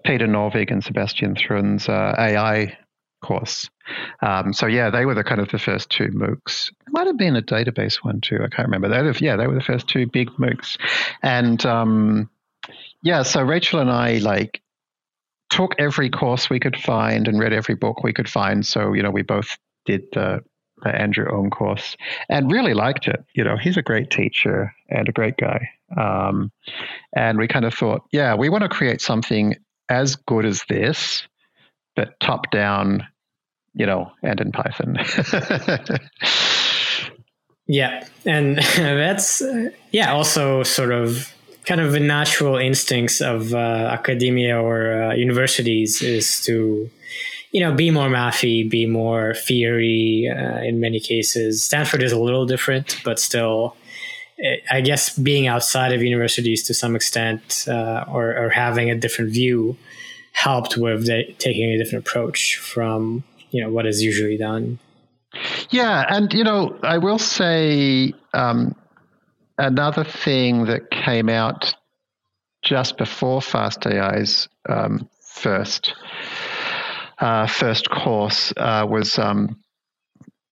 Peter 0.04 0.28
Norvig 0.28 0.70
and 0.70 0.84
Sebastian 0.84 1.36
Thrun's 1.36 1.88
uh, 1.88 2.14
AI 2.18 2.78
course. 3.22 3.70
Um, 4.22 4.54
so 4.54 4.68
yeah, 4.68 4.90
they 4.90 5.06
were 5.06 5.16
the 5.16 5.24
kind 5.24 5.40
of 5.40 5.50
the 5.50 5.60
first 5.60 5.90
two 5.90 6.08
MOOCs. 6.08 6.70
It 6.70 6.92
might 6.92 7.08
have 7.08 7.18
been 7.18 7.36
a 7.36 7.42
database 7.42 8.04
one 8.04 8.22
too. 8.22 8.40
I 8.44 8.48
can't 8.48 8.68
remember. 8.68 8.90
They 8.90 9.26
yeah, 9.26 9.38
they 9.38 9.48
were 9.48 9.56
the 9.56 9.62
first 9.62 9.88
two 9.88 10.08
big 10.08 10.30
MOOCs, 10.32 10.78
and 11.24 11.66
um, 11.66 12.30
yeah. 13.02 13.24
So 13.24 13.42
Rachel 13.42 13.80
and 13.80 13.90
I 13.90 14.18
like 14.18 14.62
took 15.50 15.76
every 15.80 16.10
course 16.10 16.50
we 16.50 16.60
could 16.60 16.78
find 16.78 17.28
and 17.28 17.40
read 17.40 17.54
every 17.54 17.76
book 17.76 18.04
we 18.04 18.14
could 18.14 18.30
find. 18.30 18.66
So 18.66 18.94
you 18.94 19.04
know, 19.04 19.12
we 19.12 19.22
both 19.22 19.58
did 19.86 20.04
the 20.14 20.44
Andrew 20.86 21.26
Ng 21.28 21.50
course 21.50 21.96
and 22.30 22.52
really 22.52 22.74
liked 22.74 23.08
it. 23.08 23.24
You 23.34 23.44
know, 23.44 23.58
he's 23.58 23.78
a 23.78 23.82
great 23.82 24.10
teacher 24.10 24.74
and 24.90 25.08
a 25.08 25.12
great 25.12 25.38
guy. 25.38 25.70
Um, 25.96 26.52
and 27.16 27.38
we 27.38 27.48
kind 27.48 27.66
of 27.66 27.74
thought, 27.74 28.02
yeah, 28.12 28.36
we 28.36 28.50
want 28.50 28.64
to 28.64 28.70
create 28.70 29.02
something 29.02 29.56
as 29.90 30.16
good 30.16 30.46
as 30.46 30.64
this, 30.68 31.28
but 31.96 32.20
top 32.20 32.52
down, 32.52 33.08
you 33.74 33.86
know, 33.86 34.12
and 34.24 34.42
in 34.42 34.52
Python. 34.52 34.98
yeah. 37.68 38.06
And 38.26 38.58
that's, 38.76 39.42
uh, 39.42 39.70
yeah, 39.92 40.12
also 40.12 40.64
sort 40.64 40.92
of 40.92 41.34
kind 41.66 41.82
of 41.82 41.92
the 41.92 42.00
natural 42.00 42.58
instincts 42.58 43.22
of 43.22 43.54
uh, 43.54 43.58
academia 43.58 44.60
or 44.60 45.04
uh, 45.04 45.14
universities 45.14 46.02
is 46.02 46.42
to 46.42 46.90
you 47.56 47.62
know, 47.62 47.74
be 47.74 47.90
more 47.90 48.10
mathy, 48.10 48.70
be 48.70 48.86
more 48.86 49.34
theory 49.34 50.30
uh, 50.30 50.60
in 50.62 50.82
many 50.82 51.00
cases. 51.00 51.64
Stanford 51.64 52.04
is 52.04 52.12
a 52.12 52.20
little 52.20 52.46
different, 52.46 53.00
but 53.06 53.18
still, 53.18 53.78
I 54.70 54.82
guess 54.82 55.18
being 55.18 55.48
outside 55.48 55.94
of 55.94 56.04
universities 56.04 56.64
to 56.64 56.74
some 56.74 56.98
extent 56.98 57.64
uh, 57.70 58.04
or, 58.10 58.38
or, 58.38 58.50
having 58.50 58.90
a 58.90 58.96
different 58.96 59.32
view 59.32 59.78
helped 60.34 60.76
with 60.76 61.06
the, 61.06 61.34
taking 61.38 61.72
a 61.72 61.78
different 61.78 62.06
approach 62.06 62.58
from, 62.58 63.24
you 63.52 63.64
know, 63.64 63.72
what 63.72 63.86
is 63.86 64.04
usually 64.04 64.36
done. 64.36 64.78
Yeah. 65.70 66.04
And, 66.10 66.34
you 66.34 66.44
know, 66.44 66.78
I 66.84 66.98
will 66.98 67.20
say 67.20 68.12
um, 68.34 68.76
another 69.58 70.04
thing 70.04 70.66
that 70.66 70.92
came 70.92 71.30
out 71.30 71.74
just 72.62 72.98
before 72.98 73.40
FastAI's 73.40 74.50
um, 74.68 75.08
first 75.22 75.94
uh, 77.20 77.48
first 77.48 77.90
course 77.90 78.54
uh, 78.58 78.86
was 78.90 79.18
um, 79.20 79.58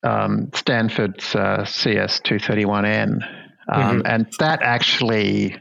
um, 0.04 0.50
Stanford's 0.54 1.36
uh, 1.36 1.64
CS231N. 1.66 3.28
Um, 3.72 3.82
mm-hmm. 3.82 4.02
And 4.06 4.28
that 4.40 4.62
actually 4.62 5.58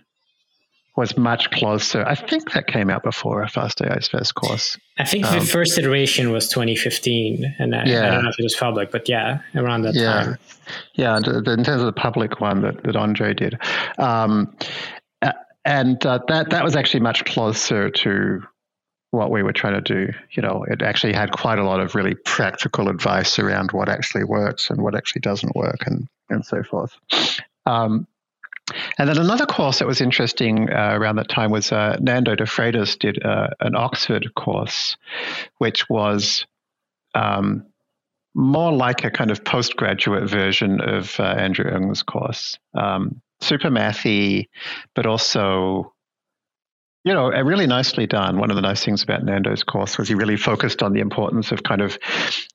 was 0.96 1.16
much 1.16 1.50
closer. 1.50 2.04
I 2.04 2.14
think 2.14 2.52
that 2.52 2.66
came 2.66 2.90
out 2.90 3.02
before 3.02 3.44
FastAI's 3.46 4.08
first 4.08 4.34
course. 4.34 4.76
I 4.98 5.04
think 5.04 5.24
um, 5.24 5.38
the 5.38 5.44
first 5.44 5.78
iteration 5.78 6.32
was 6.32 6.48
2015, 6.48 7.56
and 7.58 7.74
I, 7.74 7.84
yeah. 7.84 8.06
I, 8.06 8.10
don't 8.10 8.24
know 8.24 8.30
if 8.30 8.38
it 8.38 8.42
was 8.42 8.56
public, 8.56 8.90
but 8.90 9.08
yeah, 9.08 9.40
around 9.54 9.82
that 9.82 9.94
yeah. 9.94 10.12
time. 10.12 10.38
Yeah, 10.94 11.16
in 11.16 11.44
terms 11.44 11.68
of 11.68 11.86
the 11.86 11.92
public 11.92 12.40
one 12.40 12.60
that, 12.62 12.82
that 12.82 12.94
Andrej 12.94 13.38
did. 13.38 13.58
Um, 13.98 14.54
and 15.64 16.04
uh, 16.04 16.18
that 16.28 16.50
that 16.50 16.64
was 16.64 16.76
actually 16.76 17.00
much 17.00 17.24
closer 17.24 17.90
to 17.90 18.42
what 19.12 19.30
we 19.30 19.42
were 19.42 19.52
trying 19.52 19.74
to 19.74 19.80
do. 19.80 20.12
You 20.32 20.42
know, 20.42 20.64
it 20.68 20.82
actually 20.82 21.12
had 21.12 21.30
quite 21.30 21.58
a 21.58 21.64
lot 21.64 21.80
of 21.80 21.94
really 21.94 22.14
practical 22.14 22.88
advice 22.88 23.38
around 23.38 23.70
what 23.70 23.88
actually 23.88 24.24
works 24.24 24.70
and 24.70 24.82
what 24.82 24.96
actually 24.96 25.20
doesn't 25.20 25.54
work, 25.54 25.86
and 25.86 26.08
and 26.28 26.44
so 26.44 26.62
forth. 26.64 26.96
Um, 27.66 28.08
and 28.98 29.08
then 29.08 29.18
another 29.18 29.46
course 29.46 29.78
that 29.78 29.86
was 29.86 30.00
interesting 30.00 30.70
uh, 30.70 30.92
around 30.92 31.16
that 31.16 31.28
time 31.28 31.50
was 31.50 31.72
uh, 31.72 31.96
Nando 32.00 32.34
de 32.34 32.44
Freitas 32.44 32.98
did 32.98 33.22
uh, 33.24 33.48
an 33.60 33.76
Oxford 33.76 34.34
course, 34.34 34.96
which 35.58 35.88
was 35.90 36.46
um, 37.14 37.66
more 38.34 38.72
like 38.72 39.04
a 39.04 39.10
kind 39.10 39.30
of 39.30 39.44
postgraduate 39.44 40.28
version 40.28 40.80
of 40.80 41.18
uh, 41.20 41.24
Andrew 41.24 41.70
Ng's 41.70 42.02
course. 42.02 42.58
Um, 42.74 43.20
super 43.40 43.68
mathy, 43.68 44.48
but 44.94 45.06
also 45.06 45.91
you 47.04 47.12
know, 47.12 47.30
really 47.30 47.66
nicely 47.66 48.06
done. 48.06 48.38
One 48.38 48.50
of 48.50 48.56
the 48.56 48.62
nice 48.62 48.84
things 48.84 49.02
about 49.02 49.24
Nando's 49.24 49.64
course 49.64 49.98
was 49.98 50.08
he 50.08 50.14
really 50.14 50.36
focused 50.36 50.82
on 50.82 50.92
the 50.92 51.00
importance 51.00 51.50
of 51.50 51.64
kind 51.64 51.80
of 51.80 51.98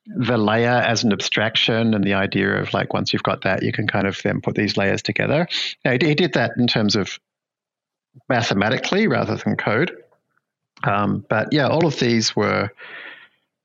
the 0.06 0.38
layer 0.38 0.70
as 0.70 1.04
an 1.04 1.12
abstraction 1.12 1.92
and 1.92 2.02
the 2.02 2.14
idea 2.14 2.60
of 2.60 2.72
like 2.72 2.94
once 2.94 3.12
you've 3.12 3.22
got 3.22 3.42
that, 3.42 3.62
you 3.62 3.72
can 3.72 3.86
kind 3.86 4.06
of 4.06 4.18
then 4.22 4.40
put 4.40 4.54
these 4.54 4.76
layers 4.78 5.02
together. 5.02 5.46
Now, 5.84 5.92
he 5.92 6.14
did 6.14 6.32
that 6.32 6.52
in 6.56 6.66
terms 6.66 6.96
of 6.96 7.18
mathematically 8.28 9.06
rather 9.06 9.36
than 9.36 9.56
code. 9.56 9.92
Um, 10.82 11.24
but 11.28 11.48
yeah, 11.52 11.68
all 11.68 11.86
of 11.86 11.98
these 11.98 12.34
were 12.34 12.70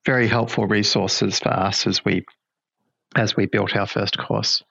very 0.05 0.27
helpful 0.27 0.67
resources 0.67 1.39
for 1.39 1.49
us 1.49 1.87
as 1.87 2.03
we 2.03 2.25
as 3.15 3.37
we 3.37 3.45
built 3.45 3.75
our 3.75 3.87
first 3.87 4.17
course. 4.17 4.63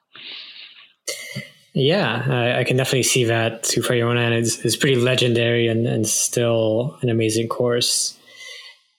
Yeah, 1.74 2.26
I, 2.28 2.60
I, 2.60 2.64
can 2.64 2.76
definitely 2.76 3.04
see 3.04 3.24
that. 3.24 3.64
Super 3.64 3.94
Yona 3.94 4.38
is, 4.38 4.58
is 4.58 4.76
pretty 4.76 4.96
legendary 4.96 5.68
and, 5.68 5.86
and 5.86 6.06
still 6.06 6.98
an 7.00 7.08
amazing 7.08 7.48
course. 7.48 8.18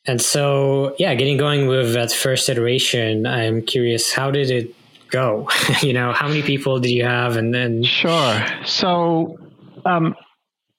And 0.05 0.19
so, 0.19 0.95
yeah, 0.97 1.13
getting 1.13 1.37
going 1.37 1.67
with 1.67 1.93
that 1.93 2.11
first 2.11 2.49
iteration, 2.49 3.27
I'm 3.27 3.61
curious, 3.61 4.11
how 4.11 4.31
did 4.31 4.49
it 4.49 4.75
go? 5.09 5.49
you 5.81 5.93
know, 5.93 6.13
how 6.13 6.27
many 6.27 6.41
people 6.41 6.79
did 6.79 6.89
you 6.89 7.05
have? 7.05 7.37
And 7.37 7.53
then. 7.53 7.83
Sure. 7.83 8.45
So, 8.65 9.37
um, 9.85 10.15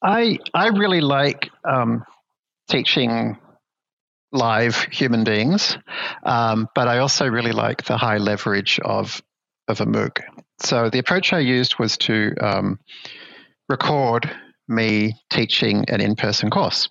I, 0.03 0.39
I 0.53 0.69
really 0.69 1.01
like 1.01 1.51
um, 1.65 2.05
teaching 2.69 3.39
live 4.33 4.77
human 4.91 5.25
beings, 5.25 5.79
um, 6.25 6.69
but 6.75 6.89
I 6.89 6.99
also 6.99 7.27
really 7.29 7.53
like 7.53 7.85
the 7.85 7.97
high 7.97 8.19
leverage 8.19 8.81
of 8.85 9.23
of 9.67 9.81
a 9.81 9.87
MOOC. 9.87 10.21
So 10.59 10.91
the 10.91 10.99
approach 10.99 11.33
I 11.33 11.41
used 11.41 11.79
was 11.79 11.97
to 11.99 12.35
um, 12.41 12.79
record 13.69 14.31
me 14.69 15.15
teaching 15.31 15.85
an 15.89 16.01
in 16.01 16.15
person 16.17 16.51
course. 16.51 16.89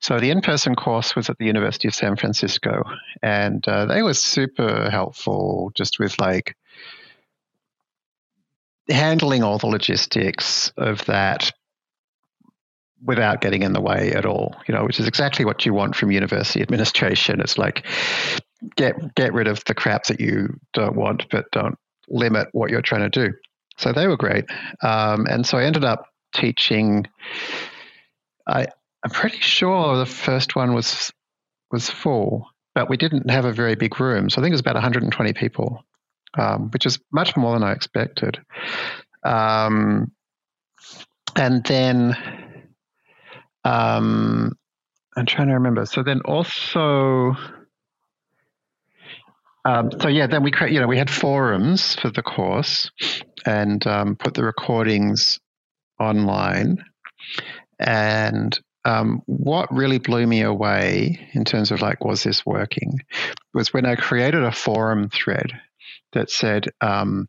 So 0.00 0.18
the 0.18 0.30
in 0.30 0.40
person 0.40 0.74
course 0.74 1.16
was 1.16 1.30
at 1.30 1.38
the 1.38 1.46
University 1.46 1.88
of 1.88 1.94
San 1.94 2.16
Francisco, 2.16 2.82
and 3.22 3.66
uh, 3.66 3.86
they 3.86 4.02
were 4.02 4.14
super 4.14 4.90
helpful 4.90 5.72
just 5.74 5.98
with 5.98 6.18
like 6.20 6.56
handling 8.88 9.42
all 9.42 9.58
the 9.58 9.66
logistics 9.66 10.72
of 10.76 11.04
that 11.06 11.52
without 13.02 13.40
getting 13.40 13.62
in 13.62 13.72
the 13.72 13.80
way 13.80 14.12
at 14.12 14.26
all, 14.26 14.54
you 14.68 14.74
know, 14.74 14.84
which 14.84 15.00
is 15.00 15.08
exactly 15.08 15.44
what 15.44 15.64
you 15.64 15.72
want 15.72 15.96
from 15.96 16.10
university 16.10 16.60
administration. 16.60 17.40
It's 17.40 17.56
like 17.56 17.86
get 18.76 19.14
get 19.14 19.32
rid 19.32 19.48
of 19.48 19.64
the 19.64 19.74
crap 19.74 20.04
that 20.04 20.20
you 20.20 20.58
don't 20.74 20.96
want, 20.96 21.26
but 21.30 21.50
don't 21.50 21.78
limit 22.10 22.48
what 22.52 22.70
you're 22.70 22.82
trying 22.82 23.08
to 23.08 23.26
do. 23.28 23.34
So 23.78 23.92
they 23.92 24.06
were 24.06 24.16
great. 24.16 24.44
Um, 24.82 25.26
and 25.26 25.46
so 25.46 25.58
I 25.58 25.64
ended 25.64 25.84
up 25.84 26.06
teaching. 26.34 27.06
I, 28.46 28.66
I'm 29.04 29.10
pretty 29.10 29.38
sure 29.38 29.96
the 29.96 30.06
first 30.06 30.54
one 30.54 30.74
was 30.74 31.12
was 31.70 31.88
full, 31.88 32.46
but 32.74 32.88
we 32.88 32.96
didn't 32.96 33.30
have 33.30 33.44
a 33.44 33.52
very 33.52 33.76
big 33.76 33.98
room. 34.00 34.28
So 34.28 34.40
I 34.40 34.42
think 34.42 34.52
it 34.52 34.54
was 34.54 34.60
about 34.60 34.74
120 34.74 35.32
people, 35.34 35.84
um, 36.36 36.70
which 36.72 36.84
is 36.84 36.98
much 37.12 37.36
more 37.36 37.54
than 37.54 37.62
I 37.62 37.72
expected. 37.72 38.40
Um, 39.24 40.10
and 41.36 41.64
then 41.64 42.16
um, 43.64 44.58
I'm 45.16 45.26
trying 45.26 45.48
to 45.48 45.54
remember. 45.54 45.86
So 45.86 46.02
then 46.02 46.20
also 46.22 47.36
um, 49.64 49.90
so 50.00 50.08
yeah, 50.08 50.26
then 50.26 50.42
we 50.42 50.50
create. 50.50 50.72
You 50.72 50.80
know, 50.80 50.86
we 50.86 50.98
had 50.98 51.10
forums 51.10 51.94
for 51.96 52.10
the 52.10 52.22
course, 52.22 52.90
and 53.46 53.86
um, 53.86 54.16
put 54.16 54.34
the 54.34 54.44
recordings 54.44 55.38
online. 55.98 56.84
And 57.78 58.58
um, 58.84 59.22
what 59.26 59.72
really 59.72 59.98
blew 59.98 60.26
me 60.26 60.42
away 60.42 61.28
in 61.32 61.44
terms 61.44 61.70
of 61.70 61.82
like, 61.82 62.04
was 62.04 62.22
this 62.22 62.44
working? 62.44 63.00
Was 63.52 63.72
when 63.72 63.86
I 63.86 63.96
created 63.96 64.42
a 64.42 64.52
forum 64.52 65.10
thread 65.10 65.52
that 66.12 66.30
said, 66.30 66.66
um, 66.80 67.28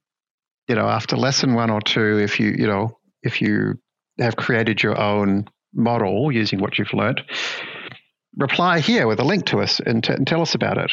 you 0.68 0.76
know, 0.76 0.88
after 0.88 1.18
lesson 1.18 1.54
one 1.54 1.70
or 1.70 1.82
two, 1.82 2.20
if 2.20 2.40
you, 2.40 2.54
you 2.58 2.68
know, 2.68 2.98
if 3.24 3.42
you 3.42 3.80
have 4.20 4.36
created 4.36 4.82
your 4.82 5.00
own 5.00 5.48
model 5.74 6.32
using 6.32 6.60
what 6.60 6.78
you've 6.78 6.94
learned, 6.94 7.22
reply 8.38 8.80
here 8.80 9.08
with 9.08 9.20
a 9.20 9.26
link 9.26 9.46
to 9.48 9.62
us 9.62 9.80
and, 9.82 10.04
t- 10.04 10.14
and 10.14 10.26
tell 10.26 10.42
us 10.42 10.56
about 10.56 10.78
it 10.78 10.92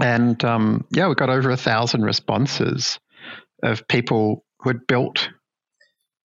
and 0.00 0.42
um, 0.44 0.84
yeah, 0.90 1.08
we 1.08 1.14
got 1.14 1.30
over 1.30 1.50
a 1.50 1.56
thousand 1.56 2.02
responses 2.02 2.98
of 3.62 3.86
people 3.88 4.44
who 4.60 4.70
had 4.70 4.86
built 4.86 5.28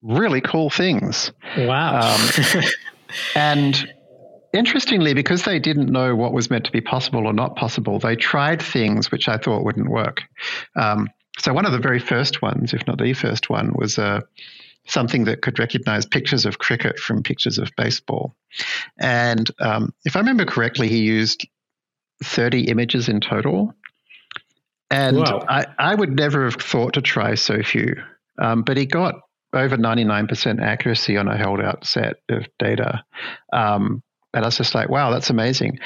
really 0.01 0.41
cool 0.41 0.69
things. 0.69 1.31
Wow. 1.57 2.15
Um, 2.15 2.63
and 3.35 3.93
interestingly, 4.53 5.13
because 5.13 5.43
they 5.43 5.59
didn't 5.59 5.91
know 5.91 6.15
what 6.15 6.33
was 6.33 6.49
meant 6.49 6.65
to 6.65 6.71
be 6.71 6.81
possible 6.81 7.25
or 7.25 7.33
not 7.33 7.55
possible, 7.55 7.99
they 7.99 8.15
tried 8.15 8.61
things 8.61 9.11
which 9.11 9.27
I 9.27 9.37
thought 9.37 9.63
wouldn't 9.63 9.89
work. 9.89 10.21
Um, 10.75 11.09
so 11.39 11.53
one 11.53 11.65
of 11.65 11.71
the 11.71 11.79
very 11.79 11.99
first 11.99 12.41
ones, 12.41 12.73
if 12.73 12.85
not 12.85 12.99
the 12.99 13.13
first 13.13 13.49
one, 13.49 13.73
was 13.73 13.97
uh, 13.97 14.21
something 14.87 15.23
that 15.25 15.41
could 15.41 15.57
recognize 15.57 16.05
pictures 16.05 16.45
of 16.45 16.59
cricket 16.59 16.99
from 16.99 17.23
pictures 17.23 17.57
of 17.57 17.71
baseball. 17.75 18.35
And 18.99 19.49
um, 19.59 19.93
if 20.05 20.15
I 20.15 20.19
remember 20.19 20.45
correctly, 20.45 20.89
he 20.89 20.99
used 20.99 21.47
30 22.23 22.69
images 22.69 23.09
in 23.09 23.19
total. 23.21 23.73
And 24.89 25.17
wow. 25.17 25.43
I, 25.47 25.65
I 25.79 25.95
would 25.95 26.15
never 26.15 26.45
have 26.45 26.55
thought 26.55 26.93
to 26.93 27.01
try 27.01 27.35
so 27.35 27.61
few. 27.63 27.95
Um, 28.41 28.63
but 28.63 28.77
he 28.77 28.85
got 28.85 29.15
over 29.53 29.77
99% 29.77 30.61
accuracy 30.61 31.17
on 31.17 31.27
a 31.27 31.37
held 31.37 31.61
out 31.61 31.85
set 31.85 32.17
of 32.29 32.47
data. 32.57 33.03
Um, 33.51 34.01
and 34.33 34.43
I 34.43 34.47
was 34.47 34.57
just 34.57 34.73
like, 34.73 34.89
wow, 34.89 35.11
that's 35.11 35.29
amazing. 35.29 35.79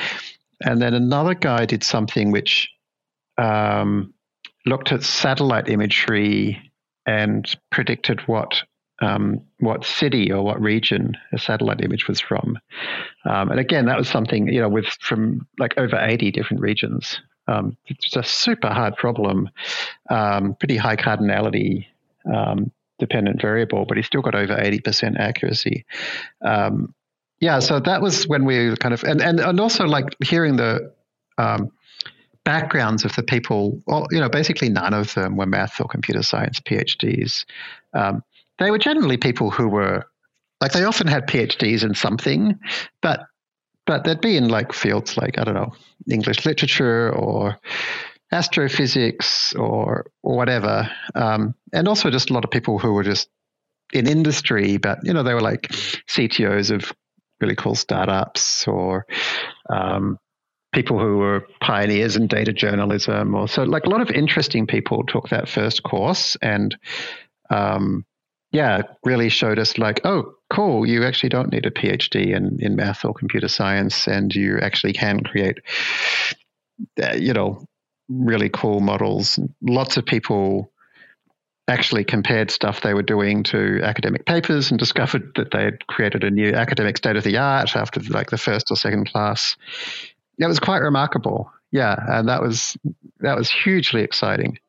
And 0.63 0.81
then 0.81 0.93
another 0.93 1.35
guy 1.35 1.65
did 1.65 1.83
something 1.83 2.31
which 2.31 2.69
um, 3.37 4.13
looked 4.65 4.91
at 4.91 5.03
satellite 5.03 5.69
imagery 5.69 6.71
and 7.05 7.45
predicted 7.71 8.21
what 8.21 8.63
um, 9.01 9.41
what 9.59 9.85
city 9.85 10.31
or 10.31 10.43
what 10.43 10.61
region 10.61 11.15
a 11.33 11.37
satellite 11.37 11.81
image 11.81 12.07
was 12.07 12.19
from. 12.19 12.57
Um, 13.25 13.49
and 13.51 13.59
again, 13.59 13.85
that 13.85 13.97
was 13.97 14.09
something 14.09 14.47
you 14.47 14.61
know 14.61 14.69
with 14.69 14.87
from 15.01 15.47
like 15.59 15.77
over 15.77 15.97
eighty 15.97 16.31
different 16.31 16.61
regions. 16.61 17.19
Um, 17.47 17.77
it's 17.87 18.15
a 18.15 18.23
super 18.23 18.69
hard 18.69 18.97
problem, 18.97 19.49
um, 20.09 20.55
pretty 20.59 20.75
high 20.75 20.97
cardinality 20.97 21.85
um, 22.33 22.71
dependent 22.99 23.41
variable, 23.41 23.85
but 23.85 23.95
he 23.95 24.03
still 24.03 24.21
got 24.21 24.35
over 24.35 24.59
eighty 24.59 24.79
percent 24.79 25.17
accuracy. 25.17 25.85
Um, 26.41 26.93
yeah, 27.39 27.59
so 27.59 27.79
that 27.79 28.01
was 28.01 28.27
when 28.27 28.45
we 28.45 28.75
kind 28.77 28.93
of 28.93 29.03
and 29.03 29.21
and, 29.21 29.39
and 29.39 29.59
also 29.59 29.85
like 29.85 30.15
hearing 30.23 30.57
the 30.57 30.91
backgrounds 32.47 33.03
of 33.03 33.13
the 33.17 33.23
people, 33.23 33.77
well, 33.87 34.07
you 34.09 34.21
know, 34.21 34.29
basically 34.29 34.69
none 34.69 34.93
of 34.93 35.13
them 35.15 35.35
were 35.35 35.45
math 35.45 35.81
or 35.81 35.83
computer 35.85 36.23
science 36.23 36.61
PhDs. 36.61 37.43
Um, 37.93 38.23
they 38.59 38.71
were 38.71 38.77
generally 38.77 39.17
people 39.17 39.51
who 39.51 39.67
were 39.67 40.05
like 40.61 40.71
they 40.71 40.83
often 40.83 41.07
had 41.07 41.27
PhDs 41.27 41.83
in 41.83 41.93
something, 41.93 42.59
but 43.01 43.21
but 43.85 44.03
they'd 44.03 44.21
be 44.21 44.37
in 44.37 44.49
like 44.49 44.73
fields 44.73 45.17
like 45.17 45.37
I 45.37 45.43
don't 45.43 45.55
know 45.55 45.73
English 46.09 46.45
literature 46.45 47.11
or 47.13 47.57
astrophysics 48.31 49.53
or, 49.55 50.05
or 50.21 50.35
whatever, 50.35 50.89
um, 51.15 51.55
and 51.73 51.87
also 51.87 52.09
just 52.09 52.29
a 52.29 52.33
lot 52.33 52.43
of 52.43 52.51
people 52.51 52.77
who 52.77 52.91
were 52.93 53.03
just 53.03 53.29
in 53.93 54.07
industry, 54.07 54.77
but 54.77 54.99
you 55.03 55.13
know 55.13 55.23
they 55.23 55.33
were 55.33 55.41
like 55.41 55.67
CTOs 56.09 56.71
of 56.71 56.91
really 57.39 57.55
cool 57.55 57.75
startups 57.75 58.67
or 58.67 59.05
um, 59.69 60.17
people 60.73 60.99
who 60.99 61.17
were 61.17 61.47
pioneers 61.61 62.15
in 62.15 62.27
data 62.27 62.51
journalism, 62.51 63.35
or 63.35 63.47
so 63.47 63.63
like 63.63 63.85
a 63.85 63.89
lot 63.89 64.01
of 64.01 64.09
interesting 64.09 64.67
people 64.67 65.03
took 65.05 65.29
that 65.29 65.47
first 65.49 65.83
course 65.83 66.35
and. 66.41 66.77
Um, 67.49 68.05
yeah, 68.51 68.83
really 69.03 69.29
showed 69.29 69.59
us 69.59 69.77
like, 69.77 70.01
oh, 70.05 70.33
cool, 70.49 70.85
you 70.85 71.03
actually 71.03 71.29
don't 71.29 71.51
need 71.51 71.65
a 71.65 71.71
PhD 71.71 72.35
in, 72.35 72.57
in 72.61 72.75
math 72.75 73.03
or 73.03 73.13
computer 73.13 73.47
science, 73.47 74.07
and 74.07 74.33
you 74.33 74.59
actually 74.59 74.93
can 74.93 75.21
create, 75.23 75.59
uh, 77.01 77.13
you 77.13 77.33
know, 77.33 77.65
really 78.09 78.49
cool 78.49 78.79
models. 78.79 79.39
Lots 79.61 79.97
of 79.97 80.05
people 80.05 80.71
actually 81.67 82.05
compared 82.05 82.49
stuff 82.49 82.81
they 82.81 82.93
were 82.93 83.03
doing 83.03 83.43
to 83.43 83.81
academic 83.83 84.25
papers 84.25 84.71
and 84.71 84.79
discovered 84.79 85.33
that 85.35 85.51
they 85.51 85.63
had 85.63 85.85
created 85.87 86.23
a 86.23 86.31
new 86.31 86.53
academic 86.53 86.95
state 86.95 87.17
of 87.17 87.25
the 87.25 87.37
art 87.37 87.75
after 87.75 87.99
like 88.09 88.29
the 88.29 88.37
first 88.37 88.71
or 88.71 88.77
second 88.77 89.11
class. 89.11 89.57
It 90.39 90.47
was 90.47 90.59
quite 90.59 90.81
remarkable. 90.81 91.51
Yeah, 91.71 91.95
and 92.07 92.29
that 92.29 92.41
was 92.41 92.77
that 93.19 93.35
was 93.35 93.49
hugely 93.49 94.01
exciting. 94.01 94.59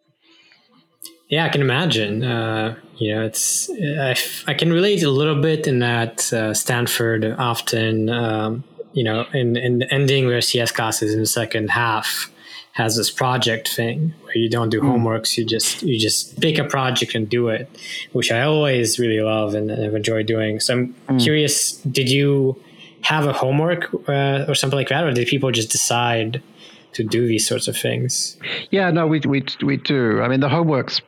Yeah, 1.29 1.45
I 1.45 1.51
can 1.51 1.61
imagine. 1.61 2.25
Uh, 2.25 2.77
you 2.97 3.15
know, 3.15 3.25
it's 3.25 3.71
I, 3.71 4.17
I 4.47 4.55
can 4.55 4.73
relate 4.73 5.03
a 5.03 5.11
little 5.11 5.41
bit 5.41 5.67
in 5.67 5.81
that 5.81 6.33
uh, 6.33 6.55
Stanford 6.55 7.25
often, 7.39 8.09
um, 8.09 8.65
you 8.93 9.05
know, 9.05 9.27
in 9.33 9.57
in 9.57 9.83
ending 9.85 10.29
their 10.29 10.41
CS 10.41 10.73
classes 10.73 11.13
in 11.13 11.21
the 11.21 11.27
second 11.27 11.71
half 11.71 12.31
has 12.79 12.97
this 12.97 13.11
project 13.11 13.69
thing 13.75 14.15
where 14.23 14.39
you 14.39 14.49
don't 14.49 14.69
do 14.69 14.81
mm. 14.81 14.89
homeworks 14.89 15.37
you 15.37 15.45
just 15.45 15.83
you 15.83 15.99
just 15.99 16.41
pick 16.41 16.59
a 16.59 16.65
project 16.65 17.13
and 17.17 17.29
do 17.29 17.49
it 17.49 17.69
which 18.13 18.31
i 18.31 18.43
always 18.43 19.01
really 19.01 19.21
love 19.21 19.53
and, 19.55 19.69
and 19.69 19.83
have 19.83 19.97
enjoyed 19.97 20.27
doing 20.27 20.61
so 20.61 20.75
i'm 20.75 20.95
mm. 21.09 21.21
curious 21.21 21.73
did 21.99 22.09
you 22.09 22.57
have 23.03 23.27
a 23.27 23.33
homework 23.33 23.93
uh, 24.09 24.45
or 24.47 24.55
something 24.55 24.77
like 24.77 24.91
that 24.91 25.05
or 25.05 25.13
did 25.13 25.27
people 25.27 25.51
just 25.51 25.73
decide 25.73 26.41
to 26.93 27.03
do 27.03 27.27
these 27.27 27.45
sorts 27.45 27.67
of 27.67 27.77
things 27.77 28.37
yeah 28.71 28.93
no 28.93 29.09
we, 29.09 29.19
we, 29.27 29.45
we 29.65 29.77
do 29.77 30.23
i 30.23 30.29
mean 30.29 30.39
the 30.39 30.49
homework's 30.49 31.01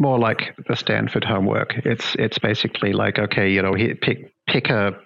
more 0.00 0.18
like 0.18 0.56
the 0.66 0.74
Stanford 0.74 1.24
homework. 1.24 1.74
It's 1.84 2.16
it's 2.18 2.38
basically 2.38 2.92
like 2.92 3.18
okay, 3.18 3.48
you 3.52 3.62
know, 3.62 3.74
pick 4.00 4.32
pick 4.48 4.70
a 4.70 4.98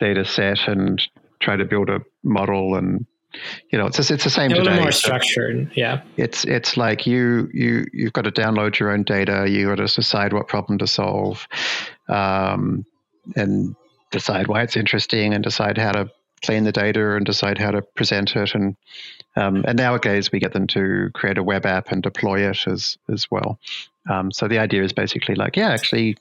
data 0.00 0.24
set 0.24 0.68
and 0.68 1.02
try 1.40 1.56
to 1.56 1.64
build 1.64 1.90
a 1.90 2.00
model 2.22 2.76
and 2.76 3.04
you 3.70 3.78
know 3.78 3.86
it's 3.86 3.98
it's 3.98 4.24
the 4.24 4.30
same 4.30 4.52
a 4.52 4.54
today. 4.54 4.70
little 4.70 4.82
more 4.82 4.92
structured 4.92 5.68
yeah 5.74 6.02
it's 6.16 6.44
it's 6.44 6.76
like 6.76 7.04
you 7.04 7.50
you 7.52 7.84
you've 7.92 8.12
got 8.12 8.22
to 8.22 8.30
download 8.30 8.78
your 8.78 8.90
own 8.90 9.02
data 9.02 9.46
you 9.48 9.66
got 9.66 9.76
to 9.76 9.86
decide 9.86 10.32
what 10.32 10.46
problem 10.46 10.78
to 10.78 10.86
solve 10.86 11.46
um, 12.08 12.86
and 13.34 13.74
decide 14.12 14.46
why 14.46 14.62
it's 14.62 14.76
interesting 14.76 15.34
and 15.34 15.42
decide 15.42 15.76
how 15.76 15.90
to 15.90 16.08
clean 16.44 16.62
the 16.62 16.72
data 16.72 17.16
and 17.16 17.26
decide 17.26 17.58
how 17.58 17.72
to 17.72 17.82
present 17.82 18.36
it 18.36 18.54
and 18.54 18.76
um, 19.36 19.64
and 19.66 19.76
nowadays 19.76 20.30
we 20.30 20.38
get 20.38 20.52
them 20.52 20.66
to 20.66 21.10
create 21.14 21.38
a 21.38 21.42
web 21.42 21.66
app 21.66 21.90
and 21.90 22.02
deploy 22.02 22.40
it 22.48 22.66
as 22.66 22.98
as 23.12 23.30
well 23.30 23.58
um, 24.08 24.30
so 24.30 24.48
the 24.48 24.58
idea 24.58 24.82
is 24.82 24.92
basically 24.92 25.34
like, 25.34 25.56
yeah, 25.56 25.70
actually 25.70 26.16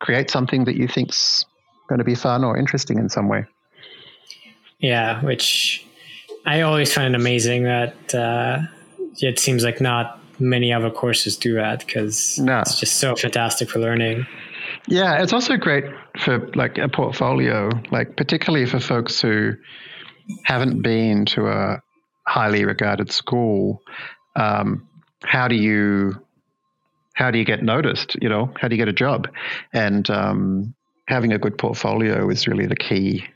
create 0.00 0.30
something 0.30 0.64
that 0.64 0.76
you 0.76 0.88
think's 0.88 1.44
going 1.88 1.98
to 1.98 2.04
be 2.04 2.14
fun 2.14 2.44
or 2.44 2.56
interesting 2.56 2.98
in 2.98 3.08
some 3.08 3.28
way. 3.28 3.44
Yeah, 4.78 5.22
which 5.24 5.86
I 6.44 6.62
always 6.62 6.92
find 6.92 7.14
amazing 7.14 7.64
that 7.64 8.14
uh, 8.14 8.62
it 9.18 9.38
seems 9.38 9.64
like 9.64 9.80
not 9.80 10.18
many 10.40 10.72
other 10.72 10.90
courses 10.90 11.36
do 11.36 11.54
that 11.54 11.86
because 11.86 12.38
no. 12.38 12.60
it's 12.60 12.80
just 12.80 12.96
so 12.96 13.14
fantastic 13.14 13.70
for 13.70 13.78
learning. 13.78 14.26
Yeah, 14.88 15.22
it's 15.22 15.32
also 15.32 15.56
great 15.56 15.84
for 16.18 16.48
like 16.54 16.78
a 16.78 16.88
portfolio, 16.88 17.70
like 17.90 18.16
particularly 18.16 18.66
for 18.66 18.80
folks 18.80 19.20
who 19.20 19.52
haven't 20.44 20.82
been 20.82 21.24
to 21.26 21.46
a 21.46 21.82
highly 22.32 22.64
regarded 22.64 23.12
school. 23.12 23.82
Um, 24.36 24.88
how 25.22 25.48
do 25.48 25.54
you 25.54 26.18
how 27.12 27.30
do 27.30 27.38
you 27.38 27.44
get 27.44 27.62
noticed? 27.62 28.16
You 28.22 28.30
know, 28.30 28.50
how 28.58 28.68
do 28.68 28.74
you 28.74 28.78
get 28.78 28.88
a 28.88 28.98
job? 29.06 29.28
And 29.74 30.08
um, 30.08 30.74
having 31.08 31.32
a 31.32 31.38
good 31.38 31.58
portfolio 31.58 32.30
is 32.30 32.48
really 32.48 32.66
the 32.66 32.76
key 32.88 33.26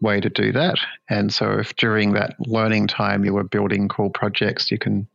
way 0.00 0.20
to 0.20 0.28
do 0.28 0.52
that. 0.52 0.76
And 1.10 1.34
so, 1.34 1.58
if 1.58 1.74
during 1.74 2.12
that 2.12 2.36
learning 2.38 2.86
time 2.86 3.24
you 3.24 3.34
were 3.34 3.42
building 3.42 3.88
cool 3.88 4.10
projects, 4.10 4.70
you 4.70 4.78
can 4.78 5.08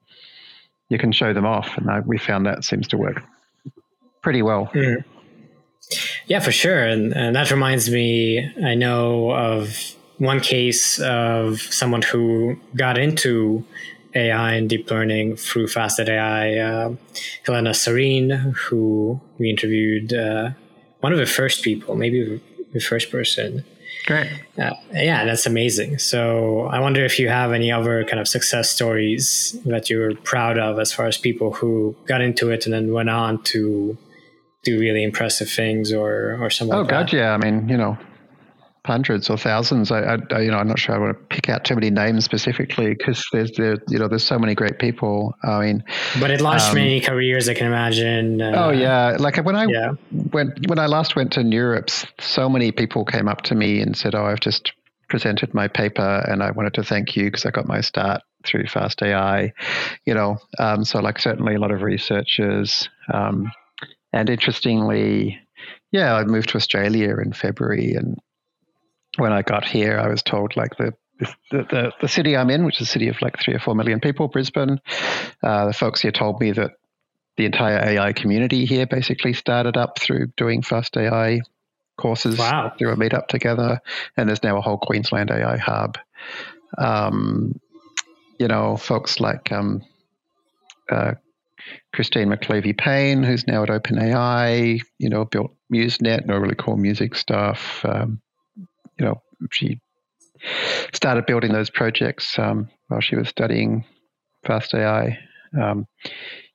you 0.90 0.98
can 0.98 1.14
show 1.14 1.34
them 1.34 1.46
off, 1.46 1.78
and 1.78 1.90
I, 1.90 2.02
we 2.02 2.18
found 2.18 2.46
that 2.46 2.66
seems 2.66 2.90
to 2.90 2.98
work 2.98 3.24
pretty 4.22 4.42
well. 4.42 4.70
Mm. 4.74 5.06
Yeah, 6.28 6.40
for 6.40 6.52
sure. 6.52 6.84
And, 6.84 7.14
and 7.14 7.36
that 7.36 7.52
reminds 7.52 7.90
me, 7.90 8.52
I 8.64 8.76
know 8.76 9.32
of 9.32 9.96
one 10.24 10.40
case 10.40 11.00
of 11.00 11.60
someone 11.62 12.02
who 12.02 12.58
got 12.76 12.98
into 12.98 13.64
AI 14.16 14.54
and 14.54 14.70
deep 14.70 14.90
learning 14.90 15.36
through 15.36 15.68
Fast.ai. 15.68 16.58
Uh, 16.58 16.96
Helena 17.46 17.72
Sarin, 17.72 18.54
who 18.54 19.20
we 19.38 19.50
interviewed, 19.50 20.14
uh, 20.14 20.52
one 21.02 21.12
of 21.12 21.20
the 21.20 21.26
first 21.26 21.64
people, 21.64 21.96
maybe 21.96 22.42
the 22.72 22.80
first 22.80 23.12
person. 23.12 23.66
Great. 24.06 24.28
Uh, 24.58 24.72
yeah, 24.94 25.26
that's 25.26 25.46
amazing. 25.46 25.98
So 25.98 26.62
I 26.68 26.80
wonder 26.80 27.04
if 27.04 27.20
you 27.20 27.30
have 27.30 27.52
any 27.52 27.72
other 27.72 28.04
kind 28.06 28.20
of 28.20 28.28
success 28.28 28.70
stories 28.70 29.58
that 29.66 29.90
you're 29.90 30.16
proud 30.16 30.58
of 30.58 30.80
as 30.80 30.94
far 30.94 31.06
as 31.06 31.18
people 31.18 31.54
who 31.54 31.96
got 32.06 32.22
into 32.22 32.50
it 32.50 32.66
and 32.66 32.74
then 32.74 32.94
went 32.94 33.10
on 33.10 33.42
to 33.44 33.98
do 34.64 34.80
really 34.80 35.04
impressive 35.04 35.50
things 35.50 35.92
or 35.92 36.38
or 36.42 36.50
something. 36.50 36.76
Oh 36.76 36.82
like 36.82 36.90
God, 36.90 37.14
yeah. 37.14 37.34
I 37.34 37.38
mean, 37.38 37.68
you 37.68 37.78
know, 37.78 37.98
hundreds 38.86 39.30
or 39.30 39.38
thousands. 39.38 39.92
I, 39.92 40.18
I, 40.32 40.42
you 40.42 40.52
know, 40.52 40.58
I'm 40.58 40.68
not 40.68 40.78
sure 40.78 40.94
I 40.94 40.98
want 40.98 41.18
to 41.18 41.36
pick 41.36 41.50
out 41.50 41.64
too 41.64 41.76
many 41.76 41.90
names 41.90 42.26
specifically 42.26 42.94
because 42.94 43.24
there's 43.32 43.52
there, 43.54 43.78
you 43.88 43.98
know, 43.98 44.08
there's 44.08 44.26
so 44.26 44.38
many 44.38 44.56
great 44.56 44.80
people. 44.80 45.34
I 45.44 45.60
mean, 45.62 45.84
but 46.20 46.32
it 46.32 46.42
launched 46.42 46.70
um, 46.70 46.76
many 46.76 47.00
careers. 47.00 47.48
I 47.48 47.54
can 47.54 47.68
imagine. 47.68 48.42
Uh, 48.42 48.52
oh 48.56 48.70
yeah, 48.72 49.16
like 49.20 49.38
when 49.38 49.56
I 49.56 49.66
yeah. 49.66 49.92
went 50.32 50.68
when 50.68 50.80
I 50.80 50.88
last 50.88 51.16
went 51.16 51.32
to 51.34 51.44
Europe, 51.44 51.90
so 52.20 52.50
many 52.50 52.72
people 52.72 53.06
came 53.06 53.28
up 53.28 53.42
to 53.44 53.56
me 53.56 53.82
and 53.82 53.96
said, 53.96 54.16
"Oh, 54.16 54.26
I've 54.26 54.42
just 54.42 54.74
presented 55.10 55.54
my 55.54 55.68
paper 55.68 56.26
and 56.28 56.42
I 56.42 56.52
wanted 56.52 56.74
to 56.76 56.84
thank 56.84 57.16
you 57.16 57.26
because 57.26 57.46
I 57.46 57.52
got 57.52 57.68
my 57.68 57.82
start 57.82 58.22
through 58.46 58.68
Fast 58.68 59.02
AI." 59.02 59.54
You 60.06 60.14
know, 60.14 60.38
um, 60.60 60.84
so 60.84 61.00
like 61.00 61.20
certainly 61.20 61.56
a 61.56 61.60
lot 61.60 61.72
of 61.72 61.84
researchers. 61.84 62.90
Um, 63.14 63.52
and 64.12 64.30
interestingly, 64.30 65.40
yeah, 65.92 66.16
I 66.16 66.24
moved 66.26 66.50
to 66.50 66.58
Australia 66.58 67.16
in 67.24 67.34
February 67.34 67.94
and 67.94 68.18
when 69.18 69.32
I 69.32 69.42
got 69.42 69.66
here, 69.66 70.00
I 70.00 70.08
was 70.08 70.24
told 70.24 70.56
like 70.56 70.78
the 70.78 70.94
the, 71.20 71.28
the, 71.52 71.92
the 72.02 72.08
city 72.08 72.36
I'm 72.36 72.50
in, 72.50 72.66
which 72.66 72.82
is 72.82 72.88
a 72.88 72.92
city 72.92 73.08
of 73.08 73.22
like 73.22 73.40
three 73.40 73.54
or 73.54 73.60
four 73.60 73.76
million 73.76 74.00
people, 74.00 74.28
Brisbane, 74.28 74.82
uh, 75.42 75.68
the 75.68 75.74
folks 75.74 76.02
here 76.02 76.12
told 76.12 76.42
me 76.42 76.52
that 76.52 76.72
the 77.38 77.46
entire 77.46 77.78
AI 77.78 78.14
community 78.14 78.66
here 78.66 78.86
basically 78.86 79.34
started 79.34 79.78
up 79.78 80.00
through 80.00 80.28
doing 80.38 80.62
Fast 80.62 80.98
AI 80.98 81.42
courses 81.98 82.38
wow. 82.38 82.74
through 82.78 82.92
a 82.92 82.96
meetup 82.96 83.28
together, 83.28 83.80
and 84.18 84.28
there's 84.28 84.44
now 84.44 84.58
a 84.58 84.62
whole 84.62 84.78
Queensland 84.78 85.32
AI 85.32 85.58
hub. 85.58 85.98
Um, 86.78 87.60
you 88.40 88.48
know, 88.48 88.78
folks 88.78 89.20
like 89.20 89.52
um, 89.52 89.84
uh, 90.92 91.14
Christine 91.94 92.30
McLeavey 92.30 92.78
Payne, 92.78 93.24
who's 93.24 93.48
now 93.48 93.64
at 93.64 93.70
OpenAI, 93.70 94.82
you 94.98 95.10
know, 95.10 95.26
built 95.26 95.56
MuseNet, 95.72 96.26
no 96.26 96.38
really 96.38 96.56
cool 96.56 96.78
music 96.78 97.16
stuff. 97.16 97.86
Um, 97.86 98.22
you 99.00 99.06
know, 99.06 99.22
she 99.52 99.80
started 100.94 101.26
building 101.26 101.52
those 101.52 101.70
projects 101.70 102.38
um, 102.38 102.70
while 102.88 103.02
she 103.02 103.16
was 103.16 103.30
studying 103.30 103.86
Fast 104.44 104.74
AI. 104.74 105.20
Um, 105.60 105.88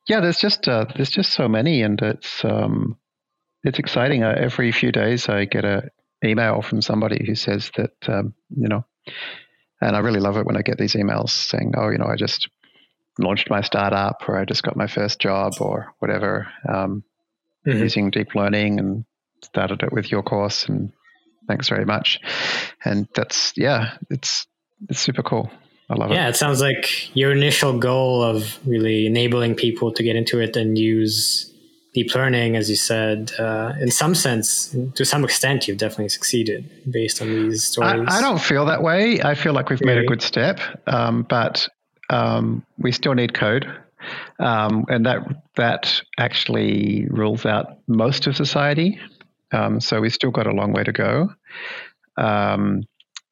yeah, 0.09 0.21
there's 0.21 0.39
just 0.39 0.69
uh, 0.69 0.87
there's 0.97 1.11
just 1.11 1.33
so 1.33 1.49
many, 1.49 1.83
and 1.83 2.01
it's 2.01 2.45
um, 2.45 2.99
it's 3.63 3.79
exciting. 3.79 4.23
Uh, 4.23 4.35
every 4.37 4.73
few 4.73 4.93
days, 4.93 5.29
I 5.29 5.45
get 5.45 5.65
a 5.65 5.91
email 6.25 6.63
from 6.63 6.83
somebody 6.83 7.25
who 7.27 7.35
says 7.35 7.71
that 7.77 7.93
um, 8.09 8.35
you 8.51 8.69
know, 8.69 8.85
and 9.81 9.95
I 9.95 10.01
really 10.01 10.21
love 10.21 10.37
it 10.37 10.47
when 10.47 10.57
I 10.57 10.63
get 10.63 10.79
these 10.79 10.95
emails 10.95 11.31
saying, 11.31 11.75
"Oh, 11.77 11.91
you 11.91 11.99
know, 11.99 12.07
I 12.07 12.17
just 12.17 12.49
launched 13.19 13.51
my 13.51 13.61
startup, 13.61 14.23
or 14.27 14.39
I 14.39 14.45
just 14.45 14.63
got 14.63 14.77
my 14.77 14.87
first 14.87 15.21
job, 15.21 15.55
or 15.61 15.95
whatever, 15.99 16.49
um, 16.69 17.05
mm-hmm. 17.67 17.79
using 17.79 18.11
deep 18.11 18.35
learning, 18.35 18.79
and 18.79 19.05
started 19.43 19.83
it 19.83 19.93
with 19.93 20.11
your 20.11 20.23
course, 20.23 20.69
and 20.69 20.93
thanks 21.49 21.69
very 21.69 21.85
much. 21.85 22.21
And 22.85 23.09
that's, 23.15 23.53
yeah, 23.57 23.97
it's, 24.11 24.47
it's 24.89 25.01
super 25.01 25.23
cool. 25.23 25.51
I 25.91 25.95
love 25.95 26.11
yeah, 26.11 26.15
it. 26.15 26.19
Yeah, 26.19 26.29
it 26.29 26.37
sounds 26.37 26.61
like 26.61 27.17
your 27.17 27.33
initial 27.33 27.79
goal 27.79 28.23
of 28.23 28.59
really 28.67 29.07
enabling 29.07 29.57
people 29.57 29.91
to 29.93 30.03
get 30.03 30.15
into 30.15 30.39
it 30.39 30.57
and 30.57 30.79
use 30.79 31.53
deep 31.95 32.15
learning, 32.15 32.57
as 32.57 32.69
you 32.69 32.77
said, 32.77 33.33
uh, 33.39 33.73
in 33.81 33.91
some 33.91 34.15
sense, 34.15 34.77
to 34.95 35.05
some 35.05 35.25
extent, 35.25 35.67
you've 35.67 35.79
definitely 35.79 36.11
succeeded 36.11 36.71
based 36.91 37.21
on 37.23 37.29
these 37.29 37.65
stories. 37.65 38.05
I, 38.09 38.19
I 38.19 38.21
don't 38.21 38.41
feel 38.41 38.67
that 38.67 38.83
way. 38.83 39.21
I 39.23 39.35
feel 39.35 39.55
like 39.55 39.71
we've 39.71 39.81
really? 39.81 39.97
made 39.97 40.05
a 40.05 40.07
good 40.07 40.23
step, 40.23 40.61
um, 40.87 41.27
but 41.29 41.67
um, 42.11 42.65
we 42.79 42.93
still 42.93 43.15
need 43.15 43.35
code. 43.35 43.67
Um, 44.39 44.85
and 44.89 45.05
that 45.07 45.19
that 45.57 46.01
actually 46.19 47.07
rules 47.11 47.45
out 47.45 47.79
most 47.89 48.29
of 48.29 48.37
society 48.37 49.01
Um, 49.53 49.81
so 49.81 50.01
we've 50.01 50.13
still 50.13 50.31
got 50.31 50.47
a 50.47 50.53
long 50.53 50.73
way 50.73 50.85
to 50.85 50.93
go. 50.93 51.31
Um, 52.17 52.83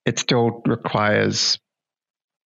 it 0.05 0.19
still 0.19 0.63
requires, 0.67 1.59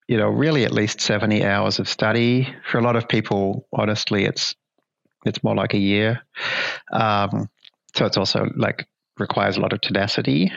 you 0.08 0.16
know, 0.16 0.28
really 0.28 0.64
at 0.64 0.72
least 0.72 1.00
70 1.00 1.44
hours 1.44 1.78
of 1.78 1.88
study. 1.88 2.54
For 2.70 2.78
a 2.78 2.82
lot 2.82 2.96
of 2.96 3.08
people, 3.08 3.66
honestly, 3.72 4.24
it's 4.24 4.54
it's 5.26 5.44
more 5.44 5.54
like 5.54 5.74
a 5.74 5.78
year. 5.78 6.22
Um, 6.92 7.48
so 7.94 8.06
it's 8.06 8.16
also 8.16 8.46
like 8.56 8.86
requires 9.18 9.56
a 9.56 9.60
lot 9.60 9.74
of 9.74 9.80
tenacity 9.82 10.50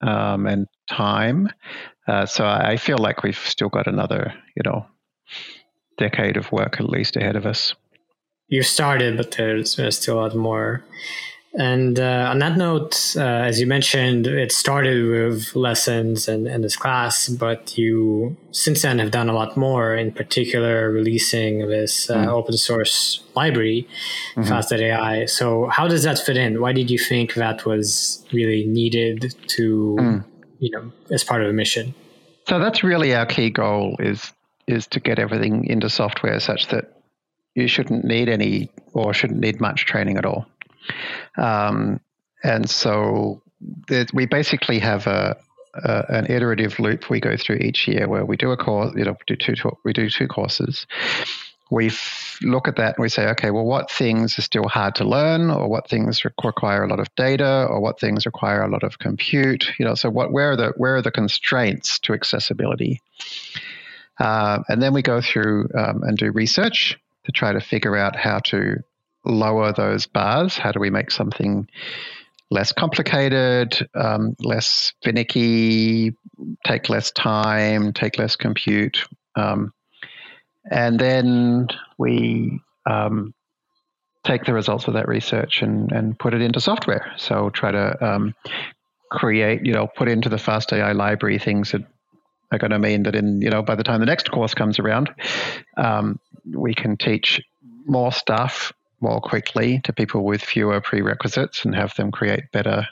um, 0.00 0.46
and 0.46 0.66
time. 0.88 1.50
Uh, 2.06 2.24
so 2.24 2.46
I 2.46 2.76
feel 2.76 2.98
like 2.98 3.22
we've 3.24 3.36
still 3.36 3.68
got 3.68 3.88
another, 3.88 4.32
you 4.54 4.62
know, 4.64 4.86
decade 5.98 6.36
of 6.36 6.52
work 6.52 6.76
at 6.78 6.88
least 6.88 7.16
ahead 7.16 7.36
of 7.36 7.46
us. 7.46 7.74
You 8.48 8.62
started, 8.62 9.16
but 9.16 9.32
there's, 9.32 9.74
there's 9.74 9.98
still 9.98 10.20
a 10.20 10.22
lot 10.22 10.36
more. 10.36 10.84
And 11.58 11.98
uh, 11.98 12.28
on 12.30 12.38
that 12.40 12.58
note, 12.58 13.14
uh, 13.16 13.22
as 13.22 13.58
you 13.58 13.66
mentioned, 13.66 14.26
it 14.26 14.52
started 14.52 15.08
with 15.08 15.56
lessons 15.56 16.28
and, 16.28 16.46
and 16.46 16.62
this 16.62 16.76
class, 16.76 17.28
but 17.28 17.78
you 17.78 18.36
since 18.50 18.82
then 18.82 18.98
have 18.98 19.10
done 19.10 19.30
a 19.30 19.32
lot 19.32 19.56
more, 19.56 19.96
in 19.96 20.12
particular, 20.12 20.90
releasing 20.90 21.66
this 21.68 22.10
uh, 22.10 22.16
mm. 22.16 22.28
open 22.28 22.58
source 22.58 23.24
library, 23.34 23.88
mm-hmm. 24.34 24.46
Fast.ai. 24.46 25.24
So, 25.24 25.66
how 25.68 25.88
does 25.88 26.02
that 26.02 26.18
fit 26.18 26.36
in? 26.36 26.60
Why 26.60 26.74
did 26.74 26.90
you 26.90 26.98
think 26.98 27.34
that 27.34 27.64
was 27.64 28.22
really 28.34 28.66
needed 28.66 29.34
to, 29.48 29.96
mm. 29.98 30.24
you 30.58 30.70
know, 30.72 30.92
as 31.10 31.24
part 31.24 31.40
of 31.40 31.46
the 31.46 31.54
mission? 31.54 31.94
So, 32.48 32.58
that's 32.58 32.84
really 32.84 33.14
our 33.14 33.26
key 33.26 33.48
goal 33.48 33.96
is 33.98 34.30
is 34.66 34.86
to 34.88 35.00
get 35.00 35.18
everything 35.18 35.64
into 35.64 35.88
software 35.88 36.38
such 36.40 36.68
that 36.68 37.00
you 37.54 37.66
shouldn't 37.68 38.04
need 38.04 38.28
any 38.28 38.68
or 38.92 39.14
shouldn't 39.14 39.40
need 39.40 39.60
much 39.60 39.86
training 39.86 40.18
at 40.18 40.26
all. 40.26 40.44
Um, 41.36 42.00
and 42.42 42.68
so 42.68 43.42
we 44.12 44.26
basically 44.26 44.78
have 44.78 45.06
a, 45.06 45.36
an 45.84 46.26
iterative 46.30 46.78
loop 46.78 47.10
we 47.10 47.20
go 47.20 47.36
through 47.36 47.56
each 47.56 47.86
year 47.88 48.08
where 48.08 48.24
we 48.24 48.36
do 48.36 48.50
a 48.50 48.56
course, 48.56 48.92
you 48.96 49.04
know, 49.04 49.16
do 49.26 49.36
two, 49.36 49.54
we 49.84 49.92
do 49.92 50.08
two 50.08 50.26
courses. 50.28 50.86
We 51.70 51.88
f- 51.88 52.38
look 52.42 52.68
at 52.68 52.76
that 52.76 52.96
and 52.96 53.02
we 53.02 53.08
say, 53.08 53.26
okay, 53.30 53.50
well, 53.50 53.64
what 53.64 53.90
things 53.90 54.38
are 54.38 54.42
still 54.42 54.68
hard 54.68 54.94
to 54.96 55.04
learn, 55.04 55.50
or 55.50 55.68
what 55.68 55.88
things 55.88 56.24
require 56.24 56.84
a 56.84 56.88
lot 56.88 57.00
of 57.00 57.12
data, 57.16 57.66
or 57.68 57.80
what 57.80 57.98
things 57.98 58.24
require 58.24 58.62
a 58.62 58.70
lot 58.70 58.84
of 58.84 59.00
compute. 59.00 59.72
You 59.78 59.84
know, 59.84 59.96
so 59.96 60.08
what 60.08 60.30
where 60.30 60.52
are 60.52 60.56
the 60.56 60.72
where 60.76 60.96
are 60.96 61.02
the 61.02 61.10
constraints 61.10 61.98
to 62.00 62.12
accessibility? 62.12 63.02
Uh, 64.20 64.62
and 64.68 64.80
then 64.80 64.94
we 64.94 65.02
go 65.02 65.20
through 65.20 65.68
um, 65.76 66.04
and 66.04 66.16
do 66.16 66.30
research 66.30 66.98
to 67.24 67.32
try 67.32 67.52
to 67.52 67.60
figure 67.60 67.96
out 67.96 68.14
how 68.14 68.38
to 68.38 68.82
lower 69.26 69.72
those 69.72 70.06
bars? 70.06 70.56
How 70.56 70.72
do 70.72 70.80
we 70.80 70.90
make 70.90 71.10
something 71.10 71.68
less 72.50 72.72
complicated, 72.72 73.88
um, 73.94 74.36
less 74.40 74.92
finicky, 75.02 76.14
take 76.64 76.88
less 76.88 77.10
time, 77.10 77.92
take 77.92 78.18
less 78.18 78.36
compute? 78.36 79.06
Um, 79.34 79.72
and 80.70 80.98
then 80.98 81.68
we 81.98 82.60
um, 82.88 83.34
take 84.24 84.44
the 84.44 84.52
results 84.52 84.88
of 84.88 84.94
that 84.94 85.08
research 85.08 85.62
and, 85.62 85.92
and 85.92 86.18
put 86.18 86.34
it 86.34 86.42
into 86.42 86.60
software. 86.60 87.12
So 87.16 87.50
try 87.50 87.70
to 87.70 88.04
um, 88.04 88.34
create, 89.10 89.64
you 89.64 89.72
know, 89.72 89.86
put 89.86 90.08
into 90.08 90.28
the 90.28 90.38
Fast 90.38 90.72
AI 90.72 90.92
library 90.92 91.38
things 91.38 91.72
that 91.72 91.82
are 92.50 92.58
going 92.58 92.70
to 92.70 92.78
mean 92.78 93.04
that 93.04 93.14
in, 93.14 93.40
you 93.40 93.50
know, 93.50 93.62
by 93.62 93.74
the 93.74 93.84
time 93.84 94.00
the 94.00 94.06
next 94.06 94.30
course 94.30 94.54
comes 94.54 94.78
around, 94.78 95.10
um, 95.76 96.18
we 96.44 96.74
can 96.74 96.96
teach 96.96 97.40
more 97.86 98.12
stuff 98.12 98.72
more 99.00 99.20
quickly 99.20 99.80
to 99.84 99.92
people 99.92 100.24
with 100.24 100.42
fewer 100.42 100.80
prerequisites 100.80 101.64
and 101.64 101.74
have 101.74 101.94
them 101.96 102.10
create 102.10 102.50
better 102.52 102.86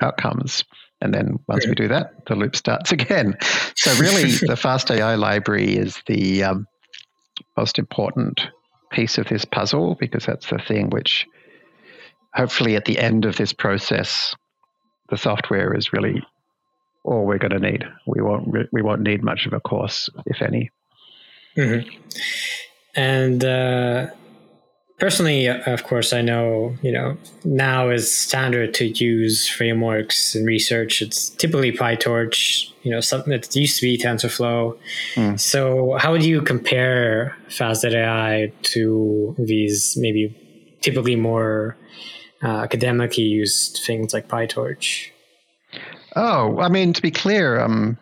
outcomes. 0.00 0.64
And 1.00 1.14
then 1.14 1.38
once 1.46 1.66
we 1.66 1.74
do 1.74 1.88
that, 1.88 2.26
the 2.26 2.34
loop 2.34 2.56
starts 2.56 2.92
again. 2.98 3.36
So 3.74 3.94
really, 3.94 4.30
the 4.32 4.56
Fast 4.60 4.90
AI 4.90 5.14
library 5.14 5.76
is 5.76 6.02
the 6.06 6.44
um, 6.44 6.66
most 7.56 7.78
important 7.78 8.48
piece 8.90 9.18
of 9.18 9.28
this 9.28 9.44
puzzle 9.44 9.96
because 10.00 10.26
that's 10.26 10.48
the 10.50 10.58
thing 10.58 10.90
which, 10.90 11.26
hopefully, 12.34 12.76
at 12.76 12.84
the 12.84 12.98
end 12.98 13.24
of 13.24 13.36
this 13.36 13.52
process, 13.52 14.34
the 15.08 15.16
software 15.16 15.74
is 15.74 15.92
really 15.92 16.22
all 17.04 17.24
we're 17.24 17.38
going 17.38 17.52
to 17.52 17.58
need. 17.58 17.84
We 18.06 18.20
won't 18.20 18.48
we 18.72 18.82
won't 18.82 19.02
need 19.02 19.22
much 19.22 19.46
of 19.46 19.52
a 19.52 19.60
course, 19.60 20.10
if 20.26 20.42
any. 20.42 20.70
Mm-hmm. 21.56 21.88
And 22.94 23.44
uh, 23.44 24.08
personally, 24.98 25.48
uh, 25.48 25.72
of 25.72 25.84
course, 25.84 26.12
I 26.12 26.22
know, 26.22 26.76
you 26.82 26.92
know, 26.92 27.16
now 27.44 27.90
is 27.90 28.12
standard 28.12 28.74
to 28.74 28.86
use 28.86 29.48
frameworks 29.48 30.34
and 30.34 30.46
research. 30.46 31.02
It's 31.02 31.30
typically 31.30 31.72
PyTorch, 31.72 32.70
you 32.82 32.90
know, 32.90 33.00
something 33.00 33.30
that 33.30 33.54
used 33.54 33.78
to 33.80 33.82
be 33.82 33.96
TensorFlow. 33.98 34.78
Mm. 35.14 35.40
So 35.40 35.96
how 35.98 36.12
would 36.12 36.24
you 36.24 36.42
compare 36.42 37.36
Fast.ai 37.48 38.52
to 38.62 39.34
these 39.38 39.96
maybe 39.96 40.76
typically 40.80 41.16
more 41.16 41.76
uh, 42.42 42.58
academically 42.62 43.24
used 43.24 43.80
things 43.86 44.12
like 44.12 44.28
PyTorch? 44.28 45.10
Oh, 46.16 46.58
I 46.58 46.68
mean, 46.68 46.92
to 46.92 47.02
be 47.02 47.10
clear, 47.10 47.60
um, 47.60 47.96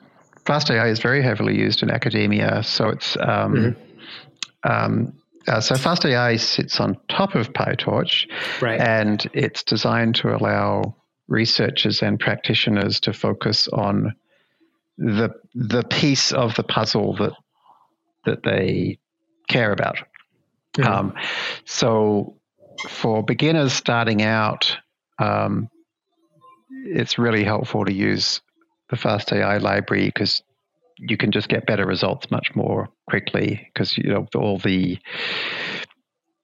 FastAI 0.44 0.90
is 0.90 1.01
very 1.01 1.22
heavily 1.22 1.57
used 1.57 1.82
in 1.82 1.90
academia. 1.90 2.62
So 2.62 2.88
it's, 2.88 3.16
um, 3.16 3.55
mm-hmm. 3.55 4.70
um, 4.70 5.12
uh, 5.47 5.61
so 5.61 5.74
FastAI 5.74 6.38
sits 6.40 6.80
on 6.80 6.97
top 7.09 7.34
of 7.34 7.53
PyTorch, 7.53 8.30
right. 8.61 8.80
and 8.80 9.28
it's 9.32 9.62
designed 9.62 10.16
to 10.16 10.34
allow 10.34 10.97
researchers 11.28 12.03
and 12.03 12.18
practitioners 12.18 13.01
to 13.01 13.12
focus 13.12 13.68
on 13.68 14.14
the 14.99 15.30
the 15.55 15.82
piece 15.82 16.32
of 16.32 16.55
the 16.55 16.62
puzzle 16.62 17.16
that 17.16 17.32
that 18.24 18.42
they 18.42 18.99
care 19.49 19.72
about. 19.72 19.99
Mm-hmm. 20.76 20.92
Um, 20.92 21.14
so, 21.64 22.36
for 22.88 23.22
beginners 23.22 23.72
starting 23.72 24.22
out, 24.22 24.76
um, 25.18 25.68
it's 26.70 27.18
really 27.18 27.44
helpful 27.44 27.84
to 27.84 27.92
use 27.92 28.40
the 28.90 28.97
FastAI 28.97 29.61
library 29.61 30.07
because 30.07 30.42
you 30.99 31.16
can 31.16 31.32
just 31.32 31.49
get 31.49 31.66
better 31.66 31.86
results 31.86 32.30
much 32.30 32.55
more 32.55 32.88
quickly 33.09 33.68
because 33.72 33.97
you 33.99 34.11
know 34.11 34.26
all 34.34 34.59
the 34.59 34.99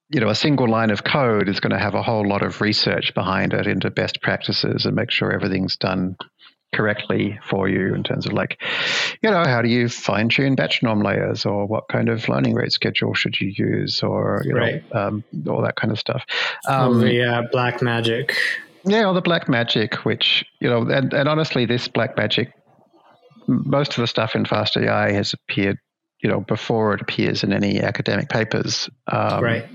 you 0.09 0.19
know 0.19 0.29
a 0.29 0.35
single 0.35 0.69
line 0.69 0.91
of 0.91 1.03
code 1.03 1.49
is 1.49 1.59
going 1.59 1.71
to 1.71 1.79
have 1.79 1.95
a 1.95 2.03
whole 2.03 2.27
lot 2.27 2.43
of 2.43 2.61
research 2.61 3.13
behind 3.13 3.53
it 3.53 3.67
into 3.67 3.89
best 3.89 4.21
practices 4.21 4.85
and 4.85 4.95
make 4.95 5.11
sure 5.11 5.31
everything's 5.31 5.75
done 5.75 6.15
correctly 6.73 7.39
for 7.47 7.69
you 7.69 7.93
in 7.93 8.03
terms 8.03 8.25
of 8.25 8.33
like 8.33 8.59
you 9.21 9.29
know 9.29 9.43
how 9.43 9.61
do 9.61 9.69
you 9.69 9.87
fine 9.87 10.27
tune 10.27 10.55
batch 10.55 10.81
norm 10.81 11.01
layers 11.01 11.45
or 11.45 11.67
what 11.67 11.87
kind 11.87 12.09
of 12.09 12.27
learning 12.27 12.55
rate 12.55 12.71
schedule 12.71 13.13
should 13.13 13.39
you 13.39 13.53
use 13.55 14.01
or 14.01 14.41
you 14.43 14.55
right. 14.55 14.83
know 14.93 14.99
um, 14.99 15.23
all 15.47 15.61
that 15.61 15.75
kind 15.75 15.91
of 15.91 15.99
stuff 15.99 16.23
um, 16.67 16.99
the 16.99 17.23
uh, 17.23 17.43
black 17.51 17.81
magic 17.81 18.35
yeah 18.85 19.05
or 19.05 19.13
the 19.13 19.21
black 19.21 19.47
magic 19.47 19.93
which 20.03 20.43
you 20.59 20.67
know 20.67 20.81
and, 20.81 21.13
and 21.13 21.29
honestly 21.29 21.65
this 21.65 21.87
black 21.87 22.17
magic 22.17 22.51
most 23.47 23.91
of 23.91 23.97
the 23.97 24.07
stuff 24.07 24.35
in 24.35 24.43
FastAI 24.43 25.13
has 25.13 25.33
appeared, 25.33 25.77
you 26.21 26.29
know, 26.29 26.41
before 26.41 26.93
it 26.93 27.01
appears 27.01 27.43
in 27.43 27.53
any 27.53 27.81
academic 27.81 28.29
papers. 28.29 28.89
Um, 29.07 29.43
right. 29.43 29.65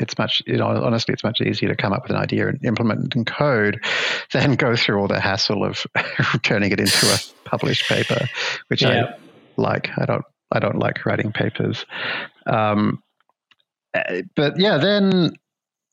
It's 0.00 0.18
much, 0.18 0.42
you 0.46 0.56
know, 0.56 0.66
honestly, 0.66 1.12
it's 1.12 1.22
much 1.22 1.40
easier 1.40 1.68
to 1.68 1.76
come 1.76 1.92
up 1.92 2.02
with 2.02 2.12
an 2.12 2.16
idea 2.16 2.48
and 2.48 2.64
implement 2.64 3.06
it 3.06 3.16
in 3.16 3.24
code 3.24 3.84
than 4.32 4.56
go 4.56 4.74
through 4.76 5.00
all 5.00 5.08
the 5.08 5.20
hassle 5.20 5.64
of 5.64 5.86
turning 6.42 6.72
it 6.72 6.80
into 6.80 7.06
a 7.06 7.18
published 7.48 7.88
paper, 7.88 8.26
which 8.68 8.82
yeah. 8.82 9.04
I 9.04 9.14
like. 9.56 9.90
I 9.98 10.06
don't, 10.06 10.24
I 10.50 10.58
don't 10.58 10.78
like 10.78 11.04
writing 11.06 11.32
papers. 11.32 11.86
Um, 12.46 13.02
eh, 13.94 14.22
but 14.34 14.58
yeah, 14.58 14.78
then 14.78 15.32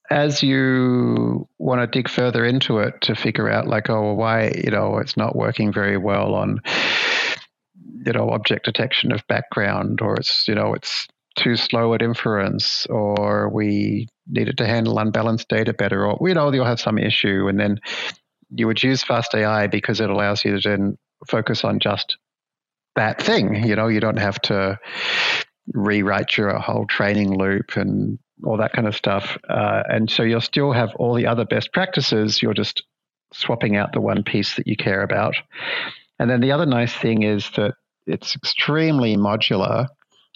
as 0.09 0.41
you 0.41 1.47
want 1.59 1.81
to 1.81 1.87
dig 1.87 2.09
further 2.09 2.43
into 2.45 2.79
it 2.79 2.99
to 3.01 3.15
figure 3.15 3.49
out 3.49 3.67
like 3.67 3.89
oh 3.89 4.13
why 4.13 4.51
you 4.63 4.71
know 4.71 4.97
it's 4.97 5.15
not 5.15 5.35
working 5.35 5.71
very 5.71 5.97
well 5.97 6.33
on 6.33 6.59
you 8.05 8.13
know 8.13 8.29
object 8.29 8.65
detection 8.65 9.11
of 9.11 9.25
background 9.27 10.01
or 10.01 10.15
it's 10.15 10.47
you 10.47 10.55
know 10.55 10.73
it's 10.73 11.07
too 11.35 11.55
slow 11.55 11.93
at 11.93 12.01
inference 12.01 12.85
or 12.87 13.49
we 13.49 14.07
needed 14.27 14.57
to 14.57 14.65
handle 14.65 14.99
unbalanced 14.99 15.47
data 15.47 15.73
better 15.73 16.05
or 16.05 16.27
you 16.27 16.33
know 16.33 16.51
you'll 16.51 16.65
have 16.65 16.79
some 16.79 16.97
issue. 16.97 17.47
And 17.47 17.59
then 17.59 17.79
you 18.51 18.67
would 18.67 18.81
use 18.81 19.03
fast 19.03 19.33
ai 19.35 19.67
because 19.67 20.01
it 20.01 20.09
allows 20.09 20.43
you 20.43 20.59
to 20.59 20.69
then 20.69 20.97
focus 21.27 21.63
on 21.63 21.79
just 21.79 22.17
that 22.95 23.21
thing. 23.21 23.63
You 23.65 23.75
know 23.75 23.87
you 23.87 23.99
don't 23.99 24.19
have 24.19 24.39
to 24.43 24.79
rewrite 25.73 26.35
your 26.37 26.57
whole 26.57 26.85
training 26.87 27.37
loop 27.37 27.77
and 27.77 28.17
all 28.43 28.57
that 28.57 28.73
kind 28.73 28.87
of 28.87 28.95
stuff. 28.95 29.37
Uh, 29.49 29.83
and 29.87 30.09
so 30.09 30.23
you'll 30.23 30.41
still 30.41 30.71
have 30.71 30.89
all 30.95 31.13
the 31.13 31.27
other 31.27 31.45
best 31.45 31.71
practices. 31.73 32.41
You're 32.41 32.53
just 32.53 32.83
swapping 33.33 33.75
out 33.75 33.93
the 33.93 34.01
one 34.01 34.23
piece 34.23 34.55
that 34.55 34.65
you 34.65 34.75
care 34.75 35.03
about. 35.03 35.35
And 36.17 36.29
then 36.29 36.41
the 36.41 36.51
other 36.51 36.65
nice 36.65 36.93
thing 36.93 37.23
is 37.23 37.49
that 37.55 37.75
it's 38.09 38.35
extremely 38.35 39.15
modular. 39.15 39.87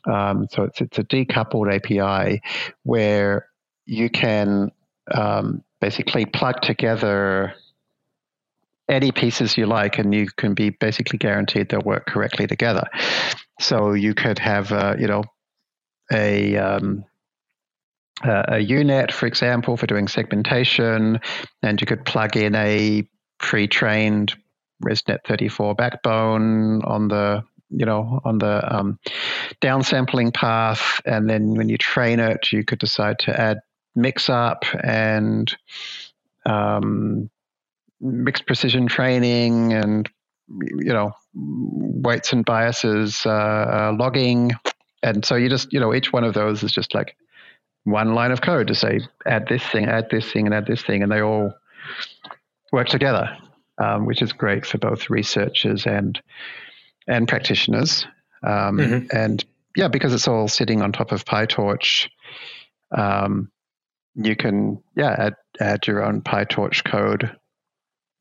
Um, 0.05 0.47
so 0.51 0.63
it's 0.63 0.81
it's 0.81 0.99
a 0.99 1.03
decoupled 1.03 1.73
API 1.73 2.41
where 2.83 3.47
you 3.85 4.09
can 4.09 4.71
um, 5.13 5.63
basically 5.79 6.25
plug 6.25 6.61
together 6.61 7.53
any 8.89 9.11
pieces 9.11 9.57
you 9.57 9.65
like, 9.65 9.97
and 9.97 10.13
you 10.13 10.27
can 10.35 10.53
be 10.53 10.69
basically 10.69 11.17
guaranteed 11.17 11.69
they'll 11.69 11.81
work 11.81 12.05
correctly 12.05 12.47
together. 12.47 12.83
So 13.59 13.93
you 13.93 14.13
could 14.13 14.39
have, 14.39 14.71
uh, 14.71 14.95
you 14.99 15.07
know, 15.07 15.23
a 16.11 16.57
um, 16.57 17.05
a 18.23 18.59
UNet, 18.59 19.11
for 19.11 19.25
example, 19.25 19.77
for 19.77 19.87
doing 19.87 20.07
segmentation, 20.07 21.19
and 21.61 21.81
you 21.81 21.87
could 21.87 22.05
plug 22.05 22.37
in 22.37 22.55
a 22.55 23.07
pre-trained 23.39 24.35
ResNet 24.83 25.19
34 25.25 25.75
backbone 25.75 26.81
on 26.83 27.07
the 27.07 27.43
you 27.75 27.85
know 27.85 28.21
on 28.23 28.37
the 28.39 28.75
um, 28.75 28.99
downsampling 29.61 30.33
path, 30.33 31.01
and 31.05 31.29
then 31.29 31.55
when 31.55 31.69
you 31.69 31.77
train 31.77 32.19
it, 32.19 32.51
you 32.51 32.63
could 32.63 32.79
decide 32.79 33.19
to 33.19 33.39
add 33.39 33.59
mix 33.95 34.29
up 34.29 34.65
and 34.83 35.55
um, 36.45 37.29
mixed 38.01 38.45
precision 38.45 38.87
training 38.87 39.73
and 39.73 40.09
you 40.49 40.93
know 40.93 41.11
weights 41.33 42.33
and 42.33 42.45
biases 42.45 43.25
uh, 43.25 43.29
uh, 43.29 43.95
logging. 43.97 44.51
And 45.01 45.25
so 45.25 45.35
you 45.35 45.49
just 45.49 45.73
you 45.73 45.79
know 45.79 45.93
each 45.93 46.13
one 46.13 46.23
of 46.23 46.33
those 46.33 46.63
is 46.63 46.71
just 46.71 46.93
like 46.93 47.15
one 47.83 48.15
line 48.15 48.31
of 48.31 48.41
code 48.41 48.67
to 48.67 48.75
say 48.75 49.01
add 49.25 49.47
this 49.49 49.63
thing 49.63 49.85
add 49.85 50.07
this 50.09 50.31
thing 50.31 50.45
and 50.45 50.53
add 50.53 50.65
this 50.65 50.81
thing. 50.81 51.03
And 51.03 51.11
they 51.11 51.21
all 51.21 51.53
work 52.71 52.87
together 52.87 53.37
um, 53.77 54.05
which 54.05 54.21
is 54.21 54.33
great 54.33 54.65
for 54.65 54.77
both 54.77 55.09
researchers 55.09 55.85
and 55.85 56.21
and 57.07 57.27
practitioners 57.27 58.05
um, 58.43 58.77
mm-hmm. 58.77 59.15
and 59.15 59.45
yeah 59.75 59.87
because 59.87 60.13
it's 60.13 60.27
all 60.27 60.47
sitting 60.47 60.81
on 60.81 60.91
top 60.91 61.11
of 61.11 61.25
pytorch 61.25 62.09
um, 62.95 63.51
you 64.15 64.35
can 64.35 64.81
yeah 64.95 65.15
add, 65.17 65.35
add 65.59 65.87
your 65.87 66.03
own 66.03 66.21
pytorch 66.21 66.83
code 66.83 67.35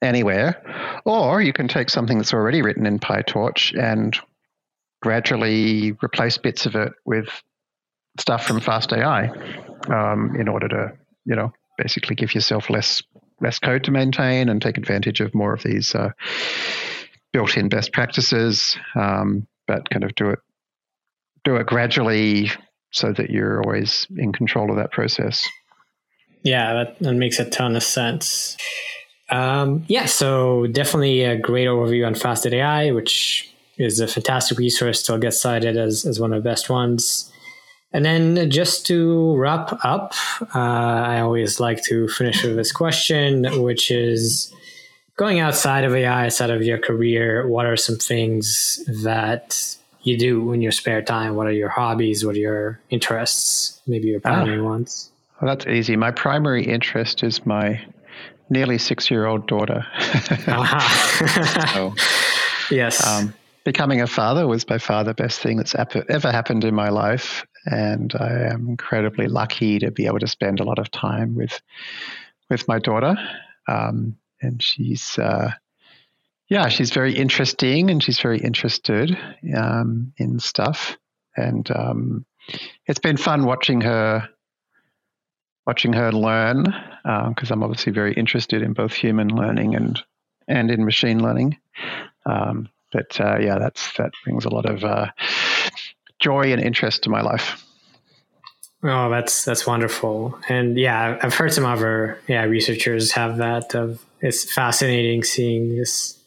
anywhere 0.00 1.00
or 1.04 1.40
you 1.40 1.52
can 1.52 1.68
take 1.68 1.88
something 1.88 2.18
that's 2.18 2.34
already 2.34 2.62
written 2.62 2.86
in 2.86 2.98
pytorch 2.98 3.78
and 3.80 4.18
gradually 5.02 5.92
replace 6.02 6.38
bits 6.38 6.64
of 6.64 6.74
it 6.74 6.92
with 7.04 7.28
stuff 8.18 8.46
from 8.46 8.60
FastAI 8.60 9.90
um, 9.90 10.34
in 10.36 10.48
order 10.48 10.68
to, 10.68 10.92
you 11.24 11.34
know, 11.34 11.52
basically 11.76 12.14
give 12.14 12.34
yourself 12.34 12.70
less 12.70 13.02
less 13.40 13.58
code 13.58 13.82
to 13.84 13.90
maintain 13.90 14.48
and 14.48 14.62
take 14.62 14.78
advantage 14.78 15.20
of 15.20 15.34
more 15.34 15.52
of 15.52 15.62
these 15.64 15.94
uh, 15.96 16.10
built-in 17.32 17.68
best 17.68 17.92
practices, 17.92 18.76
um, 18.94 19.46
but 19.66 19.88
kind 19.90 20.04
of 20.04 20.14
do 20.14 20.30
it 20.30 20.38
do 21.44 21.56
it 21.56 21.66
gradually 21.66 22.50
so 22.92 23.12
that 23.12 23.30
you're 23.30 23.62
always 23.62 24.06
in 24.16 24.32
control 24.32 24.70
of 24.70 24.76
that 24.76 24.92
process. 24.92 25.48
Yeah, 26.42 26.74
that, 26.74 26.98
that 27.00 27.14
makes 27.14 27.38
a 27.38 27.48
ton 27.48 27.74
of 27.74 27.82
sense. 27.82 28.56
Um, 29.30 29.84
yeah, 29.88 30.06
so 30.06 30.66
definitely 30.66 31.24
a 31.24 31.38
great 31.38 31.66
overview 31.66 32.06
on 32.06 32.14
FastAI, 32.14 32.94
which 32.94 33.52
is 33.78 33.98
a 33.98 34.06
fantastic 34.06 34.58
resource, 34.58 35.00
still 35.00 35.18
gets 35.18 35.40
cited 35.40 35.76
as, 35.76 36.04
as 36.04 36.20
one 36.20 36.32
of 36.32 36.42
the 36.42 36.48
best 36.48 36.68
ones. 36.68 37.32
And 37.92 38.04
then 38.04 38.50
just 38.50 38.86
to 38.86 39.36
wrap 39.36 39.78
up, 39.84 40.14
uh, 40.54 40.58
I 40.58 41.20
always 41.20 41.60
like 41.60 41.82
to 41.84 42.08
finish 42.08 42.42
with 42.42 42.56
this 42.56 42.72
question, 42.72 43.62
which 43.62 43.90
is 43.90 44.52
going 45.16 45.40
outside 45.40 45.84
of 45.84 45.94
AI, 45.94 46.26
outside 46.26 46.50
of 46.50 46.62
your 46.62 46.78
career, 46.78 47.46
what 47.46 47.66
are 47.66 47.76
some 47.76 47.96
things 47.96 48.82
that 49.02 49.76
you 50.02 50.18
do 50.18 50.52
in 50.52 50.60
your 50.60 50.72
spare 50.72 51.02
time? 51.02 51.36
What 51.36 51.46
are 51.46 51.52
your 51.52 51.68
hobbies? 51.68 52.24
What 52.24 52.34
are 52.34 52.40
your 52.40 52.80
interests? 52.90 53.80
Maybe 53.86 54.08
your 54.08 54.20
primary 54.20 54.60
ah, 54.60 54.64
ones? 54.64 55.10
Well, 55.40 55.54
that's 55.54 55.66
easy. 55.66 55.96
My 55.96 56.10
primary 56.10 56.64
interest 56.64 57.22
is 57.22 57.44
my 57.46 57.80
nearly 58.50 58.78
six 58.78 59.10
year 59.10 59.26
old 59.26 59.46
daughter. 59.46 59.84
uh-huh. 60.46 61.66
so, 61.72 61.94
yes. 62.74 63.06
Um, 63.06 63.34
becoming 63.64 64.00
a 64.00 64.06
father 64.06 64.46
was 64.46 64.64
by 64.64 64.78
far 64.78 65.04
the 65.04 65.14
best 65.14 65.40
thing 65.40 65.56
that's 65.56 65.74
ever 65.74 66.32
happened 66.32 66.64
in 66.64 66.74
my 66.74 66.88
life 66.88 67.46
and 67.66 68.12
I 68.18 68.48
am 68.52 68.68
incredibly 68.68 69.28
lucky 69.28 69.78
to 69.78 69.90
be 69.90 70.06
able 70.06 70.18
to 70.18 70.26
spend 70.26 70.60
a 70.60 70.64
lot 70.64 70.78
of 70.78 70.90
time 70.90 71.34
with 71.34 71.60
with 72.50 72.66
my 72.68 72.78
daughter. 72.78 73.16
Um, 73.68 74.16
and 74.42 74.62
she's 74.62 75.18
uh, 75.18 75.52
yeah, 76.48 76.68
she's 76.68 76.90
very 76.90 77.14
interesting 77.14 77.90
and 77.90 78.02
she's 78.02 78.20
very 78.20 78.38
interested 78.38 79.16
um, 79.56 80.12
in 80.18 80.38
stuff. 80.38 80.98
And 81.34 81.70
um, 81.70 82.26
it's 82.86 82.98
been 82.98 83.16
fun 83.16 83.46
watching 83.46 83.80
her 83.80 84.28
watching 85.66 85.94
her 85.94 86.12
learn 86.12 86.64
because 87.04 87.50
uh, 87.50 87.54
I'm 87.54 87.62
obviously 87.62 87.92
very 87.92 88.12
interested 88.12 88.62
in 88.62 88.74
both 88.74 88.92
human 88.92 89.28
learning 89.28 89.74
and 89.74 90.02
and 90.46 90.70
in 90.70 90.84
machine 90.84 91.22
learning. 91.22 91.56
Um, 92.26 92.68
but 92.92 93.18
uh, 93.18 93.38
yeah, 93.38 93.58
that's 93.58 93.96
that 93.96 94.12
brings 94.24 94.44
a 94.44 94.50
lot 94.50 94.66
of 94.66 94.84
uh, 94.84 95.06
joy 96.18 96.52
and 96.52 96.60
interest 96.60 97.04
to 97.04 97.10
my 97.10 97.22
life. 97.22 97.64
Oh, 98.84 99.10
that's 99.10 99.44
that's 99.44 99.64
wonderful, 99.64 100.38
and 100.48 100.76
yeah, 100.76 101.16
I've 101.22 101.34
heard 101.34 101.52
some 101.52 101.64
other 101.64 102.18
yeah 102.26 102.42
researchers 102.42 103.12
have 103.12 103.36
that. 103.36 103.74
Of 103.76 104.04
it's 104.20 104.52
fascinating 104.52 105.22
seeing 105.22 105.76
this, 105.76 106.18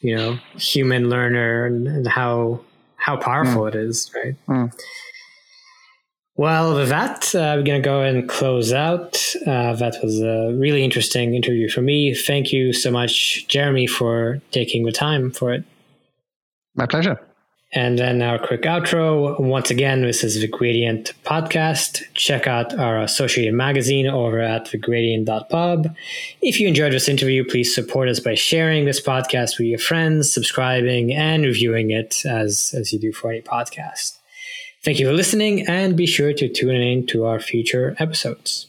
you 0.00 0.16
know, 0.16 0.38
human 0.56 1.08
learner 1.08 1.66
and, 1.66 1.86
and 1.86 2.08
how 2.08 2.60
how 2.96 3.16
powerful 3.16 3.62
mm. 3.62 3.68
it 3.68 3.76
is, 3.76 4.10
right? 4.14 4.34
Mm. 4.48 4.72
Well, 6.36 6.74
with 6.74 6.88
that, 6.88 7.32
uh, 7.32 7.54
we're 7.56 7.62
going 7.62 7.80
to 7.80 7.84
go 7.84 8.00
and 8.00 8.28
close 8.28 8.72
out. 8.72 9.14
Uh, 9.46 9.74
that 9.74 9.98
was 10.02 10.20
a 10.20 10.52
really 10.58 10.82
interesting 10.82 11.34
interview 11.34 11.68
for 11.68 11.80
me. 11.80 12.12
Thank 12.12 12.52
you 12.52 12.72
so 12.72 12.90
much, 12.90 13.46
Jeremy, 13.46 13.86
for 13.86 14.40
taking 14.50 14.84
the 14.84 14.90
time 14.90 15.30
for 15.30 15.52
it. 15.52 15.62
My 16.74 16.86
pleasure. 16.86 17.20
And 17.74 17.98
then 17.98 18.22
our 18.22 18.38
quick 18.38 18.62
outro. 18.62 19.38
Once 19.40 19.68
again, 19.68 20.02
this 20.02 20.22
is 20.22 20.40
the 20.40 20.46
Gradient 20.46 21.12
podcast. 21.24 22.02
Check 22.14 22.46
out 22.46 22.72
our 22.78 23.00
associated 23.00 23.54
magazine 23.54 24.06
over 24.06 24.38
at 24.38 24.70
thegradient.pub. 24.70 25.94
If 26.40 26.60
you 26.60 26.68
enjoyed 26.68 26.92
this 26.92 27.08
interview, 27.08 27.44
please 27.44 27.74
support 27.74 28.08
us 28.08 28.20
by 28.20 28.36
sharing 28.36 28.84
this 28.84 29.00
podcast 29.00 29.58
with 29.58 29.66
your 29.66 29.80
friends, 29.80 30.32
subscribing, 30.32 31.12
and 31.12 31.42
reviewing 31.42 31.90
it 31.90 32.24
as, 32.24 32.72
as 32.78 32.92
you 32.92 33.00
do 33.00 33.12
for 33.12 33.32
any 33.32 33.42
podcast. 33.42 34.18
Thank 34.84 35.00
you 35.00 35.06
for 35.06 35.14
listening, 35.14 35.66
and 35.66 35.96
be 35.96 36.06
sure 36.06 36.32
to 36.32 36.48
tune 36.48 36.76
in 36.76 37.06
to 37.08 37.24
our 37.24 37.40
future 37.40 37.96
episodes. 37.98 38.68